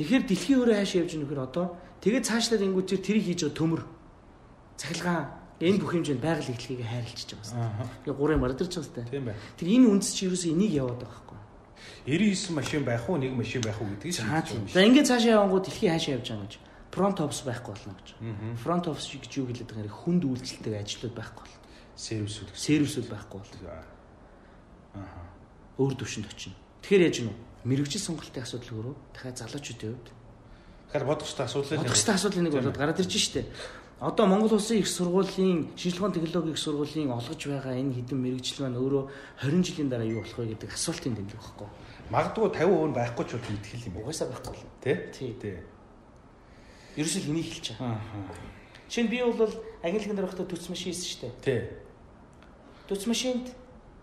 Тэгэхээр 0.00 0.24
дэлхийн 0.26 0.58
өөрөө 0.60 0.76
хаашаа 0.80 1.00
явж 1.04 1.12
нөхөр 1.14 1.40
одоо 1.46 1.66
тэгээд 2.02 2.26
цаашлаад 2.26 2.66
ингүүт 2.66 2.90
тэр 2.98 3.18
хийж 3.22 3.40
байгаа 3.46 3.58
төмөр 3.60 3.82
цахилгаан 4.80 5.26
энэ 5.60 5.78
бүх 5.78 5.92
хэмжээнд 5.92 6.24
байгаль 6.24 6.50
эхлэхийг 6.56 6.88
хайрлчихж 6.88 7.30
байгаа 7.36 7.68
юм. 7.68 7.88
Тэгээ 8.08 8.16
гурын 8.16 8.40
бардарч 8.40 8.72
байгаа 8.80 8.88
сте. 8.88 9.04
Тийм 9.12 9.28
ээ. 9.28 9.36
Тэр 9.60 9.68
энэ 9.76 9.86
үндэс 9.92 10.10
чи 10.16 10.24
ерөөсөө 10.24 10.52
энийг 10.56 10.72
яваад 10.72 11.04
байгаа 11.04 11.20
байхгүй. 11.20 11.38
99 12.08 12.56
машин 12.56 12.82
байх 12.84 13.04
уу, 13.04 13.20
нэг 13.20 13.32
машин 13.36 13.60
байх 13.60 13.76
уу 13.76 13.92
За 14.08 14.40
тийм. 14.40 14.64
За 14.72 14.80
ингээд 14.80 15.06
цаашаа 15.06 15.36
явангууд 15.36 15.68
дэлхий 15.68 15.92
хаашаа 15.92 16.16
явж 16.16 16.26
байгаа 16.32 16.48
гэж. 16.48 16.54
Front 16.90 17.22
office 17.22 17.46
байхгүй 17.46 17.74
болно 17.74 17.94
гэж. 17.98 18.08
Front 18.62 18.84
office 18.90 19.14
гэж 19.14 19.32
юу 19.38 19.46
хэлээд 19.46 19.70
байгаа 19.70 19.86
юм 19.86 19.94
хүнд 19.94 20.22
үйлчлэлтэй 20.26 20.74
ажлууд 20.82 21.14
байхгүй 21.14 21.44
болно. 21.46 21.58
сервисүүд. 21.94 22.48
Сервисүүд 22.54 23.06
байхгүй 23.10 23.38
болно. 23.38 23.68
Аа. 24.98 25.22
Өөр 25.78 25.94
төвшөнд 25.94 26.26
очино. 26.26 26.56
Тэгэхээр 26.82 27.06
яаж 27.06 27.16
гэнэ? 27.22 27.34
Мэргэжил 27.64 28.02
сонголтын 28.02 28.42
асуудал 28.42 28.74
өөрөө 28.74 28.94
дахиад 29.14 29.38
залуучуудын 29.38 29.94
хувьд 29.94 30.08
Тэгэхээр 30.90 31.06
бодгочтой 31.06 31.46
асуудал 31.46 31.70
л 31.70 31.82
бодгостой 31.86 32.14
асуудал 32.18 32.42
нэг 32.42 32.54
болоод 32.58 32.74
гараад 32.74 32.98
ирж 32.98 33.14
штэ. 33.14 33.46
Одоо 34.02 34.26
Монгол 34.26 34.58
Улсын 34.58 34.82
их 34.82 34.90
сургуулийн 34.90 35.70
шинжилгээ 35.78 36.18
технологийн 36.18 36.56
их 36.56 36.58
сургуулийн 36.58 37.14
олгож 37.14 37.46
байгаа 37.46 37.78
энэ 37.78 37.94
хідэн 37.94 38.18
мэрэгжил 38.18 38.66
маань 38.66 38.80
өөрөө 38.82 39.04
20 39.38 39.62
жилийн 39.70 39.86
дараа 39.86 40.10
юу 40.10 40.26
болох 40.26 40.34
вэ 40.34 40.50
гэдэг 40.58 40.74
асуултын 40.74 41.14
тэмдэг 41.14 41.38
байхгүй. 41.38 41.68
магадгүй 42.10 42.48
50% 42.58 42.90
байхгүй 42.98 43.24
ч 43.28 43.30
бол 43.38 43.50
мэдхэл 43.54 43.86
юм. 43.86 43.96
Угаасаа 44.02 44.26
байхгүй 44.34 44.50
болно. 44.50 44.70
Тэ? 44.82 44.92
Тий. 45.14 45.56
Ерөөсөө 47.00 47.22
хэлж 47.24 47.66
байгаа. 47.80 47.96
Аа. 47.96 48.34
Шинэ 48.90 49.08
би 49.08 49.24
бол 49.24 49.54
ангилгын 49.82 50.16
дээр 50.16 50.28
байхдаа 50.28 50.46
төц 50.46 50.68
машин 50.68 50.92
хийсэн 50.92 51.08
штэ. 51.08 51.28
Тий. 51.40 51.60
Төц 52.88 53.08
машинд 53.08 53.48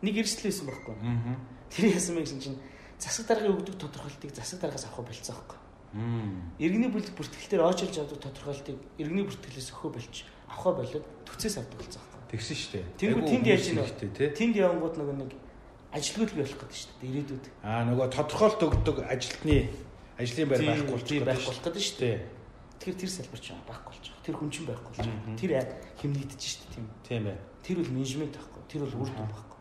нэг 0.02 0.16
эрсдэл 0.18 0.50
байсан 0.50 0.66
байхгүй. 0.66 0.96
Аа. 1.06 1.38
Тэр 1.70 1.94
яасан 1.94 2.18
мэ 2.18 2.26
гэсэн 2.26 2.42
чинь 2.42 2.58
засаг 2.98 3.28
даргын 3.28 3.54
өгдөг 3.54 3.76
тодорхойлтыг 3.78 4.34
засаг 4.34 4.60
даргаас 4.64 4.90
авах 4.90 5.06
болцсон 5.06 5.36
байхгүй. 5.36 5.60
Мм. 5.94 6.52
Иргэний 6.60 6.92
бүлэг 6.92 7.16
бүртгэлээр 7.16 7.64
очилж 7.64 7.96
авдаг 8.00 8.20
тодорхойлтыг 8.20 8.78
иргэний 8.98 9.24
бүртгэлээс 9.24 9.72
өгөхөө 9.72 9.92
болж 9.96 10.16
авахаа 10.52 10.74
болоод 10.84 11.06
төцөөс 11.28 11.56
авдаг 11.62 11.78
болцсон 11.80 12.02
байхгүй. 12.02 12.22
Тэгсэн 12.32 12.56
шүү 12.58 12.72
дээ. 12.74 12.86
Тэнгүү 13.00 13.24
тэнд 13.24 13.46
яаж 13.48 13.64
тий. 13.96 14.30
Тэнд 14.36 14.56
явангууд 14.56 14.96
нөгөө 15.00 15.16
нэг 15.16 15.32
ажилгүйд 15.96 16.32
бий 16.36 16.44
болох 16.44 16.60
гэдэг 16.60 16.76
шүү 16.76 16.92
дээ. 17.00 17.08
Ирээдүйд. 17.08 17.46
Аа 17.64 17.82
нөгөө 17.88 18.08
тодорхойлт 18.12 18.62
өгдөг 18.68 18.98
ажилтны 19.08 19.58
ажлын 20.20 20.50
байр 20.50 20.62
байхгүй 20.68 20.92
болчих 20.92 21.24
байх 21.24 21.40
болох 21.46 21.64
гэдэг 21.64 21.84
шүү 21.88 22.00
дээ. 22.04 22.18
Тэгэхээр 22.78 23.00
тэр 23.02 23.10
салбар 23.10 23.42
ч 23.42 23.48
байхгүй 23.66 23.92
болж 23.94 24.06
байгаа. 24.06 24.26
Тэр 24.26 24.36
хүн 24.38 24.50
чинь 24.54 24.68
байхгүй 24.70 24.92
болж 24.94 25.00
байгаа. 25.02 25.38
Тэр 25.38 25.52
хэмнэгдэж 25.98 26.42
шүү 26.42 26.62
дээ 26.62 26.74
тийм. 26.78 26.86
Тийм 27.04 27.24
ээ. 27.28 27.38
Тэр 27.66 27.76
бол 27.82 27.92
менежмент 27.98 28.34
байхгүй. 28.38 28.62
Тэр 28.70 28.82
бол 28.86 28.96
үр 29.02 29.10
дүн 29.10 29.30
байхгүй. 29.34 29.58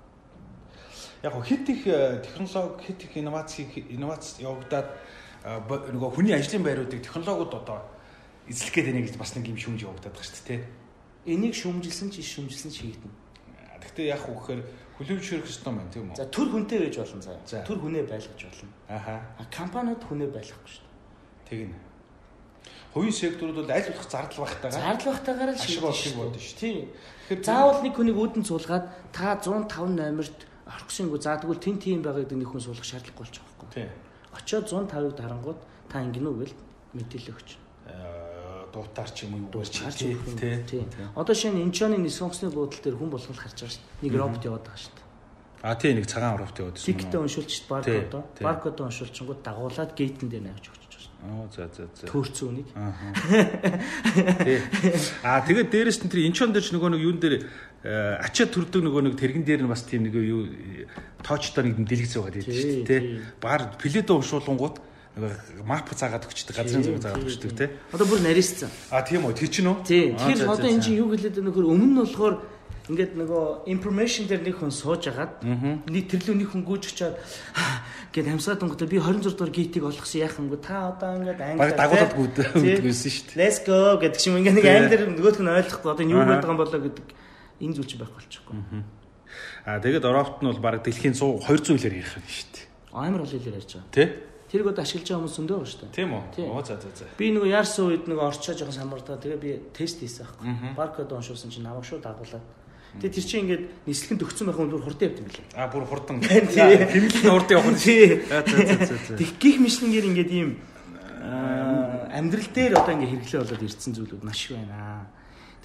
Яг 1.24 1.34
хит 1.44 1.68
их 1.68 1.86
э, 1.86 2.22
технологи 2.22 2.84
хит 2.84 3.00
их 3.02 3.16
инновац 3.16 3.50
инновац 3.58 4.24
явагдаад 4.38 4.88
э, 5.42 5.58
нөгөө 5.96 6.10
хүний 6.12 6.36
ажлын 6.36 6.62
байруудыг 6.62 7.00
технологиуд 7.02 7.54
одоо 7.56 7.80
эзлэх 8.46 8.74
гээд 8.74 8.86
байна 8.92 9.02
гэж 9.02 9.16
бас 9.16 9.34
нэг 9.34 9.48
юм 9.48 9.58
шүмж 9.58 9.80
явагдаад 9.82 10.12
байгаа 10.12 10.28
шүү 10.28 10.44
дээ. 10.46 10.62
Энийг 11.26 11.54
шүмжилсэн 11.56 12.12
ч 12.12 12.22
иш 12.22 12.36
шүмжилсэн 12.36 12.70
ч 12.70 12.76
хийгдэнэ. 12.84 13.16
Гэхдээ 13.82 14.06
яг 14.12 14.22
хөө 14.22 14.36
гэхээр 14.38 14.60
хүлэмжшэрх 15.00 15.48
ёстой 15.50 15.72
маань 15.74 15.90
тийм 15.90 16.12
үү? 16.12 16.20
За 16.20 16.28
төр 16.30 16.48
хүнтэй 16.52 16.78
байж 16.84 16.96
болно 17.00 17.22
За. 17.22 17.34
заа. 17.42 17.66
Төр 17.66 17.78
хүнээ 17.80 18.04
байлгаж 18.06 18.40
болно. 18.46 18.70
Аха. 18.88 19.14
А 19.40 19.44
компаниуд 19.50 20.02
хүнээ 20.04 20.30
байлгахгүй 20.30 20.70
шүү 20.70 20.84
дээ. 20.86 20.94
Тэгнэ 21.50 21.76
хувийн 22.96 23.12
секторууд 23.12 23.60
бол 23.60 23.68
аль 23.68 23.84
болох 23.92 24.08
зардал 24.08 24.40
багтайгаар 24.48 24.80
зардал 24.80 25.12
багтайгаар 25.12 25.52
л 25.52 25.60
шийдэж 25.60 25.96
шиг 26.00 26.14
болдог 26.16 26.40
шүү. 26.40 26.56
Тийм. 26.56 26.88
Тэгэхээр 27.28 27.44
заавал 27.44 27.84
нэг 27.84 27.92
хүнийг 27.92 28.16
өөдөн 28.16 28.44
цуулгаад 28.48 28.86
та 29.12 29.36
105 29.36 30.00
номерт 30.00 30.38
орхисонгүй 30.64 31.20
заа 31.20 31.36
тэгвэл 31.36 31.60
тэн 31.60 31.76
тийм 31.76 32.00
байгаа 32.00 32.24
гэдэг 32.24 32.40
нэг 32.40 32.48
хүн 32.48 32.64
суулгах 32.64 32.88
шаардлагагүй 32.88 33.20
болж 33.20 33.34
байгаа 33.36 33.68
юм. 33.68 33.72
Тийм. 33.76 33.90
Очоод 34.32 34.64
150-ыг 34.64 35.14
дарангууд 35.20 35.60
та 35.92 36.00
ингэнэ 36.00 36.24
үү 36.24 36.36
гэвэл 36.40 36.56
мэдээлэл 36.96 37.32
өгч. 37.36 37.48
Э, 37.86 38.64
дуутаар 38.72 39.10
ч 39.12 39.28
юм 39.28 39.36
уу 39.36 39.40
юугаар 39.44 39.68
ч 39.68 39.84
тийм. 40.64 40.88
Одоо 41.12 41.34
шинэ 41.36 41.60
Инчоны 41.60 42.00
нис 42.00 42.16
сонгосны 42.16 42.48
буудлын 42.48 42.80
дээр 42.80 42.96
хүн 42.96 43.12
болгох 43.12 43.36
харж 43.36 43.60
байгаа 43.60 43.76
шүү. 43.76 43.84
Нэг 44.08 44.12
робот 44.16 44.42
яваад 44.42 44.64
байгаа 44.64 44.80
шүү. 44.80 45.04
А 45.62 45.74
тийм 45.76 46.00
нэг 46.00 46.06
цагаан 46.08 46.40
робот 46.40 46.58
яваад 46.58 46.76
байна. 46.80 46.88
Тиктэй 46.88 47.20
уншуулчих 47.20 47.68
баркод. 47.68 48.24
Баркод 48.40 48.76
уншуулчихгууд 48.80 49.40
дагуулад 49.44 49.92
гейтэн 49.94 50.28
дээр 50.28 50.44
навж 50.50 50.64
өгч. 50.72 50.85
Оо 51.26 51.50
за 51.50 51.66
за 51.74 51.90
за. 51.90 52.06
дээ. 52.06 52.10
Төөрцөн 52.10 52.46
үнийг. 52.54 52.68
Аа. 52.78 52.94
Тий. 54.46 54.60
А 55.26 55.42
тэгээд 55.42 55.68
дээрэс 55.74 55.98
нь 56.06 56.10
тэр 56.10 56.22
инчон 56.30 56.54
дээр 56.54 56.62
ч 56.62 56.70
нөгөө 56.70 56.90
нэг 56.94 57.02
юун 57.02 57.18
дээр 57.18 57.34
э, 57.82 58.22
ачаа 58.22 58.46
төрдөг 58.46 58.82
нөгөө 58.86 59.02
нэг 59.10 59.14
тэрэгэн 59.18 59.44
дээр 59.44 59.62
нь 59.66 59.70
бас 59.70 59.82
тийм 59.82 60.06
нэг 60.06 60.14
юу 60.14 60.46
тоочтой 61.26 61.66
нэг 61.66 61.82
дэлгэц 61.82 62.14
байгаа 62.14 62.32
Тий, 62.38 62.46
дээ 62.46 62.62
шүү 62.62 62.86
дээ. 62.86 63.02
Баар 63.42 63.74
пледо 63.74 64.14
уншуулгангууд 64.22 64.76
нөгөө 65.16 65.64
мап 65.64 65.88
заагаад 65.96 66.28
өгчдөг, 66.28 66.54
газрын 66.60 66.84
зураг 66.84 67.00
заагаад 67.00 67.24
өгчдөг 67.24 67.52
тий. 67.56 67.68
Одоо 67.90 68.06
бүр 68.06 68.20
нарийцсан. 68.20 68.68
А 68.92 69.00
тийм 69.00 69.24
үү, 69.24 69.32
тэр 69.32 69.48
чинь 69.48 69.64
үү? 69.72 69.76
Тий. 69.82 70.12
Аа, 70.12 70.28
Тэгэхээр 70.28 70.44
одоо 70.44 70.68
эн 70.68 70.82
чинь 70.84 71.00
юу 71.00 71.08
байгаа 71.08 71.40
нөхөр 71.40 71.66
өмнө 71.72 71.88
нь 71.88 71.98
болохоор 72.04 72.34
ингээд 72.86 73.18
нөгөө 73.18 73.66
information 73.66 74.30
дээр 74.30 74.42
нэг 74.46 74.56
хүн 74.62 74.70
сууж 74.70 75.10
агаад 75.10 75.42
нэг 75.42 76.04
тэрлүү 76.06 76.34
нэг 76.38 76.48
хүн 76.54 76.62
гүйж 76.62 76.84
очиад 76.94 77.18
гээд 78.14 78.30
хамсаад 78.30 78.62
өнгөтэй 78.62 78.88
би 78.88 78.98
26 79.02 79.34
дугаар 79.34 79.50
гейтийг 79.50 79.84
олгосон 79.90 80.22
яах 80.22 80.38
юм 80.38 80.48
бэ? 80.54 80.62
Та 80.62 80.94
одоо 80.94 81.18
ингээд 81.18 81.40
англи 81.42 81.74
дагуулад 81.74 82.14
гүйдэгсэн 82.14 83.10
шүү 83.10 83.26
дээ. 83.34 83.40
Let's 83.42 83.58
go 83.66 83.98
гэдэг 83.98 84.20
шиг 84.22 84.38
ингээд 84.38 84.56
нэг 84.62 84.66
англи 84.70 84.96
нөгөөх 85.18 85.38
нь 85.42 85.50
ойлгохгүй 85.50 85.90
одоо 85.90 86.06
юу 86.06 86.22
гэдэг 86.22 86.46
юм 86.46 86.60
болоо 86.62 86.80
гэдэг 86.86 87.06
энэ 87.58 87.74
зүйл 87.74 87.90
чинь 87.90 88.00
байхгүй 88.06 88.18
болчихгүй. 88.22 88.56
А 89.66 89.82
тэгээд 89.82 90.04
оровт 90.06 90.38
нь 90.40 90.48
бол 90.48 90.62
баг 90.62 90.86
дэлхийн 90.86 91.18
100 91.18 91.42
200 91.42 91.74
хэлээр 91.74 91.98
ярих 92.06 92.14
юм 92.14 92.26
шүү 92.30 92.48
дээ. 92.54 92.66
Амар 92.94 93.20
ол 93.26 93.32
хэлээр 93.34 93.58
ярьж 93.58 93.70
байгаа. 93.74 93.90
Тий? 93.90 94.08
Тэрийг 94.56 94.72
одоо 94.72 94.88
ашиглаж 94.88 95.04
байгаа 95.04 95.20
хүмүүс 95.20 95.36
зөндөө 95.36 95.56
байгаа 95.60 95.68
шүү 95.68 95.80
дээ. 95.84 95.96
Тийм 96.00 96.10
үү? 96.16 96.48
Оо 96.48 96.62
за 96.64 96.80
за 96.80 96.88
за. 96.96 97.04
Би 97.20 97.28
нөгөө 97.28 97.52
яарсан 97.52 97.84
үед 97.92 98.04
нөгөө 98.08 98.24
орчоо 98.24 98.54
жоохон 98.56 98.72
самардаа 98.72 99.20
тэгээ 99.20 99.36
би 99.36 99.50
тест 99.76 100.00
хийсэн 100.00 100.24
аахгүй. 100.24 100.72
Баркод 100.72 101.12
уншуулсан 101.12 101.52
чинь 101.52 101.68
намайг 101.68 101.84
шууд 101.84 102.00
дагуулад. 102.00 102.40
Тэгээ 102.96 103.12
тэр 103.12 103.26
чинь 103.28 103.42
ингээд 103.44 103.64
нислэгэнд 103.84 104.24
өгцөн 104.24 104.46
байх 104.48 104.56
бүр 104.56 104.80
хурдан 104.80 105.04
явд 105.12 105.20
юм 105.20 105.28
билээ. 105.28 105.52
А 105.52 105.68
бүр 105.68 105.84
хурдан. 105.84 106.16
Тий. 106.24 106.40
Хэмнэлийн 106.88 107.36
урд 107.36 107.50
явах 107.52 107.68
нь. 107.68 107.84
Тий. 107.84 108.24
За 108.24 108.40
за 108.40 108.56
за 108.80 108.96
за. 108.96 109.12
Тэг 109.20 109.30
гих 109.36 109.60
мишлэнгээр 109.60 110.08
ингээд 110.16 110.30
ийм 110.32 110.50
аа, 111.20 112.08
амьдрал 112.16 112.48
дээр 112.48 112.80
одоо 112.80 112.96
ингээд 112.96 113.12
хэрэглээ 113.28 113.40
болоод 113.44 113.66
ирсэн 113.68 113.92
зүйлүүд 113.92 114.24
маш 114.24 114.40
их 114.48 114.56
байна. 114.56 115.12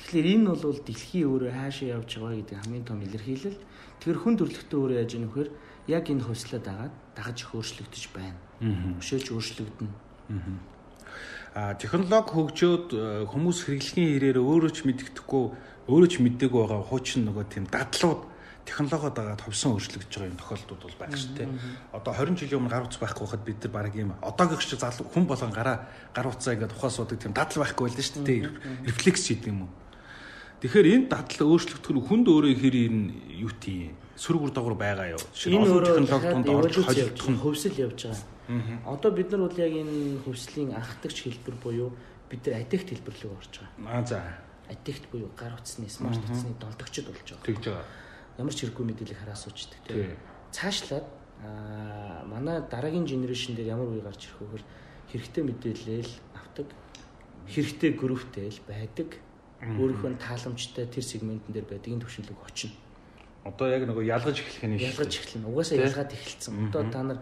Тэгэхээр 0.04 0.28
энэ 0.36 0.52
бол 0.60 0.80
дэлхийн 0.84 1.28
өөрөө 1.32 1.52
хаашаа 1.56 1.88
явж 1.96 2.10
байгаа 2.20 2.36
гэдэг 2.44 2.58
хамгийн 2.60 2.84
том 2.84 3.00
илэрхийлэл. 3.00 3.60
Тэгэхээр 4.04 4.20
хүн 4.20 4.36
төрлөختөө 4.36 4.80
өөрөө 4.84 5.00
яаж 5.00 5.14
вэхээр 5.16 5.50
яг 5.88 6.06
энэ 6.12 6.26
хөслөд 6.28 6.66
агаад 6.68 6.94
дагаж 7.16 7.38
их 7.48 7.56
өөрчлөгдөж 7.56 8.04
байна. 8.12 8.51
Өшөөж 8.62 9.26
өөрчлөгдөнө. 9.34 9.94
А 11.52 11.74
технологи 11.76 12.32
хөгжөөд 12.32 12.88
э, 12.96 13.26
хүмүүс 13.28 13.58
хэрэглэхийн 13.68 14.10
хэрээр 14.16 14.40
өөрөө 14.40 14.72
ч 14.72 14.88
мэддэхгүй 14.88 15.44
өөрөө 15.92 16.08
ч 16.08 16.16
мэдээгүй 16.24 16.62
байгаа 16.64 16.88
хуучин 16.88 17.28
нөгөө 17.28 17.46
тийм 17.52 17.68
дадлууд 17.68 18.22
технологиод 18.64 19.16
байгаа 19.20 19.36
товсон 19.36 19.76
өөрчлөгдөж 19.76 20.16
байгаа 20.16 20.32
юм 20.32 20.40
тохиолдлууд 20.40 20.82
бол 20.88 21.00
байх 21.02 21.18
шүү 21.18 21.36
дээ. 21.36 21.50
Одоо 21.92 22.14
20 22.16 22.40
жилийн 22.40 22.60
өмнө 22.62 22.72
гар 22.72 22.86
утас 22.88 23.02
байхгүй 23.02 23.26
хахад 23.28 23.44
бид 23.44 23.60
нар 23.66 23.74
баг 23.76 23.96
юм 24.00 24.16
одоогийн 24.24 24.62
шиг 24.64 24.80
залуу 24.80 25.06
хүн 25.12 25.26
болгон 25.28 25.52
гараа 25.52 25.78
гар 26.16 26.28
утсаа 26.32 26.54
ингээд 26.56 26.72
ухаас 26.72 26.96
суудаг 26.96 27.20
тийм 27.20 27.34
дадал 27.36 27.60
байхгүй 27.60 27.84
байлаа 27.90 28.06
шүү 28.06 28.24
дээ. 28.24 28.42
Рефлекс 28.88 29.24
гэдэг 29.28 29.52
юм 29.52 29.68
уу. 29.68 29.72
Тэгэхээр 30.62 30.88
энэ 30.88 31.08
дадал 31.10 31.52
өөрчлөгдөх 31.52 31.92
нь 31.92 32.06
хүнд 32.06 32.26
өөрөө 32.30 32.54
хэр 32.62 32.76
энэ 32.86 33.04
юу 33.42 33.52
тийм 33.58 33.98
сүрэг 34.16 34.42
үр 34.46 34.54
дагавар 34.54 34.78
байгаа 34.78 35.08
юу? 35.18 35.24
Жишээ 35.34 35.50
нь 35.50 35.56
Энэ 35.58 35.66
олон 35.66 35.76
өөрөө 35.76 35.94
технологи 35.98 36.32
донд 36.32 36.48
орж 36.48 36.76
холилдох 36.86 37.28
нь 37.34 37.42
хөвсөл 37.42 37.82
явж 37.82 38.00
байгаа. 38.06 38.31
Одоо 38.86 39.12
бид 39.12 39.32
нар 39.32 39.42
бол 39.48 39.58
яг 39.58 39.74
энэ 39.74 40.20
хөвслийн 40.26 40.76
анхдагч 40.76 41.18
хэлбэр 41.24 41.56
буюу 41.64 41.90
бид 42.30 42.46
нар 42.48 42.62
аддикт 42.62 42.90
хэлбэр 42.90 43.16
рүү 43.22 43.32
орж 43.38 43.54
байгаа. 43.60 44.00
аа 44.00 44.06
за 44.06 44.20
Аддикт 44.72 45.04
буюу 45.12 45.30
гар 45.36 45.54
утасны, 45.54 45.90
смарт 45.90 46.24
утасны 46.24 46.56
долдогчд 46.60 47.06
болж 47.08 47.28
байгаа. 47.28 47.46
тэгж 47.46 47.64
байгаа. 47.66 47.86
Ямар 48.40 48.54
ч 48.56 48.60
хэрэггүй 48.64 48.86
мэдээлэл 48.88 49.20
хараа 49.20 49.36
суучдаг 49.36 49.80
Тий. 49.84 49.96
тийм. 49.96 50.18
Цаашлаад 50.56 51.08
аа 51.44 52.24
манай 52.26 52.62
дараагийн 52.70 53.06
генерашн 53.06 53.56
дээр 53.56 53.76
ямар 53.76 53.92
үе 53.92 54.02
гарч 54.02 54.32
ирэх 54.32 54.40
вэ 54.40 54.48
гэхээр 54.48 54.66
хэрэгтэй 55.12 55.44
мэдээлэл 55.44 56.14
авдаг. 56.40 56.68
Хэрэгтэй 57.52 57.92
групптэй 58.00 58.48
л 58.48 58.62
байдаг. 58.68 59.10
Өөрийнхөө 59.62 60.18
тааламжтай 60.18 60.86
тэр 60.88 61.04
сегментэн 61.04 61.52
дээр 61.54 61.68
байдаг 61.68 61.92
энэ 61.92 62.02
төвшөлөг 62.08 62.40
очино. 62.48 62.74
Одоо 63.44 63.68
яг 63.74 63.84
нөгөө 63.90 64.06
ялгаж 64.06 64.38
эхлэх 64.40 64.64
нь 64.70 64.78
Ялгаж 64.78 65.12
эхэлнэ. 65.18 65.50
Угаасаа 65.50 65.78
ялгаад 65.82 66.14
эхэлсэн. 66.14 66.70
Одоо 66.70 66.84
та 66.94 67.02
нар 67.04 67.20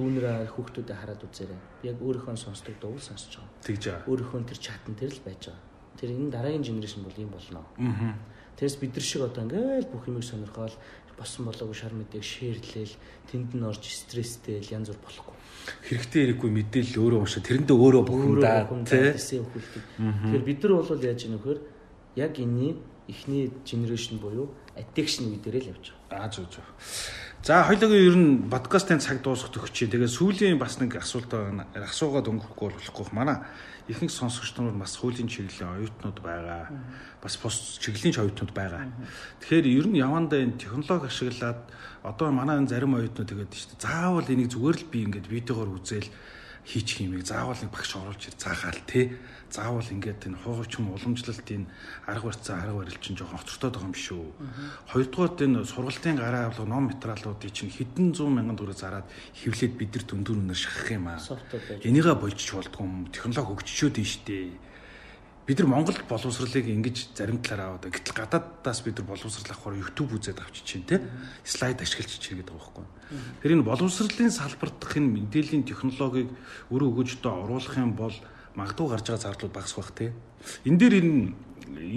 дүүнэрээ 0.00 0.48
хүүхдүүдэд 0.56 0.96
хараад 0.96 1.20
үзээрэй. 1.28 1.60
Яг 1.92 1.96
өөрийнхөө 2.00 2.36
сонсдог 2.40 2.74
дуу 2.80 2.96
сонсож 2.96 3.36
байгаа. 3.36 3.60
Тэгж 3.68 3.82
байгаа. 3.84 4.08
Өөрийнхөө 4.08 4.40
тэр 4.48 4.58
чатан 4.64 4.94
дээр 4.96 5.12
л 5.12 5.24
байж 5.28 5.42
байгаа. 5.52 5.60
Тэр 6.00 6.10
энэ 6.16 6.32
дараагийн 6.32 6.64
генерашн 6.64 7.04
бол 7.04 7.20
юм 7.20 7.30
болно. 7.36 7.60
Аа. 7.76 8.16
Тэрс 8.56 8.76
бид 8.80 8.96
нар 8.96 9.04
шиг 9.04 9.22
одоо 9.28 9.44
ингээл 9.44 9.92
бүх 9.92 10.08
юмыг 10.08 10.24
сонирхоод 10.24 10.74
босон 11.20 11.44
болоогүй 11.44 11.76
шар 11.76 11.92
мэдээг 11.92 12.24
шеэрлээл 12.24 12.96
тэнд 13.28 13.52
нь 13.52 13.64
орж 13.68 13.84
стресстэй 13.84 14.64
л 14.64 14.72
янз 14.72 14.88
бүр 14.88 15.04
болохгүй. 15.04 15.36
Хэрэгтэй 15.84 16.20
хэрэггүй 16.32 16.50
мэдээлэл 16.56 17.00
өөрөө 17.04 17.20
уншаа 17.20 17.44
тэрэндээ 17.44 17.76
өөрөө 17.76 18.02
бухимдаа 18.08 18.64
тий. 18.88 19.12
тэсээ 19.12 19.40
өгүүлдэг. 19.44 19.84
Тэгэхээр 20.00 20.48
бид 20.48 20.60
нар 20.64 20.72
бол 20.80 21.04
яаж 21.04 21.20
ийм 21.28 21.32
нөхөр 21.36 21.58
яг 22.16 22.32
энэний 22.40 22.72
эхний 23.04 23.52
генерашн 23.68 24.16
буюу 24.16 24.48
addiction 24.80 25.28
үе 25.28 25.38
дээр 25.44 25.60
л 25.60 25.70
явж 25.76 25.92
байгаа. 25.92 25.99
Аа 26.10 26.28
зөв 26.28 26.50
зөв. 26.50 26.66
За 27.42 27.64
хоёулаа 27.64 27.96
ер 27.96 28.16
нь 28.18 28.50
подкастын 28.50 29.00
цаг 29.00 29.22
дуусах 29.22 29.54
төгчээ. 29.54 29.94
Тэгээ 29.94 30.10
сүүлийн 30.10 30.58
бас 30.58 30.76
нэг 30.76 30.98
асуулт 30.98 31.30
байна. 31.30 31.64
асуугаад 31.72 32.28
өнгөрөхгүй 32.28 32.68
болохгүй. 32.76 33.06
Манай 33.16 33.40
ихэнх 33.88 34.12
сонсогч 34.12 34.58
нар 34.58 34.76
бас 34.76 34.98
хуулийн 34.98 35.30
чиглэлийн 35.30 35.72
оюутнууд 35.80 36.18
байгаа. 36.20 36.68
Бас 37.22 37.40
бус 37.40 37.80
чиглэлийн 37.80 38.26
оюутнууд 38.26 38.52
байгаа. 38.52 38.92
Тэгэхээр 39.40 39.66
ер 39.70 39.86
нь 39.88 40.02
явандаа 40.02 40.42
энэ 40.42 40.60
технологи 40.60 41.08
ашиглаад 41.08 41.62
одоо 42.02 42.28
манай 42.28 42.60
зарим 42.66 42.98
оюутнууд 42.98 43.30
тэгээд 43.30 43.54
шүү 43.56 43.70
дээ. 43.72 43.86
Заавал 43.88 44.28
энийг 44.28 44.50
зүгээр 44.52 44.76
л 44.82 44.90
би 44.92 44.98
ингээд 45.06 45.26
видеогоор 45.32 45.70
үзээл 45.80 46.10
хийчих 46.64 47.00
юмыг 47.00 47.26
заавал 47.26 47.56
нэг 47.56 47.70
багш 47.70 47.96
оруулж 47.96 48.22
ир 48.28 48.34
цаахаал 48.36 48.80
те. 48.86 49.16
Заавал 49.50 49.84
ингээд 49.90 50.26
энэ 50.30 50.38
хуучм 50.38 50.94
уламжлалтын 50.94 51.66
арга 52.06 52.30
барьцаа 52.30 52.62
арга 52.62 52.78
барил 52.78 52.98
чинь 53.02 53.16
жоохон 53.18 53.38
хоцортой 53.38 53.70
байгаа 53.70 53.88
юм 53.88 53.92
биш 53.92 54.08
үү. 54.12 54.30
Хоёрдугаар 54.94 55.32
энэ 55.42 55.64
сургалтын 55.66 56.16
гараа 56.16 56.46
авлага 56.48 56.70
ном 56.70 56.84
материалуудыг 56.92 57.50
чинь 57.50 57.74
хэдэн 57.74 58.14
зуун 58.14 58.38
мянган 58.38 58.56
төгрөг 58.56 58.78
зараад 58.78 59.10
хевлээд 59.34 59.74
бид 59.74 59.90
нар 59.94 60.04
дүндүр 60.06 60.38
өнөр 60.38 60.58
шахах 60.58 60.90
юм 60.94 61.08
аа. 61.10 61.18
Энийгээ 61.82 62.14
болчих 62.14 62.54
болдгоо 62.54 62.86
технологи 63.10 63.48
хөгжчөөд 63.50 63.96
нь 63.98 64.06
штэ 64.06 64.69
бид 65.50 65.58
нар 65.58 65.66
Монголд 65.66 66.06
боловсролыг 66.06 66.62
ингэж 66.62 67.10
зарим 67.18 67.42
талаар 67.42 67.74
аваад 67.74 67.90
гэтэл 67.90 68.14
гадаадаас 68.14 68.86
бид 68.86 69.02
нар 69.02 69.06
боловсрол 69.10 69.50
авахаар 69.50 69.82
YouTube 69.82 70.14
үзээд 70.14 70.38
авчиж 70.38 70.62
чинь 70.62 70.86
те 70.86 71.02
слайд 71.42 71.82
ашиглаж 71.82 72.06
чинь 72.22 72.38
гэдэг 72.38 72.54
байгаа 72.54 72.70
байхгүй. 72.70 72.86
Тэр 73.42 73.52
энэ 73.58 73.66
боловсролын 73.66 74.30
салбарт 74.30 74.78
дах 74.78 74.94
энэ 74.94 75.10
мэдээллийн 75.10 75.66
технологиг 75.66 76.30
өөрөө 76.70 76.88
өгөөжтөө 76.94 77.32
оруулах 77.34 77.74
юм 77.82 77.98
бол 77.98 78.14
магадгүй 78.54 78.86
гарч 78.94 79.06
байгаа 79.10 79.24
зардлууд 79.26 79.54
багасх 79.58 79.78
бах 79.82 79.90
те. 79.90 80.14
Энэ 80.62 80.78
дээр 80.78 80.94
энэ 81.02 81.34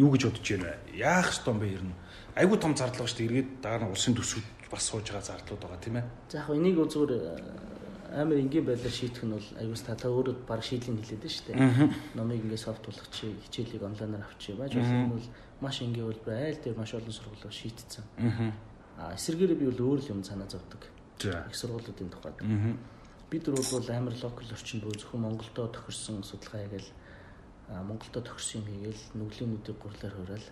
юу 0.02 0.10
гэж 0.18 0.34
бодож 0.34 0.48
байна? 0.50 0.74
Яах 0.90 1.30
ёстой 1.30 1.54
юм 1.54 1.60
бэ 1.62 1.68
ер 1.78 1.84
нь? 1.86 1.94
Айгуу 2.34 2.58
том 2.58 2.74
зардал 2.74 3.06
ба 3.06 3.10
шүү 3.14 3.22
дээ. 3.22 3.30
Эргээд 3.30 3.50
дараа 3.62 3.86
нь 3.86 3.94
улсын 3.94 4.18
төсвүүд 4.18 4.74
бас 4.74 4.82
сууж 4.82 5.06
байгаа 5.14 5.30
зардлууд 5.30 5.62
байгаа 5.62 5.78
тийм 5.78 6.02
ээ. 6.02 6.06
За 6.34 6.42
яг 6.42 6.50
энийг 6.50 6.82
зүгээр 6.90 7.14
амар 8.14 8.38
энгийн 8.38 8.66
байдлаар 8.66 8.94
шийдэх 8.94 9.26
нь 9.26 9.34
бол 9.34 9.50
аюус 9.58 9.82
та 9.82 9.98
та 9.98 10.08
өөрөө 10.14 10.46
баг 10.46 10.62
шийдлийг 10.62 11.02
хэлээд 11.02 11.26
шүү 11.26 11.46
дээ. 11.50 11.90
Номыг 12.14 12.46
ингээд 12.46 12.62
софт 12.62 12.86
болгох 12.86 13.10
чи 13.10 13.34
хичээлийг 13.50 13.82
онлайнаар 13.82 14.30
авчи 14.30 14.54
байж 14.54 14.78
болох 14.78 14.94
нь 14.94 15.10
бол 15.10 15.28
маш 15.62 15.82
энгийн 15.82 16.06
хэлбэр 16.14 16.38
айл 16.38 16.62
дээр 16.62 16.78
маш 16.78 16.94
олон 16.94 17.10
сургуулиуд 17.10 17.50
шийдтсэн. 17.50 18.06
Аа 19.02 19.18
эсэргээрээ 19.18 19.58
би 19.58 19.66
бол 19.74 19.98
өөр 19.98 20.00
л 20.06 20.12
юм 20.14 20.22
санаа 20.22 20.46
зовдөг. 20.46 20.86
Их 21.26 21.58
сургуулиудын 21.58 22.14
тухайд. 22.14 22.38
Бид 23.34 23.48
нар 23.50 23.58
бол 23.58 23.90
амар 23.90 24.14
локал 24.22 24.54
орчинд 24.54 24.84
буюу 24.86 24.94
зөвхөн 24.94 25.22
Монголдо 25.26 25.68
тохирсон 25.74 26.22
судалгаа 26.22 26.70
хийгээл 26.70 26.90
Монголдо 27.82 28.22
тохирсон 28.22 28.62
юм 28.62 28.68
хийгээл 28.70 29.04
нүглийн 29.18 29.50
нүдийг 29.58 29.78
гурлаар 29.82 30.14
хураал. 30.14 30.48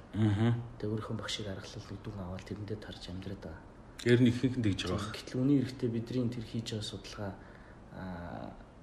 Тэгээ 0.82 0.90
өөрийнхөө 0.90 1.18
багшийг 1.22 1.48
аргалал 1.54 1.86
нүдүүн 1.94 2.26
аваад 2.26 2.46
тэрэндээ 2.50 2.80
тарж 2.82 3.04
амьдраад 3.14 3.42
байгаа. 3.46 3.62
Ер 4.10 4.18
нь 4.18 4.34
ихэнх 4.34 4.58
тэгж 4.66 4.82
байгаа. 4.90 5.14
Гэтэл 5.14 5.42
үний 5.46 5.62
эрэхтэй 5.62 5.90
бидний 5.94 6.26
тэр 6.34 6.46
хийж 6.50 6.68
байгаа 6.74 6.90
судалгаа 6.90 7.32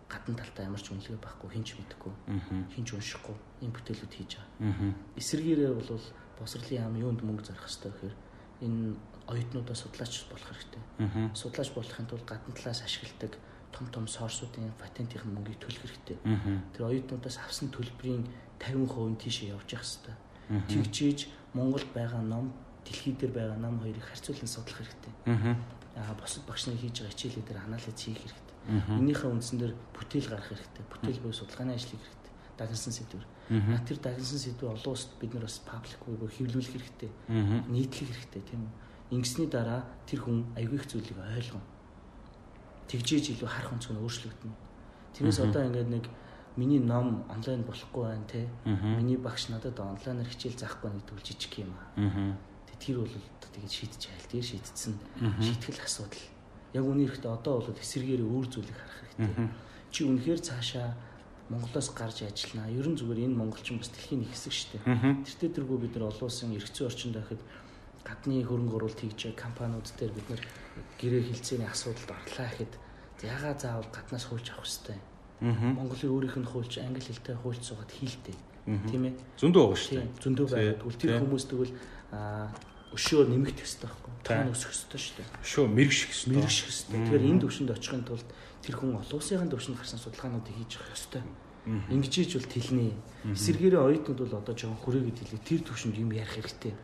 гадна 0.08 0.36
талтай 0.36 0.64
ямар 0.64 0.80
ч 0.80 0.88
үнэлгээ 0.88 1.20
байхгүй 1.20 1.48
хинч 1.52 1.76
мэдэхгүй 1.76 2.12
хинч 2.72 2.88
уншихгүй 2.96 3.36
энэ 3.60 3.74
бүтээлүүд 3.76 4.12
хийж 4.16 4.32
байгаа. 4.40 4.96
Эсвэргээрээ 5.20 5.72
бол 5.76 6.00
босрлын 6.40 6.80
яам 6.80 6.96
юунд 6.96 7.20
мөнгө 7.20 7.44
зарах 7.44 7.68
хэрэгтэй 7.68 7.92
гэхээр 7.92 8.16
энэ 8.64 8.96
оюутнуудаа 9.28 9.76
судлаач 9.76 10.14
болох 10.32 10.48
хэрэгтэй. 10.48 10.82
Судлаач 11.36 11.70
болохын 11.76 12.08
тулд 12.08 12.24
гадна 12.24 12.56
талаас 12.56 12.80
ашигладаг 12.80 13.36
том 13.68 13.86
том 13.92 14.04
сорсуудын 14.08 14.72
патентийн 14.80 15.28
мөнгийг 15.28 15.60
төлөх 15.60 15.84
хэрэгтэй. 15.84 16.16
Тэр 16.72 16.88
оюутнуудаас 16.88 17.36
авсан 17.44 17.68
төлбөрийн 17.68 18.24
50% 18.56 19.12
нь 19.12 19.20
тийшээ 19.20 19.52
явж 19.52 19.68
явах 19.76 19.84
хэрэгтэй. 19.84 20.16
Тэгжиж 20.72 21.28
Монголд 21.52 21.88
байгаа 21.92 22.24
ном 22.24 22.56
дэлхий 22.84 23.12
дээр 23.12 23.32
байгаа 23.36 23.58
ном 23.60 23.76
хоёрыг 23.84 24.04
харьцуулан 24.08 24.48
судлах 24.48 24.80
хэрэгтэй. 24.80 25.12
Аа 26.00 26.16
босод 26.16 26.48
багш 26.48 26.64
нар 26.66 26.80
хийж 26.80 27.04
байгаа 27.04 27.12
хичээлүүд 27.12 27.44
дээр 27.44 27.60
анализ 27.68 27.92
хийх 27.92 28.16
хэрэгтэй 28.24 28.47
Энийхээ 28.68 29.32
үндсэн 29.32 29.58
дээр 29.58 29.74
бүтээл 29.96 30.28
гарах 30.28 30.48
хэрэгтэй. 30.52 30.84
Бүтээл 30.92 31.22
буюу 31.24 31.32
судалгааны 31.32 31.72
ажлыг 31.72 31.96
хэрэгтэй. 31.96 32.32
Дагнсан 32.60 32.92
сэдвэр. 32.92 33.26
А 33.72 33.80
тэр 33.80 33.96
дагнсан 33.96 34.38
сэдвэр 34.38 34.76
олон 34.76 34.92
улсад 34.92 35.12
бид 35.16 35.32
нар 35.32 35.48
бас 35.48 35.58
паблик 35.64 36.00
буюу 36.04 36.28
хэвлүүлэх 36.28 36.72
хэрэгтэй. 36.76 37.10
Нийтлэх 37.72 38.12
хэрэгтэй 38.12 38.42
тийм 38.44 38.68
үү? 38.68 38.72
Ингэсний 39.16 39.48
дараа 39.48 39.88
тэр 40.04 40.20
хүн 40.20 40.44
аягүй 40.52 40.76
их 40.76 40.84
зүйлийг 40.84 41.16
ойлгоно. 41.16 41.64
Тэгжээж 42.92 43.40
илүү 43.40 43.48
харах 43.48 43.72
онцгой 43.72 43.96
нь 43.96 44.04
өөрчлөгдөнө. 44.04 44.56
Тэрнээс 45.16 45.40
одоо 45.48 45.62
ингээд 45.64 45.88
нэг 45.88 46.04
миний 46.60 46.80
ном 46.80 47.24
онлайн 47.32 47.64
болохгүй 47.64 48.04
байна 48.04 48.28
те. 48.28 48.48
Миний 48.68 49.16
багш 49.16 49.48
надад 49.48 49.80
онлайнаар 49.80 50.28
хичээл 50.28 50.60
заахгүй 50.60 50.92
нэг 50.92 51.08
төл 51.08 51.24
жижиг 51.24 51.64
юм 51.64 51.72
аа. 51.72 52.36
Тэр 52.78 53.00
бол 53.00 53.16
тэгээд 53.48 53.72
шийдэж 53.72 54.02
айл. 54.12 54.28
Тэр 54.28 54.44
шийдсэн 54.44 54.92
шийтгэл 55.40 55.80
асуудал 55.84 56.20
яг 56.74 56.84
үнийхтэй 56.84 57.30
одоо 57.30 57.64
бол 57.64 57.72
эсэргээрээ 57.72 58.28
өөр 58.28 58.46
зүйлийг 58.48 58.76
харах 58.76 58.98
хэрэгтэй. 59.16 59.48
Чи 59.92 60.00
үнэхээр 60.04 60.40
цаашаа 60.40 60.88
Монголоос 61.48 61.88
гарч 61.96 62.28
ажиллана. 62.28 62.68
Ерөн 62.68 62.96
зүгээр 63.00 63.24
энэ 63.24 63.40
монголчин 63.40 63.80
бас 63.80 63.88
дэлхийн 63.88 64.20
нэг 64.20 64.36
хэсэг 64.36 64.52
шүү 64.52 64.68
дээ. 64.84 65.24
Тэртээ 65.24 65.50
тэргүй 65.56 65.78
бид 65.80 65.96
нар 65.96 66.12
олон 66.12 66.28
улсын 66.28 66.52
зүйн 66.52 66.88
орчинд 66.92 67.16
байхад 67.16 67.40
гадны 68.04 68.44
хөрөнгө 68.44 68.76
оруулалт 68.76 69.00
хийж 69.00 69.32
байгаа 69.32 69.44
компаниуд 69.48 69.88
дээр 69.96 70.12
бид 70.12 70.28
нар 70.28 70.42
гэрээ 71.00 71.22
хилцээний 71.24 71.68
асуудалд 71.72 72.10
орлаа 72.12 72.48
гэхэд 72.52 72.72
ягаа 73.24 73.54
заавал 73.56 73.88
гаднаас 73.88 74.24
хуульч 74.28 74.46
авах 74.52 74.68
хэрэгтэй. 74.68 74.98
Монголын 75.40 76.12
өөрийнх 76.12 76.36
нь 76.36 76.50
хуульч 76.52 76.72
англи 76.84 77.00
хэлтэй 77.00 77.36
хуульч 77.40 77.62
суугаад 77.64 77.92
хийлтэй. 77.96 78.36
Тийм 78.68 79.02
ээ. 79.08 79.14
Зөндөө 79.40 79.62
байгаа 79.64 79.80
шүү 79.80 79.96
дээ. 79.96 80.08
Зөндөө 80.20 80.46
байгаа. 80.52 80.76
Тэгвэл 80.84 81.00
тэр 81.00 81.12
хүмүүс 81.24 81.44
тэгвэл 81.48 81.72
өшөө 82.94 83.28
нэмэгдэх 83.28 83.66
хэрэгтэй 83.66 83.88
байхгүй 83.88 84.08
тань 84.28 84.52
өсөх 84.52 84.70
хэрэгтэй 84.72 85.00
шүү 85.00 85.14
дээ. 85.18 85.28
Өшөө 85.44 85.66
мэрэгших 85.72 86.10
хэрэгтэй. 86.12 86.36
Мэрэгших 86.36 86.66
хэрэгтэй. 86.68 86.98
Тэгэхээр 86.98 87.28
энэ 87.28 87.42
төвшөнд 87.42 87.70
очихын 87.72 88.04
тулд 88.04 88.28
тэр 88.62 88.74
хүн 88.76 88.90
олон 88.98 89.16
улсын 89.18 89.48
төвшөнд 89.48 89.78
гарсан 89.80 90.00
судалгаануудыг 90.02 90.54
хийж 90.58 90.72
явах 90.76 90.92
ёстой. 90.92 91.22
Ингэж 91.68 92.12
хийж 92.12 92.32
бол 92.36 92.48
тэлнэ. 92.48 92.86
Эсвэргээрээ 93.32 93.82
оюутнууд 93.88 94.20
бол 94.24 94.40
одоо 94.40 94.54
жоохон 94.56 94.80
хүрээгээд 94.84 95.18
хэлээ. 95.20 95.48
Тэр 95.48 95.60
төвшөнд 95.64 95.96
юм 96.00 96.10
ярих 96.12 96.32
хэрэгтэй. 96.32 96.74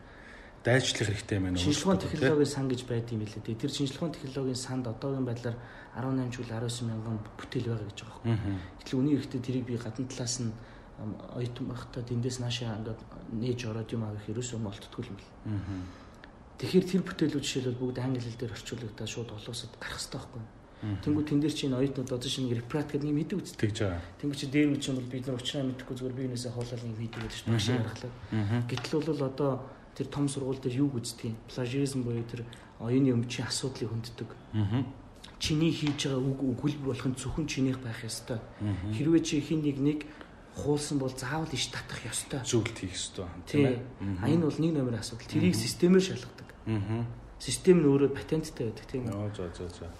Дайчлах 0.65 1.09
хэрэгтэй 1.09 1.37
юм 1.37 1.45
байна. 1.45 1.61
Шинжилгээний 1.61 2.09
технологийн 2.09 2.53
сан 2.53 2.65
гэж 2.69 2.81
байд 2.89 3.07
юм 3.13 3.21
билээ. 3.21 3.61
Тэр 3.61 3.71
шинжилгээний 3.73 4.17
технологийн 4.17 4.57
санд 4.57 4.85
одоогийн 4.89 5.25
байдлаар 5.25 5.57
18 5.93 6.33
жил 6.33 6.49
19 6.49 6.89
мянган 6.89 7.17
бүтээл 7.37 7.69
байгаа 7.69 7.89
гэж 7.89 7.99
байгаа 8.01 8.21
юм. 8.25 8.59
Гэтэл 8.81 8.97
үний 8.97 9.13
эрэхтэй 9.17 9.41
тэрийг 9.45 9.65
би 9.69 9.77
гадна 9.77 10.09
талаас 10.09 10.37
нь 10.41 10.53
оюутан 11.35 11.65
байхдаа 11.67 12.03
тэндээс 12.03 12.39
наашаа 12.39 12.79
ингээд 12.79 13.01
нээж 13.35 13.59
ороод 13.67 13.89
юм 13.91 14.03
авах 14.07 14.25
ерөөсөө 14.31 14.59
молтдгүй 14.63 15.03
юм 15.05 15.17
бэл. 15.19 15.31
Тэгэхээр 16.55 16.85
тэр 16.87 17.03
бүтээлүүд 17.03 17.43
жишээлбэл 17.43 17.81
бүгд 17.83 17.99
англи 17.99 18.23
хэл 18.23 18.39
дээр 18.39 18.55
орчуулагдаад 18.55 19.11
шууд 19.11 19.29
олон 19.35 19.51
улсад 19.51 19.75
гарах 19.75 19.99
хэрэгтэй 19.99 20.19
байхгүй 20.23 20.39
юу? 20.39 20.55
Тэнгүү 21.03 21.23
тэн 21.27 21.39
дээр 21.41 21.55
чинь 21.55 21.75
оюутнууд 21.75 22.11
одоо 22.15 22.29
шинэ 22.29 22.55
репрат 22.55 22.87
гэдэг 22.91 23.09
нэг 23.09 23.17
мэдээ 23.25 23.39
үздэг 23.41 23.69
гэж 23.73 23.79
байгаа. 23.79 24.01
Тэнгүү 24.21 24.37
чи 24.37 24.47
дээр 24.47 24.69
үгүй 24.71 24.93
бол 24.95 25.11
бид 25.11 25.25
нар 25.25 25.35
уучраа 25.35 25.63
мэдэхгүй 25.65 25.95
зүгээр 25.97 26.15
биенээсээ 26.15 26.51
хоолол 26.53 26.83
нэг 26.85 26.97
мэдээ 26.99 27.21
гэдэг 27.25 27.35
чинь 27.35 27.51
маш 27.51 27.67
ярахлаа. 27.67 28.11
Гэтэл 28.69 29.03
бол 29.03 29.23
одоо 29.25 29.51
тэр 29.97 30.07
том 30.11 30.25
сургууль 30.29 30.61
дээр 30.61 30.79
юу 30.85 30.89
үздэг 30.93 31.25
юм? 31.31 31.35
Плажеризм 31.49 32.03
буюу 32.03 32.27
тэр 32.27 32.45
оюуны 32.79 33.09
өмчийн 33.17 33.47
асуудлыг 33.49 33.89
хөнддөг. 33.89 34.29
Чиний 35.39 35.71
хийж 35.71 36.05
байгаа 36.05 36.21
үг 36.21 36.39
өгүүлбэр 36.43 36.91
болохын 36.91 37.15
зөвхөн 37.17 37.47
чинийх 37.47 37.79
байх 37.79 38.03
ёстой. 38.03 38.39
Хэрвээ 38.93 39.23
чи 39.25 39.41
хин 39.41 39.63
нэг 39.63 39.79
нэг 39.79 39.99
хуулсан 40.55 40.97
бол 40.99 41.11
заавал 41.11 41.51
иш 41.51 41.67
татах 41.67 41.99
ёстой. 42.07 42.39
Зөвлөлт 42.47 42.79
хийх 42.79 42.95
ёстой 42.95 43.27
тийм 43.45 43.65
ээ. 43.67 43.79
А 44.23 44.29
энэ 44.31 44.47
бол 44.47 44.59
нэг 44.59 44.71
номер 44.73 44.99
асуудал. 45.03 45.27
Тэрийг 45.27 45.55
системээр 45.55 46.03
шалгадаг. 46.03 46.49
Систем 47.39 47.83
нь 47.83 47.87
өөрөө 47.91 48.15
патенттай 48.15 48.71
байдаг 48.71 48.85
тийм 48.87 49.11
үү? 49.11 49.35
За 49.35 49.51
за 49.51 49.67
за. 49.67 49.91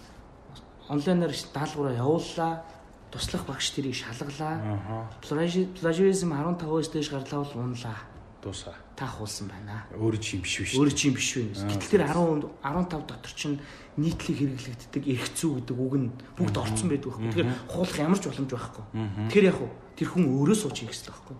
Онлайнаар 0.88 1.36
даалгавраа 1.51 1.99
явууллаа. 1.99 2.64
Туслах 3.12 3.43
багш 3.45 3.76
тэрийг 3.76 3.95
шалгалаа. 3.99 5.12
Plagiarism 5.22 6.32
15-өөс 6.32 6.89
дээш 6.95 7.12
гарлаа 7.12 7.43
бол 7.43 7.76
унлаа 7.76 7.99
Дуусаа. 8.45 8.74
Та 8.97 9.05
хуулсан 9.05 9.53
байна. 9.53 9.84
Өөрөө 9.93 10.20
чинь 10.20 10.41
биш 10.41 10.64
биш. 10.64 10.72
Өөрөө 10.72 10.95
чинь 10.97 11.12
биш 11.12 11.36
вэ. 11.36 11.53
Гэтэл 11.53 12.01
тэр 12.01 12.05
10 12.09 12.49
15 12.64 13.05
дотор 13.05 13.32
чинь 13.36 13.61
нийтлэг 14.01 14.36
хэрэглэгддэг 14.41 15.05
эрх 15.12 15.28
зүй 15.36 15.61
гэдэг 15.61 15.76
үг 15.76 15.95
нь 16.01 16.09
бүгд 16.41 16.57
орцсон 16.57 16.88
байдаг 16.88 17.12
байхгүй. 17.12 17.28
Тэгэхээр 17.36 17.53
хуулах 17.68 17.99
ямар 18.01 18.16
ч 18.16 18.24
боломж 18.32 18.51
байхгүй. 18.57 18.84
Тэгэхээр 19.28 19.49
яг 19.53 19.59
тэр 19.93 20.09
хүн 20.09 20.24
өөрөө 20.24 20.57
сууж 20.57 20.76
хийх 20.80 20.88
хэрэгтэй 20.88 21.12
байхгүй. 21.12 21.36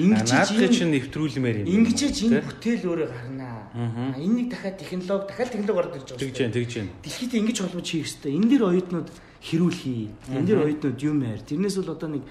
Ингэж 0.00 0.28
чинь 0.72 0.92
нэвтрүүлмээр 0.96 1.56
юм. 1.60 1.84
Ингэж 1.84 1.98
энэ 2.00 2.40
бүтээл 2.40 2.84
өөрөө 2.88 3.08
гарнаа. 3.12 3.68
Энэ 4.16 4.34
нэг 4.40 4.48
дахиад 4.48 4.80
технологи 4.80 5.28
дахиад 5.28 5.52
технологи 5.52 5.76
орж 5.84 5.92
ирж 6.00 6.08
байгаа. 6.08 6.22
Тэгж 6.24 6.36
जैन 6.40 6.52
тэгж 6.56 6.70
जैन. 6.72 6.88
Дэлхийд 7.04 7.32
ингэж 7.36 7.56
холбож 7.60 7.84
хийх 7.84 8.08
хэрэгтэй. 8.08 8.32
Энэ 8.32 8.48
дэр 8.48 8.62
оюутнууд 8.72 9.08
хэрүүлхий. 9.44 10.08
Энэ 10.32 10.46
дэр 10.48 10.58
оюутнууд 10.64 10.98
юм 11.04 11.18
яар. 11.28 11.44
Тэрнээс 11.44 11.76
бол 11.84 11.92
одоо 11.92 12.08
нэг 12.08 12.24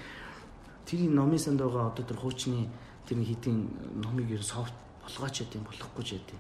тэрийн 0.89 1.13
номын 1.13 1.38
санд 1.38 1.61
байгаа 1.61 1.93
одоо 1.93 2.01
тэр 2.01 2.18
хуучны 2.18 2.65
тэр 3.12 3.20
нэг 3.20 3.28
хитийн 3.28 3.68
номыг 4.00 4.32
ер 4.32 4.40
софт 4.40 4.72
болгооч 5.04 5.44
яд 5.44 5.52
юм 5.52 5.68
болохгүй 5.68 6.04
ч 6.08 6.16
яд. 6.16 6.32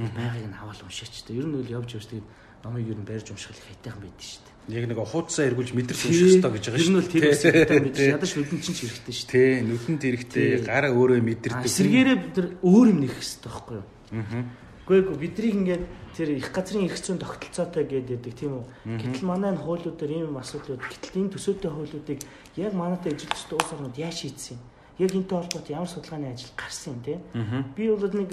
Тэр 0.00 0.12
байгааг 0.16 0.48
нь 0.48 0.56
аваад 0.56 0.80
уншаач. 0.80 1.12
Ер 1.28 1.44
нь 1.44 1.60
үл 1.60 1.68
явж 1.68 1.92
явж 1.92 2.08
тэгээд 2.08 2.28
номыг 2.64 2.88
ер 2.88 2.96
нь 2.96 3.04
барьж 3.04 3.28
унших 3.36 3.52
хайтайхан 3.52 4.00
байдаг 4.00 4.24
шүү 4.24 4.40
дээ. 4.48 4.80
Яг 4.80 4.84
нэг 4.88 4.96
хуудасаа 4.96 5.44
эргүүлж 5.52 5.70
мэдрэл 5.76 6.08
унших 6.08 6.24
хэрэгтэй 6.40 6.52
гэж 6.56 6.64
байгаа 6.72 6.80
шүү. 6.80 6.88
Тэр 6.88 6.88
нь 6.88 7.84
бол 7.84 7.92
тэр 7.92 8.12
ядаж 8.16 8.30
нүдэнд 8.32 8.62
чинь 8.64 8.76
ч 8.76 8.80
хэрэгтэй 8.88 9.12
шүү. 9.12 9.28
Тий, 9.28 9.50
нүдэнд 9.60 10.02
хэрэгтэй, 10.08 10.48
гараа 10.64 10.92
өөрөө 10.96 11.20
мэдэрдэг. 11.20 11.68
Эсэргээрээ 11.68 12.18
тэр 12.32 12.46
өөр 12.64 12.86
юм 12.96 12.98
нэх 13.04 13.12
хэрэгтэй 13.12 13.50
байхгүй 13.52 13.76
юу? 13.76 13.86
Аа. 14.16 14.44
Гэхдээ 14.86 15.20
биднийг 15.20 15.54
ингээд 15.60 15.84
тэр 16.16 16.28
их 16.38 16.48
газрын 16.54 16.86
эрх 16.86 16.96
зүйн 16.96 17.18
тогтолцоотой 17.20 17.84
гэдэг 17.84 18.32
тийм 18.32 18.62
үү. 18.62 18.64
Гэтэл 18.86 19.26
манай 19.26 19.50
энэ 19.52 19.62
хуулиудаар 19.66 20.12
ийм 20.14 20.38
асуудлууд 20.38 20.80
гэтэл 20.80 21.26
энэ 21.26 21.34
төсөөтэй 21.34 21.70
хуулиудыг 21.74 22.20
яг 22.54 22.72
манайтай 22.72 23.12
эжилчтэй 23.12 23.58
улс 23.58 23.70
орнууд 23.74 23.98
яаж 23.98 24.22
шийдсэн 24.22 24.54
юм? 24.54 24.62
Яг 24.98 25.12
энэтэй 25.12 25.38
холбоотой 25.38 25.74
ямар 25.76 25.88
судалгааны 25.88 26.32
ажил 26.32 26.52
гарсан 26.56 26.94
юм 26.94 27.02
те. 27.04 27.20
Би 27.76 27.90
бол 27.90 28.08
нэг 28.08 28.30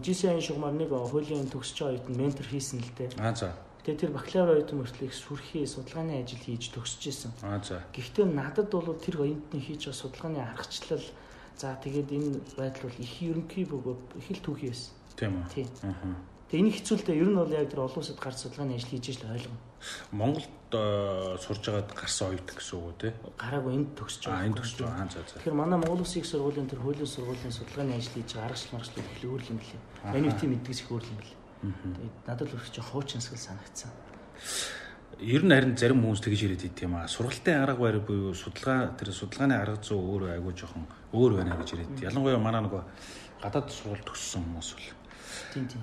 GCI 0.00 0.40
шугамар 0.40 0.72
нэг 0.72 0.90
хуулийн 0.90 1.48
төгсч 1.52 1.76
байгаа 1.80 1.96
үед 2.00 2.08
ментор 2.16 2.46
хийсэн 2.46 2.80
л 2.80 2.92
дээ. 2.96 3.10
Аа 3.20 3.34
за. 3.36 3.52
Тэгээ 3.84 4.00
тэр 4.00 4.12
бакалавр 4.16 4.56
оюутан 4.56 4.78
мөртлөг 4.80 5.12
сүрхий 5.12 5.66
судалгааны 5.68 6.24
ажил 6.24 6.40
хийж 6.40 6.72
төгсөж 6.72 7.02
исэн. 7.06 7.32
Аа 7.44 7.60
за. 7.60 7.84
Гэхдээ 7.92 8.26
надад 8.26 8.72
бол 8.72 8.96
тэр 8.96 9.20
оюутны 9.20 9.60
хийж 9.60 9.86
байгаа 9.86 10.00
судалгааны 10.00 10.40
аргачлал 10.40 11.04
за 11.60 11.76
тэгээд 11.84 12.08
энэ 12.10 12.40
байдал 12.56 12.88
бол 12.88 12.98
их 12.98 13.12
ерөнхий 13.20 13.64
бөгөөд 13.68 14.00
их 14.16 14.28
л 14.32 14.44
түүхий 14.44 14.70
байсан. 14.72 14.92
Тийм 15.16 15.32
үү. 15.36 15.44
Тийм. 15.52 15.68
Аа. 15.84 16.35
Тэгээ 16.46 16.62
энэ 16.62 16.74
хэцүүлдэ 16.78 17.12
ер 17.18 17.26
нь 17.26 17.38
бол 17.38 17.50
яг 17.50 17.66
тэр 17.66 17.82
олон 17.82 17.98
улсад 17.98 18.22
гарч 18.22 18.38
судалгааны 18.46 18.78
ажил 18.78 18.90
хийж 18.94 19.18
л 19.18 19.26
ойлгоно. 19.34 19.58
Монголд 20.14 20.54
сурж 21.42 21.62
байгаад 21.66 21.90
гарсан 21.90 22.30
оюут 22.30 22.50
гэсэн 22.54 22.78
үг 22.78 22.86
үү 22.86 22.94
те? 23.02 23.08
Гараагүй 23.34 23.72
энд 23.74 23.90
төгсөж 23.98 24.22
байгаа. 24.30 24.38
Аа 24.38 24.46
энд 24.46 24.58
төгсөж 24.62 24.78
байгаа. 24.78 25.10
За 25.10 25.20
за. 25.26 25.34
Тэгэхээр 25.42 25.58
манай 25.58 25.78
Монгол 25.82 26.02
Улсын 26.06 26.22
их 26.22 26.30
сургуулийн 26.30 26.70
тэр 26.70 26.80
хуулийн 26.86 27.10
сургуулийн 27.10 27.50
судалгааны 27.50 27.98
ажил 27.98 28.14
хийж 28.14 28.30
байгаа 28.30 28.46
аргачлал 28.46 28.74
маргачлал 28.78 29.06
их 29.10 29.24
өөр 29.26 29.42
юм 29.50 29.58
билээ. 29.58 29.82
Миний 30.14 30.30
үтийн 30.30 30.50
мэддэгс 30.54 30.80
их 30.86 30.90
өөр 30.94 31.04
юм. 31.10 31.18
Тэгээд 31.66 32.16
надад 32.30 32.46
л 32.46 32.54
өөрчлөж 32.54 32.86
хуучинсгал 32.94 33.42
санагдсан. 33.42 33.90
Ер 35.18 35.42
нь 35.42 35.54
харин 35.54 35.74
зарим 35.74 36.02
хүмүүс 36.04 36.22
тэгж 36.22 36.40
яриад 36.46 36.62
байт 36.62 36.78
юм 36.82 36.94
аа. 36.94 37.08
Сургалтын 37.10 37.62
арга 37.62 37.80
барь 37.80 37.98
буюу 38.04 38.34
судалгаа 38.34 38.94
тэр 38.94 39.10
судалгааны 39.10 39.56
арга 39.56 39.80
зүй 39.82 39.96
өөр 39.96 40.36
айгүй 40.36 40.52
жоохон 40.54 40.84
өөр 41.10 41.32
байна 41.40 41.56
гэж 41.56 41.68
яриад. 41.72 42.04
Ялангуяа 42.06 42.38
манай 42.38 42.62
нөгөө 42.68 42.82
гадаад 43.40 43.72
сургалт 43.72 44.04
төгссөн 44.04 44.44
хүмүүс 44.44 44.70
бол. 44.76 44.88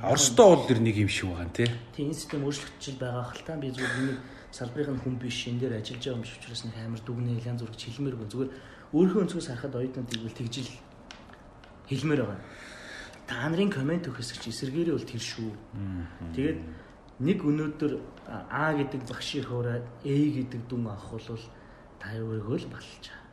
Оросдоо 0.04 0.48
бол 0.56 0.68
тэр 0.68 0.80
нэг 0.80 0.96
юм 0.98 1.10
шиг 1.10 1.30
байгаа 1.32 1.50
тий. 1.54 1.70
Тийм 1.96 2.12
энэ 2.12 2.20
систем 2.20 2.44
өөрчлөгдөж 2.46 2.96
байгаа 3.00 3.26
хэл 3.32 3.46
та 3.48 3.54
би 3.58 3.68
зүгээр 3.74 4.04
нэг 4.08 4.20
салбарын 4.54 5.00
хүн 5.02 5.16
биш 5.18 5.38
энэ 5.50 5.60
дээр 5.66 5.74
ажиллаж 5.82 6.04
байгаа 6.04 6.18
юм 6.18 6.24
биш 6.24 6.34
учраас 6.38 6.64
нэг 6.66 6.76
амар 6.78 7.02
дүгнээ 7.02 7.46
янз 7.48 7.62
бүр 7.62 7.72
гэж 7.74 7.82
хэлмээргүй 7.90 8.28
зүгээр 8.30 8.52
өөрийнхөө 8.94 9.24
өнцгөөс 9.26 9.48
харахад 9.50 9.78
оюутнуудыг 9.82 10.22
бол 10.22 10.38
тэгжил 10.38 10.72
хэлмээр 11.90 12.22
байгаа. 12.22 12.42
Та 13.28 13.50
нарын 13.50 13.72
комент 13.74 14.06
өгөх 14.06 14.22
хэсэг 14.22 14.38
чи 14.44 14.50
эсэргээрээ 14.54 14.94
бол 14.94 15.10
тэр 15.10 15.24
шүү. 15.24 15.52
Тэгээд 16.38 16.60
нэг 17.24 17.40
өнөөдөр 17.42 17.94
А 18.28 18.74
гэдэг 18.74 19.02
багшийн 19.10 19.46
хоороо 19.46 19.82
A 19.82 20.16
гэдэг 20.38 20.62
дүн 20.70 20.88
авах 20.88 21.12
бол 21.12 21.44
та 22.00 22.08
өөрийгөө 22.14 22.58
л 22.62 22.72
балж 22.72 23.04
байгаа. 23.04 23.24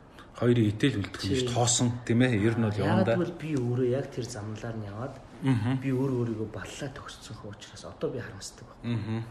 Хоёрын 0.41 0.67
итэл 0.71 0.99
үлдэх 0.99 1.21
шиг 1.21 1.51
тоосон 1.51 1.91
тийм 2.07 2.23
ээ. 2.23 2.39
Ер 2.39 2.55
нь 2.57 2.65
бол 2.65 2.75
явандаа. 2.75 3.19
Яг 3.19 3.35
би 3.39 3.55
өөрөө 3.55 3.87
яг 3.91 4.11
тэр 4.11 4.25
замналаар 4.25 4.77
нь 4.79 4.87
яваад 4.87 5.15
би 5.41 5.89
өөр 5.89 6.11
өөрийгөө 6.21 6.49
баллаа 6.53 6.89
төгссөн 6.93 7.37
учраас 7.43 7.85
одоо 7.85 8.09
би 8.13 8.19
харамсдаг 8.21 8.67
байна. 8.83 9.25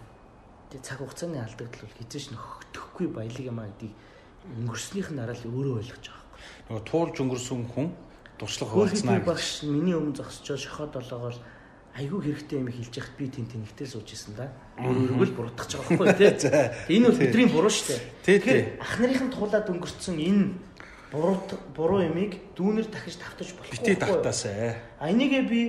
Тэгээ 0.70 0.86
цаг 0.86 0.98
хугацааны 0.98 1.38
алдагдал 1.38 1.86
бол 1.86 1.98
хизээш 1.98 2.26
нөхөхгүй 2.34 3.06
баялаг 3.10 3.44
юм 3.46 3.58
а 3.58 3.66
гэдгийг 3.70 3.94
өнгөрснийх 4.58 5.08
нь 5.10 5.18
дараа 5.18 5.34
л 5.34 5.50
өөрөө 5.50 5.74
ойлгож 5.82 6.04
байгаа 6.06 6.26
байхгүй. 6.30 6.66
Нөгөө 6.70 6.84
туулж 6.86 7.16
өнгөрсөн 7.22 7.60
хүн 7.74 7.88
туршлага 8.38 8.70
хуваалцнаа. 8.74 9.20
Багш 9.26 9.62
миний 9.66 9.94
өмнө 9.94 10.16
зогсчоо 10.18 10.56
шохоод 10.56 10.94
олоогоор 10.96 11.36
айгүй 11.94 12.20
хэрэгтэй 12.22 12.58
юм 12.62 12.70
хэлж 12.70 12.94
яхад 12.96 13.16
би 13.18 13.26
тэн 13.28 13.46
тэнэгтэй 13.50 13.86
сууж 13.86 14.08
исэн 14.14 14.38
да. 14.38 14.48
Өөр 14.78 15.10
өөргөл 15.10 15.34
буруудах 15.34 15.66
гэж 15.66 15.72
байгаа 15.74 15.90
байхгүй 15.90 16.14
тий. 16.22 16.94
Энэ 16.94 17.06
бол 17.10 17.18
бидний 17.18 17.48
буруу 17.50 17.72
шүү 17.74 17.86
дээ. 17.90 18.00
Тэгэхээр 18.24 18.60
ах 18.78 18.94
нарын 19.02 19.30
туулаад 19.34 19.66
өнгөрцөн 19.74 20.16
энэ 20.22 20.44
буруу 21.10 21.36
буруу 21.74 22.00
ямиг 22.06 22.38
дүүнэр 22.54 22.86
дахиж 22.88 23.18
тавтаж 23.18 23.58
болохгүй. 23.58 23.74
Бити 23.74 23.98
тавтаасаа. 23.98 24.78
А 25.02 25.10
энийгээ 25.10 25.42
би 25.50 25.60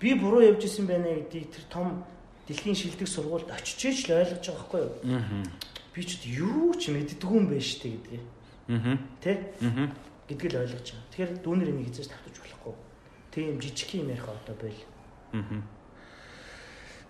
би 0.00 0.14
буруу 0.14 0.42
явж 0.42 0.64
исэн 0.64 0.86
байна 0.86 1.08
гэдгийг 1.08 1.50
тэр 1.52 1.64
том 1.70 2.04
дэлхийн 2.48 2.76
шилдэг 2.76 3.08
сургуульд 3.08 3.50
очиж 3.50 4.08
л 4.08 4.18
ойлгож 4.18 4.44
байгаа 4.44 4.58
байхгүй 4.58 4.80
юу? 4.80 4.94
Аа. 5.16 5.44
Би 5.94 6.00
ч 6.04 6.10
юу 6.26 6.74
ч 6.74 6.90
мэддэггүй 6.90 7.36
юм 7.38 7.46
байна 7.48 7.62
дээ 7.62 7.92
гэдгийг. 7.94 8.24
Аа. 8.68 8.98
Тэ? 9.20 9.32
Аа. 9.60 9.88
гэдгийг 10.28 10.52
л 10.52 10.60
ойлгож 10.64 10.88
байгаа. 10.88 11.08
Тэгэхээр 11.12 11.32
дүүнэр 11.44 11.70
энийг 11.72 11.88
хийж 11.92 12.08
тавтаж 12.08 12.36
болохгүй. 12.40 12.74
Тийм 13.32 13.60
жижиг 13.60 13.90
юм 13.94 14.08
ярих 14.08 14.28
одоо 14.28 14.56
байл. 14.56 14.80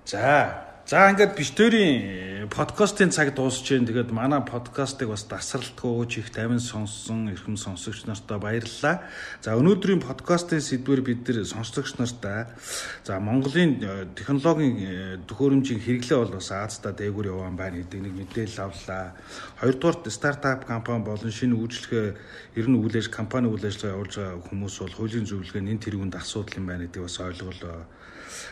За 0.05 0.74
За 0.85 1.09
ингээд 1.09 1.33
бишдэрийн 1.33 2.53
подкастын 2.53 3.09
цаг 3.09 3.33
дуусч 3.33 3.65
जैन. 3.65 3.89
Тэгээд 3.89 4.13
манай 4.13 4.45
подкастыг 4.45 5.09
бас 5.09 5.25
дасралтгүй 5.25 6.05
чих 6.13 6.29
тавин 6.29 6.61
сонссон 6.61 7.33
эрхэм 7.33 7.57
сонсогч 7.57 8.05
нартай 8.05 8.37
баярлалаа. 8.37 9.01
За 9.41 9.57
өнөөдрийн 9.57 10.05
подкастын 10.05 10.61
сэдвэр 10.61 11.01
бид 11.01 11.25
нэр 11.25 11.49
сонсогч 11.49 11.97
нартай 11.97 12.53
за 13.01 13.17
Монголын 13.17 13.81
э, 13.81 14.13
технологийн 14.13 14.77
э, 14.77 15.17
төхөөрөмжийн 15.25 15.81
хэрэглээ 15.81 16.19
бол 16.21 16.37
бас 16.37 16.53
Аазда 16.53 16.93
дээгүүр 16.93 17.33
яваан 17.33 17.57
байна 17.57 17.81
гэдэг 17.81 18.05
нэг 18.05 18.13
мэдээлэл 18.21 18.69
авлаа. 18.69 19.17
Хоёрдугаар 19.65 20.13
стартап 20.13 20.69
компани 20.69 21.01
болон 21.01 21.33
шинэ 21.33 21.57
үйлчлэгээ 21.57 22.61
ер 22.61 22.67
нь 22.69 22.77
үйл 22.77 22.93
ажиллагаа 22.93 23.17
компани 23.25 23.49
үйл 23.49 23.65
ажиллагаа 23.65 23.97
явуулж 23.97 24.15
байгаа 24.21 24.45
хүмүүс 24.53 24.75
бол 24.85 24.97
хуулийн 25.01 25.25
зөвлөгөө 25.25 25.65
нэн 25.65 25.81
тэргуунд 25.81 26.13
асуудал 26.21 26.61
юм 26.61 26.69
байна 26.69 26.85
гэдэг 26.85 27.09
бас 27.09 27.17
ойлголоо 27.25 27.89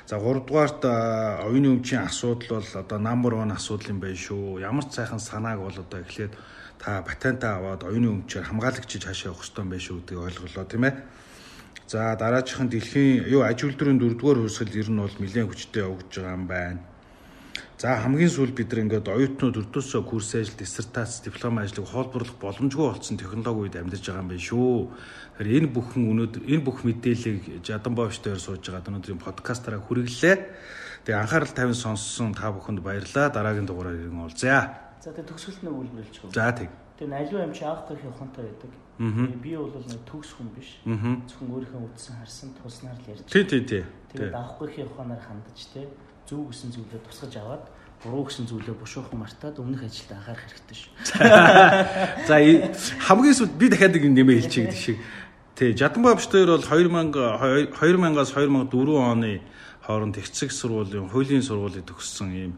За 0.07 0.19
3 0.19 0.47
дугаарт 0.47 0.85
оюуны 0.85 1.69
өмчийн 1.75 2.07
асуудал 2.07 2.63
бол 2.63 2.71
одоо 2.75 2.99
number 2.99 3.33
1 3.39 3.53
асуудал 3.57 3.91
юм 3.91 4.01
байна 4.01 4.17
шүү. 4.17 4.61
Ямар 4.61 4.85
ч 4.87 4.99
сайхан 4.99 5.21
санааг 5.21 5.59
бол 5.61 5.79
одоо 5.79 6.01
эхлээд 6.01 6.33
та 6.79 7.03
патентаа 7.03 7.57
аваад 7.59 7.83
оюуны 7.89 8.09
өмчөөр 8.23 8.45
хамгаалагчиж 8.47 9.03
хаашаа 9.05 9.33
явах 9.33 9.43
хэрэгтэй 9.43 9.63
юм 9.63 9.71
байна 9.71 9.87
шүү 9.87 9.97
гэдгийг 9.99 10.25
ойлголоо 10.27 10.65
тийм 10.67 10.85
ээ. 10.85 10.95
За 11.93 12.17
дараачихын 12.17 12.69
дэлхийн 12.73 13.29
юу 13.29 13.43
аж 13.45 13.59
үйлдвэрийн 13.63 14.01
дөрөвдүгээр 14.01 14.39
хөрсгөл 14.41 14.81
ер 14.81 14.89
нь 14.91 15.03
бол 15.03 15.17
нэлээд 15.21 15.49
хүчтэй 15.49 15.83
явагдаж 15.85 16.15
байгаа 16.17 16.37
юм 16.39 16.47
байна. 16.49 16.81
За 17.83 17.99
хамгийн 17.99 18.31
сүүл 18.31 18.55
бид 18.55 18.71
нар 18.71 18.87
ингээд 18.87 19.11
оюутнууд 19.11 19.59
өрдөөсөө 19.59 20.07
курс 20.07 20.39
ажил, 20.39 20.55
диссертац, 20.55 21.19
диплом 21.27 21.59
ажлыг 21.59 21.91
хоолборлох 21.91 22.39
боломжгүй 22.39 22.87
болсон 22.95 23.19
технологи 23.19 23.75
үед 23.75 23.75
амьдарч 23.75 24.07
байгаа 24.07 24.23
юм 24.23 24.31
байна 24.31 24.47
шүү. 24.47 24.75
Тэгэхээр 25.43 25.57
энэ 25.59 25.69
бүхэн 25.75 26.03
өнөөдөр 26.15 26.43
энэ 26.47 26.63
бүх 26.63 26.87
мэдээллийг 26.87 27.67
Жаданбовч 27.67 28.23
дээр 28.23 28.39
сууж 28.39 28.63
байгаа 28.71 28.87
өнөөдрийн 28.87 29.19
подкастаараа 29.19 29.83
хүргэлээ. 29.83 30.37
Тэгээ 31.11 31.23
анхаарал 31.27 31.51
тавин 31.59 31.75
сонссон 31.75 32.31
та 32.39 32.55
бүхэнд 32.55 32.87
баярлалаа. 32.87 33.35
Дараагийн 33.35 33.67
дугаараар 33.67 33.99
ирэн 33.99 34.31
уулзъя. 34.31 34.95
За 35.03 35.11
тэгээ 35.11 35.27
төгсгөлт 35.27 35.63
нь 35.67 35.75
үйлбэрлэж 35.75 36.15
өгөө. 36.23 36.39
За 36.39 36.55
тэг. 36.55 36.71
Тэгээ 37.03 37.11
налуу 37.11 37.43
юм 37.43 37.51
чи 37.51 37.67
авах 37.67 37.91
гэх 37.91 38.07
ухаантай 38.07 38.47
байдаг. 38.47 38.71
Би 39.43 39.59
бол 39.59 39.75
нэг 39.75 40.07
төгс 40.07 40.31
хүн 40.39 40.55
биш. 40.55 40.79
Зөвхөн 40.87 41.51
өөрийнхөө 41.51 41.83
үдсэн 41.91 42.15
харсан 42.15 42.55
туснаар 42.63 42.95
л 42.95 43.11
ярьж. 43.11 43.27
Тий, 43.27 43.43
тий, 43.43 43.67
тий. 43.67 43.83
Тэгээд 44.15 44.39
авах 44.39 44.71
гэх 44.71 44.87
ухаанаар 44.87 45.19
хандаж 45.19 45.59
тий 45.75 45.91
зөв 46.33 46.49
гэсэн 46.49 46.73
зүйлээ 46.73 47.05
тусгаж 47.05 47.37
аваад 47.37 47.65
буруу 48.01 48.25
гэсэн 48.25 48.49
зүйлээ 48.49 48.73
бушуухан 48.81 49.21
мартаад 49.21 49.61
өмнөх 49.61 49.85
ажилд 49.85 50.17
анхаарах 50.17 50.49
хэрэгтэй 50.49 50.77
шүү. 50.81 50.93
За 52.29 52.41
хамгийн 53.05 53.37
сүүлд 53.37 53.55
би 53.61 53.69
дахиад 53.69 53.93
нэг 53.93 54.05
нэмээ 54.09 54.37
хэлчихье 54.41 54.65
гэдэг 54.65 54.81
шиг. 54.81 54.99
Тий, 55.53 55.77
Жаданбаа 55.77 56.17
бочтойр 56.17 56.57
бол 56.57 56.65
2000 56.65 57.13
2000-аас 57.77 58.33
2004 58.33 58.73
оны 58.97 59.45
хооронд 59.85 60.17
эцэг 60.17 60.49
сургуулийн 60.49 61.13
хуулийн 61.13 61.45
сургуулийг 61.45 61.85
төгссөн 61.85 62.33
ийм 62.33 62.53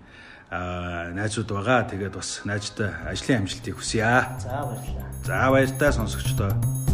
найзууд 0.55 1.51
байгаа. 1.51 1.91
Тэгээд 1.91 2.15
бас 2.15 2.47
найзтай 2.47 2.95
ажлын 3.11 3.43
амжилтыг 3.43 3.75
хүсье. 3.75 4.07
За 4.39 4.63
баярлалаа. 4.71 5.11
За 5.27 5.51
баярлалаа 5.51 5.93
сонсогчдоо. 5.93 6.94